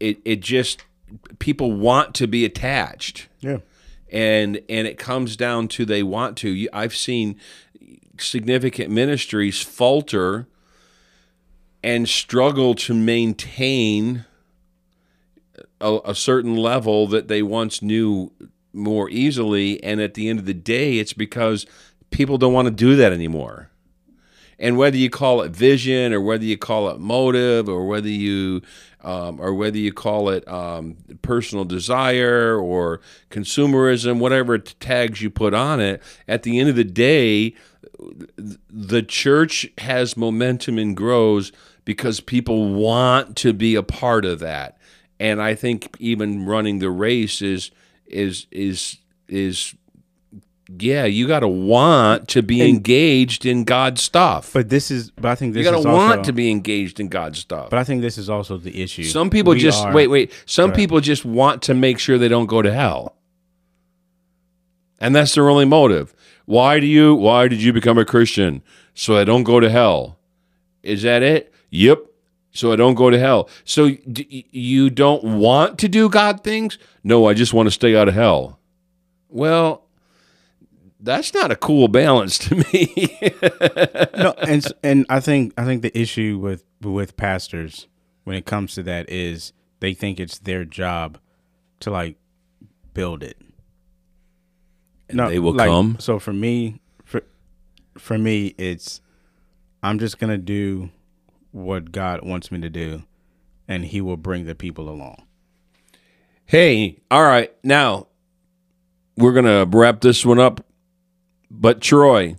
it 0.00 0.18
it 0.24 0.40
just 0.40 0.84
people 1.38 1.72
want 1.72 2.14
to 2.16 2.26
be 2.26 2.44
attached 2.44 3.28
Yeah. 3.40 3.58
and 4.12 4.60
and 4.68 4.86
it 4.86 4.98
comes 4.98 5.36
down 5.36 5.68
to 5.68 5.86
they 5.86 6.02
want 6.02 6.36
to 6.38 6.68
i've 6.72 6.94
seen 6.94 7.36
significant 8.18 8.90
ministries 8.90 9.62
falter 9.62 10.46
and 11.82 12.06
struggle 12.08 12.74
to 12.74 12.92
maintain 12.92 14.26
a, 15.80 15.98
a 16.04 16.14
certain 16.14 16.56
level 16.56 17.06
that 17.06 17.28
they 17.28 17.42
once 17.42 17.80
knew 17.80 18.30
more 18.72 19.08
easily 19.10 19.82
and 19.82 20.00
at 20.00 20.14
the 20.14 20.28
end 20.28 20.38
of 20.38 20.44
the 20.46 20.54
day 20.54 20.98
it's 20.98 21.12
because 21.12 21.66
people 22.10 22.38
don't 22.38 22.52
want 22.52 22.66
to 22.66 22.72
do 22.72 22.96
that 22.96 23.12
anymore. 23.12 23.70
And 24.60 24.76
whether 24.76 24.96
you 24.96 25.08
call 25.08 25.42
it 25.42 25.52
vision 25.52 26.12
or 26.12 26.20
whether 26.20 26.44
you 26.44 26.58
call 26.58 26.88
it 26.88 26.98
motive 26.98 27.68
or 27.68 27.86
whether 27.86 28.08
you 28.08 28.62
um, 29.04 29.40
or 29.40 29.54
whether 29.54 29.78
you 29.78 29.92
call 29.92 30.28
it 30.28 30.46
um, 30.48 30.96
personal 31.22 31.64
desire 31.64 32.58
or 32.58 33.00
consumerism 33.30 34.18
whatever 34.18 34.58
tags 34.58 35.22
you 35.22 35.30
put 35.30 35.54
on 35.54 35.80
it 35.80 36.02
at 36.26 36.42
the 36.42 36.58
end 36.58 36.68
of 36.68 36.76
the 36.76 36.84
day 36.84 37.54
the 38.68 39.02
church 39.02 39.68
has 39.78 40.16
momentum 40.16 40.78
and 40.78 40.96
grows 40.96 41.52
because 41.84 42.20
people 42.20 42.74
want 42.74 43.36
to 43.36 43.52
be 43.52 43.76
a 43.76 43.82
part 43.82 44.24
of 44.24 44.40
that. 44.40 44.76
And 45.20 45.40
i 45.40 45.54
think 45.54 45.96
even 46.00 46.46
running 46.46 46.80
the 46.80 46.90
race 46.90 47.40
is 47.40 47.70
is 48.10 48.46
is 48.50 48.98
is 49.28 49.74
yeah 50.78 51.04
you 51.04 51.26
got 51.26 51.40
to 51.40 51.48
want 51.48 52.28
to 52.28 52.42
be 52.42 52.62
engaged 52.62 53.46
in 53.46 53.64
god's 53.64 54.02
stuff. 54.02 54.52
But 54.52 54.68
this 54.68 54.90
is, 54.90 55.10
but 55.10 55.26
I 55.26 55.34
think 55.34 55.54
this 55.54 55.64
you 55.64 55.70
got 55.70 55.78
is 55.78 55.84
to 55.84 55.90
want 55.90 56.18
also, 56.18 56.22
to 56.24 56.32
be 56.32 56.50
engaged 56.50 57.00
in 57.00 57.08
god's 57.08 57.38
stuff. 57.38 57.70
But 57.70 57.78
I 57.78 57.84
think 57.84 58.02
this 58.02 58.18
is 58.18 58.28
also 58.28 58.58
the 58.58 58.82
issue. 58.82 59.04
some 59.04 59.30
people 59.30 59.54
We 59.54 59.60
just 59.60 59.84
are- 59.84 59.92
wait 59.94 60.08
wait. 60.08 60.32
Some 60.46 60.72
people 60.72 61.00
just 61.00 61.24
want 61.24 61.62
to 61.62 61.74
make 61.74 61.98
sure 61.98 62.18
they 62.18 62.28
don't 62.28 62.46
go 62.46 62.62
to 62.62 62.72
hell. 62.72 63.14
And 65.00 65.14
that's 65.14 65.34
their 65.34 65.48
only 65.48 65.64
motive. 65.64 66.14
Why 66.44 66.80
do 66.80 66.86
you 66.86 67.14
why 67.14 67.48
did 67.48 67.62
you 67.62 67.72
become 67.72 67.98
a 67.98 68.04
christian? 68.04 68.62
So 68.94 69.16
i 69.16 69.24
don't 69.24 69.44
go 69.44 69.60
to 69.60 69.70
hell. 69.70 70.18
Is 70.82 71.02
that 71.02 71.22
it? 71.22 71.52
Yep 71.70 72.07
so 72.58 72.72
i 72.72 72.76
don't 72.76 72.94
go 72.94 73.10
to 73.10 73.18
hell 73.18 73.48
so 73.64 73.90
d- 73.90 74.46
you 74.50 74.90
don't 74.90 75.22
want 75.24 75.78
to 75.78 75.88
do 75.88 76.08
god 76.08 76.42
things 76.42 76.78
no 77.04 77.26
i 77.26 77.34
just 77.34 77.52
want 77.52 77.66
to 77.66 77.70
stay 77.70 77.96
out 77.96 78.08
of 78.08 78.14
hell 78.14 78.58
well 79.28 79.84
that's 81.00 81.32
not 81.32 81.50
a 81.50 81.56
cool 81.56 81.88
balance 81.88 82.38
to 82.38 82.56
me 82.56 83.16
no, 84.16 84.34
and 84.42 84.66
and 84.82 85.06
I 85.08 85.20
think 85.20 85.54
I 85.56 85.64
think 85.64 85.82
the 85.82 85.96
issue 85.96 86.38
with 86.38 86.64
with 86.82 87.16
pastors 87.16 87.86
when 88.24 88.36
it 88.36 88.46
comes 88.46 88.74
to 88.74 88.82
that 88.84 89.08
is 89.08 89.52
they 89.80 89.94
think 89.94 90.18
it's 90.18 90.38
their 90.38 90.64
job 90.64 91.18
to 91.80 91.90
like 91.90 92.16
build 92.94 93.22
it. 93.22 93.40
And 95.08 95.20
they 95.20 95.38
will 95.38 95.54
like, 95.54 95.68
come? 95.68 95.96
So 96.00 96.18
for 96.18 96.32
me, 96.32 96.80
for 97.04 97.22
for 97.96 98.18
me, 98.18 98.54
it's 98.58 99.00
I'm 99.82 99.98
just 99.98 100.18
gonna 100.18 100.36
do 100.36 100.90
what 101.58 101.92
God 101.92 102.24
wants 102.24 102.50
me 102.52 102.60
to 102.60 102.70
do, 102.70 103.02
and 103.66 103.84
He 103.84 104.00
will 104.00 104.16
bring 104.16 104.46
the 104.46 104.54
people 104.54 104.88
along. 104.88 105.22
Hey, 106.46 106.98
all 107.10 107.24
right. 107.24 107.52
Now 107.62 108.06
we're 109.16 109.32
gonna 109.32 109.66
wrap 109.66 110.00
this 110.00 110.24
one 110.24 110.38
up. 110.38 110.64
But 111.50 111.80
Troy, 111.80 112.36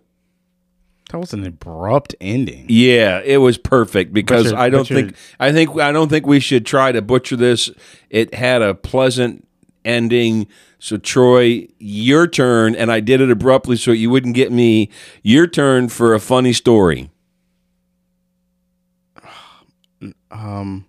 That 1.12 1.18
was 1.20 1.34
an 1.34 1.46
abrupt 1.46 2.16
ending. 2.22 2.66
yeah, 2.70 3.22
it 3.26 3.38
was 3.38 3.58
perfect 3.58 4.14
because 4.14 4.46
you're- 4.46 4.58
I 4.58 4.70
don't 4.70 4.82
but 4.82 4.90
you're- 4.90 5.02
think 5.04 5.16
I 5.40 5.52
think 5.52 5.78
I 5.80 5.92
don't 5.92 6.10
think 6.10 6.26
we 6.26 6.40
should 6.40 6.66
try 6.66 6.92
to 6.92 7.02
butcher 7.02 7.36
this. 7.36 7.70
It 8.10 8.34
had 8.36 8.62
a 8.62 8.74
pleasant 8.76 9.48
ending. 9.84 10.48
So 10.80 10.98
Troy, 10.98 11.68
your 11.80 12.28
turn, 12.28 12.76
and 12.76 12.92
I 12.92 13.00
did 13.02 13.20
it 13.22 13.30
abruptly 13.30 13.76
so 13.76 13.92
you 13.92 14.10
wouldn't 14.10 14.36
get 14.36 14.52
me. 14.52 14.90
Your 15.24 15.46
turn 15.48 15.90
for 15.90 16.14
a 16.14 16.20
funny 16.20 16.54
story. 16.54 17.10
Um, 20.32 20.86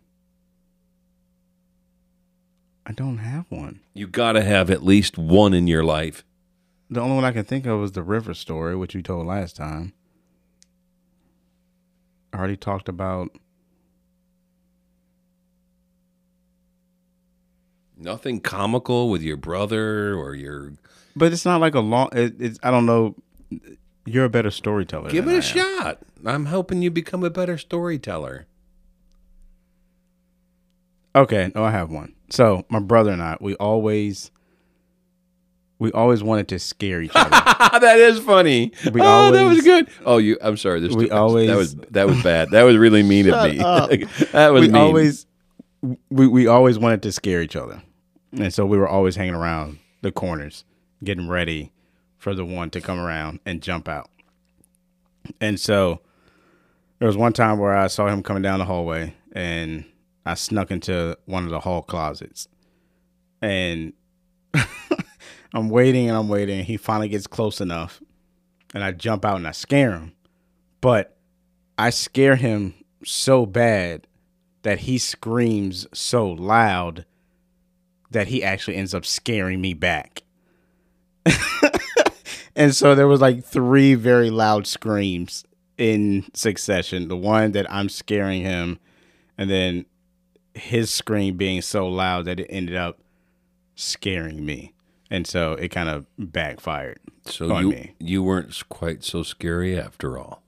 I 2.86 2.92
don't 2.92 3.18
have 3.18 3.46
one. 3.50 3.80
You 3.94 4.06
got 4.06 4.32
to 4.32 4.42
have 4.42 4.70
at 4.70 4.82
least 4.82 5.16
one 5.16 5.54
in 5.54 5.66
your 5.66 5.84
life. 5.84 6.24
The 6.90 7.00
only 7.00 7.14
one 7.14 7.24
I 7.24 7.32
can 7.32 7.44
think 7.44 7.66
of 7.66 7.78
was 7.78 7.92
the 7.92 8.02
river 8.02 8.34
story, 8.34 8.74
which 8.74 8.94
you 8.94 9.02
told 9.02 9.26
last 9.26 9.56
time. 9.56 9.92
I 12.32 12.38
already 12.38 12.56
talked 12.56 12.88
about. 12.88 13.30
Nothing 17.96 18.40
comical 18.40 19.10
with 19.10 19.22
your 19.22 19.36
brother 19.36 20.14
or 20.14 20.34
your. 20.34 20.72
But 21.14 21.32
it's 21.32 21.44
not 21.44 21.60
like 21.60 21.74
a 21.74 21.80
long. 21.80 22.08
It, 22.12 22.40
it's 22.40 22.58
I 22.62 22.70
don't 22.70 22.86
know. 22.86 23.14
You're 24.06 24.24
a 24.24 24.30
better 24.30 24.50
storyteller. 24.50 25.10
Give 25.10 25.28
it 25.28 25.34
a 25.34 25.36
I 25.36 25.40
shot. 25.40 25.98
I'm 26.24 26.46
helping 26.46 26.82
you 26.82 26.90
become 26.90 27.22
a 27.22 27.30
better 27.30 27.58
storyteller. 27.58 28.46
Okay, 31.14 31.50
no, 31.54 31.64
I 31.64 31.70
have 31.70 31.90
one. 31.90 32.14
So 32.30 32.64
my 32.68 32.78
brother 32.78 33.10
and 33.10 33.22
I, 33.22 33.36
we 33.40 33.54
always, 33.56 34.30
we 35.78 35.90
always 35.92 36.22
wanted 36.22 36.48
to 36.48 36.58
scare 36.58 37.02
each 37.02 37.10
other. 37.14 37.30
that 37.80 37.98
is 37.98 38.20
funny. 38.20 38.72
We 38.92 39.00
oh, 39.00 39.32
that 39.32 39.42
was 39.42 39.62
good. 39.62 39.88
Oh, 40.04 40.18
you. 40.18 40.38
I'm 40.40 40.56
sorry. 40.56 40.80
This 40.80 40.94
We 40.94 41.08
that 41.08 41.16
always- 41.16 41.50
was 41.50 41.74
that 41.90 42.06
was 42.06 42.22
bad. 42.22 42.50
That 42.50 42.62
was 42.62 42.76
really 42.76 43.02
mean 43.02 43.28
of 43.28 43.50
me. 43.50 43.58
that 44.32 44.50
was 44.52 44.60
we 44.62 44.68
mean. 44.68 44.76
always, 44.76 45.26
we 46.10 46.28
we 46.28 46.46
always 46.46 46.78
wanted 46.78 47.02
to 47.02 47.12
scare 47.12 47.42
each 47.42 47.56
other, 47.56 47.82
and 48.32 48.52
so 48.54 48.64
we 48.64 48.78
were 48.78 48.88
always 48.88 49.16
hanging 49.16 49.34
around 49.34 49.78
the 50.02 50.12
corners, 50.12 50.64
getting 51.02 51.28
ready 51.28 51.72
for 52.18 52.34
the 52.34 52.44
one 52.44 52.70
to 52.70 52.80
come 52.80 52.98
around 53.00 53.40
and 53.44 53.62
jump 53.62 53.88
out. 53.88 54.10
And 55.40 55.58
so 55.58 56.00
there 56.98 57.08
was 57.08 57.16
one 57.16 57.32
time 57.32 57.58
where 57.58 57.74
I 57.76 57.86
saw 57.88 58.06
him 58.06 58.22
coming 58.22 58.42
down 58.42 58.58
the 58.60 58.64
hallway, 58.64 59.14
and 59.32 59.84
I 60.30 60.34
snuck 60.34 60.70
into 60.70 61.18
one 61.26 61.44
of 61.44 61.50
the 61.50 61.60
hall 61.60 61.82
closets, 61.82 62.48
and 63.42 63.92
I'm 65.54 65.68
waiting 65.68 66.08
and 66.08 66.16
I'm 66.16 66.28
waiting. 66.28 66.64
He 66.64 66.76
finally 66.76 67.08
gets 67.08 67.26
close 67.26 67.60
enough, 67.60 68.00
and 68.74 68.84
I 68.84 68.92
jump 68.92 69.24
out 69.24 69.36
and 69.36 69.48
I 69.48 69.52
scare 69.52 69.92
him, 69.92 70.12
but 70.80 71.16
I 71.78 71.90
scare 71.90 72.36
him 72.36 72.74
so 73.04 73.46
bad 73.46 74.06
that 74.62 74.80
he 74.80 74.98
screams 74.98 75.86
so 75.92 76.28
loud 76.28 77.06
that 78.10 78.28
he 78.28 78.44
actually 78.44 78.76
ends 78.76 78.94
up 78.94 79.06
scaring 79.06 79.60
me 79.60 79.74
back. 79.74 80.22
and 82.56 82.74
so 82.74 82.94
there 82.94 83.08
was 83.08 83.20
like 83.20 83.44
three 83.44 83.94
very 83.94 84.30
loud 84.30 84.66
screams 84.66 85.44
in 85.78 86.26
succession. 86.34 87.08
The 87.08 87.16
one 87.16 87.52
that 87.52 87.70
I'm 87.72 87.88
scaring 87.88 88.42
him 88.42 88.78
and 89.38 89.48
then 89.48 89.86
his 90.60 90.90
scream 90.90 91.36
being 91.36 91.62
so 91.62 91.88
loud 91.88 92.24
that 92.26 92.40
it 92.40 92.46
ended 92.50 92.76
up 92.76 92.98
scaring 93.74 94.44
me. 94.44 94.72
And 95.10 95.26
so 95.26 95.54
it 95.54 95.68
kind 95.70 95.88
of 95.88 96.06
backfired. 96.18 97.00
so 97.24 97.50
on 97.52 97.62
you 97.64 97.70
me. 97.70 97.94
you 97.98 98.22
weren't 98.22 98.62
quite 98.68 99.02
so 99.02 99.22
scary 99.22 99.78
after 99.78 100.16
all. 100.18 100.42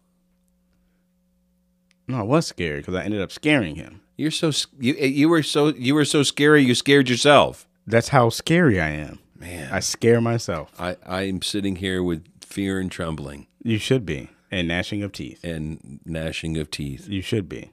No, 2.06 2.18
I 2.18 2.22
was 2.22 2.46
scared 2.46 2.82
because 2.82 2.94
I 2.94 3.04
ended 3.04 3.20
up 3.20 3.32
scaring 3.32 3.76
him. 3.76 4.00
You're 4.16 4.30
so 4.30 4.50
you 4.78 4.94
eh, 4.98 5.06
you 5.06 5.28
were 5.28 5.42
so 5.42 5.68
you 5.68 5.94
were 5.94 6.04
so 6.04 6.22
scary. 6.22 6.62
You 6.62 6.74
scared 6.74 7.08
yourself. 7.08 7.66
That's 7.86 8.08
how 8.08 8.28
scary 8.28 8.80
I 8.80 8.90
am. 8.90 9.18
Man, 9.38 9.72
I 9.72 9.80
scare 9.80 10.20
myself. 10.20 10.70
I 10.78 10.96
I'm 11.06 11.42
sitting 11.42 11.76
here 11.76 12.02
with 12.02 12.24
fear 12.44 12.78
and 12.78 12.90
trembling 12.90 13.46
You 13.64 13.78
should 13.78 14.04
be. 14.06 14.28
And 14.50 14.68
gnashing 14.68 15.02
of 15.02 15.12
teeth. 15.12 15.42
and 15.42 16.00
gnashing 16.04 16.58
of 16.58 16.70
teeth. 16.70 17.08
You 17.08 17.22
should 17.22 17.48
be. 17.48 17.72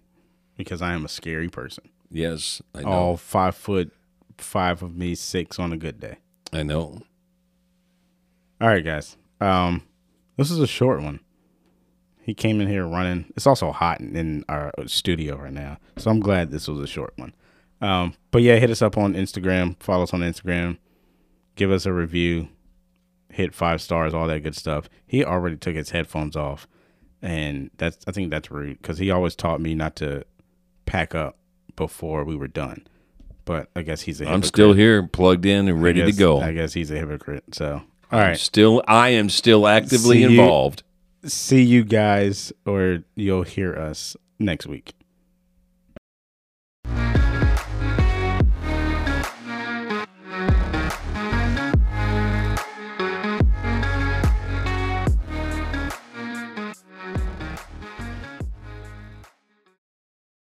Because 0.58 0.82
I 0.82 0.94
am 0.94 1.06
a 1.06 1.10
scary 1.10 1.50
person. 1.50 1.90
Yes, 2.12 2.62
I 2.74 2.82
know. 2.82 2.90
All 2.90 3.18
five 3.18 3.56
foot 3.56 3.92
five 4.38 4.82
of 4.82 4.96
me, 4.96 5.16
six 5.16 5.60
on 5.60 5.72
a 5.72 5.78
good 5.78 6.00
day. 6.00 6.18
I 6.52 6.64
know. 6.64 7.02
All 8.62 8.68
right, 8.68 8.84
guys. 8.84 9.18
Um, 9.40 9.84
this 10.38 10.52
is 10.52 10.60
a 10.60 10.68
short 10.68 11.02
one. 11.02 11.20
He 12.22 12.34
came 12.34 12.62
in 12.62 12.68
here 12.68 12.86
running. 12.86 13.32
It's 13.36 13.48
also 13.48 13.72
hot 13.72 14.02
in, 14.02 14.44
our 14.50 14.72
studio 14.86 15.38
right 15.38 15.54
now, 15.54 15.78
so 15.98 16.12
I'm 16.12 16.20
glad 16.20 16.52
this 16.52 16.68
was 16.68 16.80
a 16.80 16.88
short 16.88 17.14
one. 17.16 17.34
Um, 17.82 18.14
but 18.32 18.42
yeah, 18.42 18.58
hit 18.58 18.70
us 18.70 18.82
up 18.82 18.98
on 18.98 19.14
Instagram. 19.14 19.82
Follow 19.82 20.04
us 20.04 20.14
on 20.14 20.20
Instagram. 20.20 20.78
Give 21.56 21.72
us 21.72 21.86
a 21.86 21.94
review. 21.94 22.50
hit 23.32 23.54
five 23.54 23.82
stars, 23.82 24.14
all 24.14 24.28
that 24.28 24.44
good 24.44 24.56
stuff. 24.56 24.90
He 25.08 25.24
already 25.24 25.56
took 25.56 25.76
his 25.76 25.92
headphones 25.92 26.36
off, 26.36 26.68
and 27.22 27.72
that's 27.78 27.98
I 28.08 28.12
think 28.12 28.30
that's 28.32 28.52
rude 28.52 28.82
because 28.82 28.98
he 28.98 29.12
always 29.12 29.36
taught 29.36 29.62
me 29.62 29.74
not 29.76 29.96
to 29.98 30.24
pack 30.86 31.16
up 31.16 31.39
before 31.76 32.24
we 32.24 32.36
were 32.36 32.48
done. 32.48 32.86
But 33.46 33.70
I 33.76 33.82
guess 33.82 34.02
he's 34.02 34.22
a. 34.22 34.26
I'm 34.26 34.28
hypocrite. 34.30 34.48
still 34.48 34.74
here, 34.74 35.08
plugged 35.08 35.46
in 35.46 35.68
and 35.68 35.82
ready 35.82 36.04
to 36.04 36.12
go. 36.12 36.40
I 36.40 36.54
guess 36.54 36.74
he's 36.74 36.92
a 36.92 36.96
hypocrite. 36.98 37.44
So 37.56 37.82
all 38.12 38.20
right, 38.20 38.38
Still, 38.38 38.84
I 38.88 39.10
am 39.10 39.30
still 39.30 39.68
actively 39.68 40.18
See 40.18 40.22
you- 40.24 40.30
involved. 40.42 40.84
see 41.26 41.64
you 41.64 41.84
guys, 41.84 42.54
or 42.66 43.00
you'll 43.16 43.44
hear 43.44 43.76
us 43.76 44.16
next 44.40 44.68
week. 44.68 44.94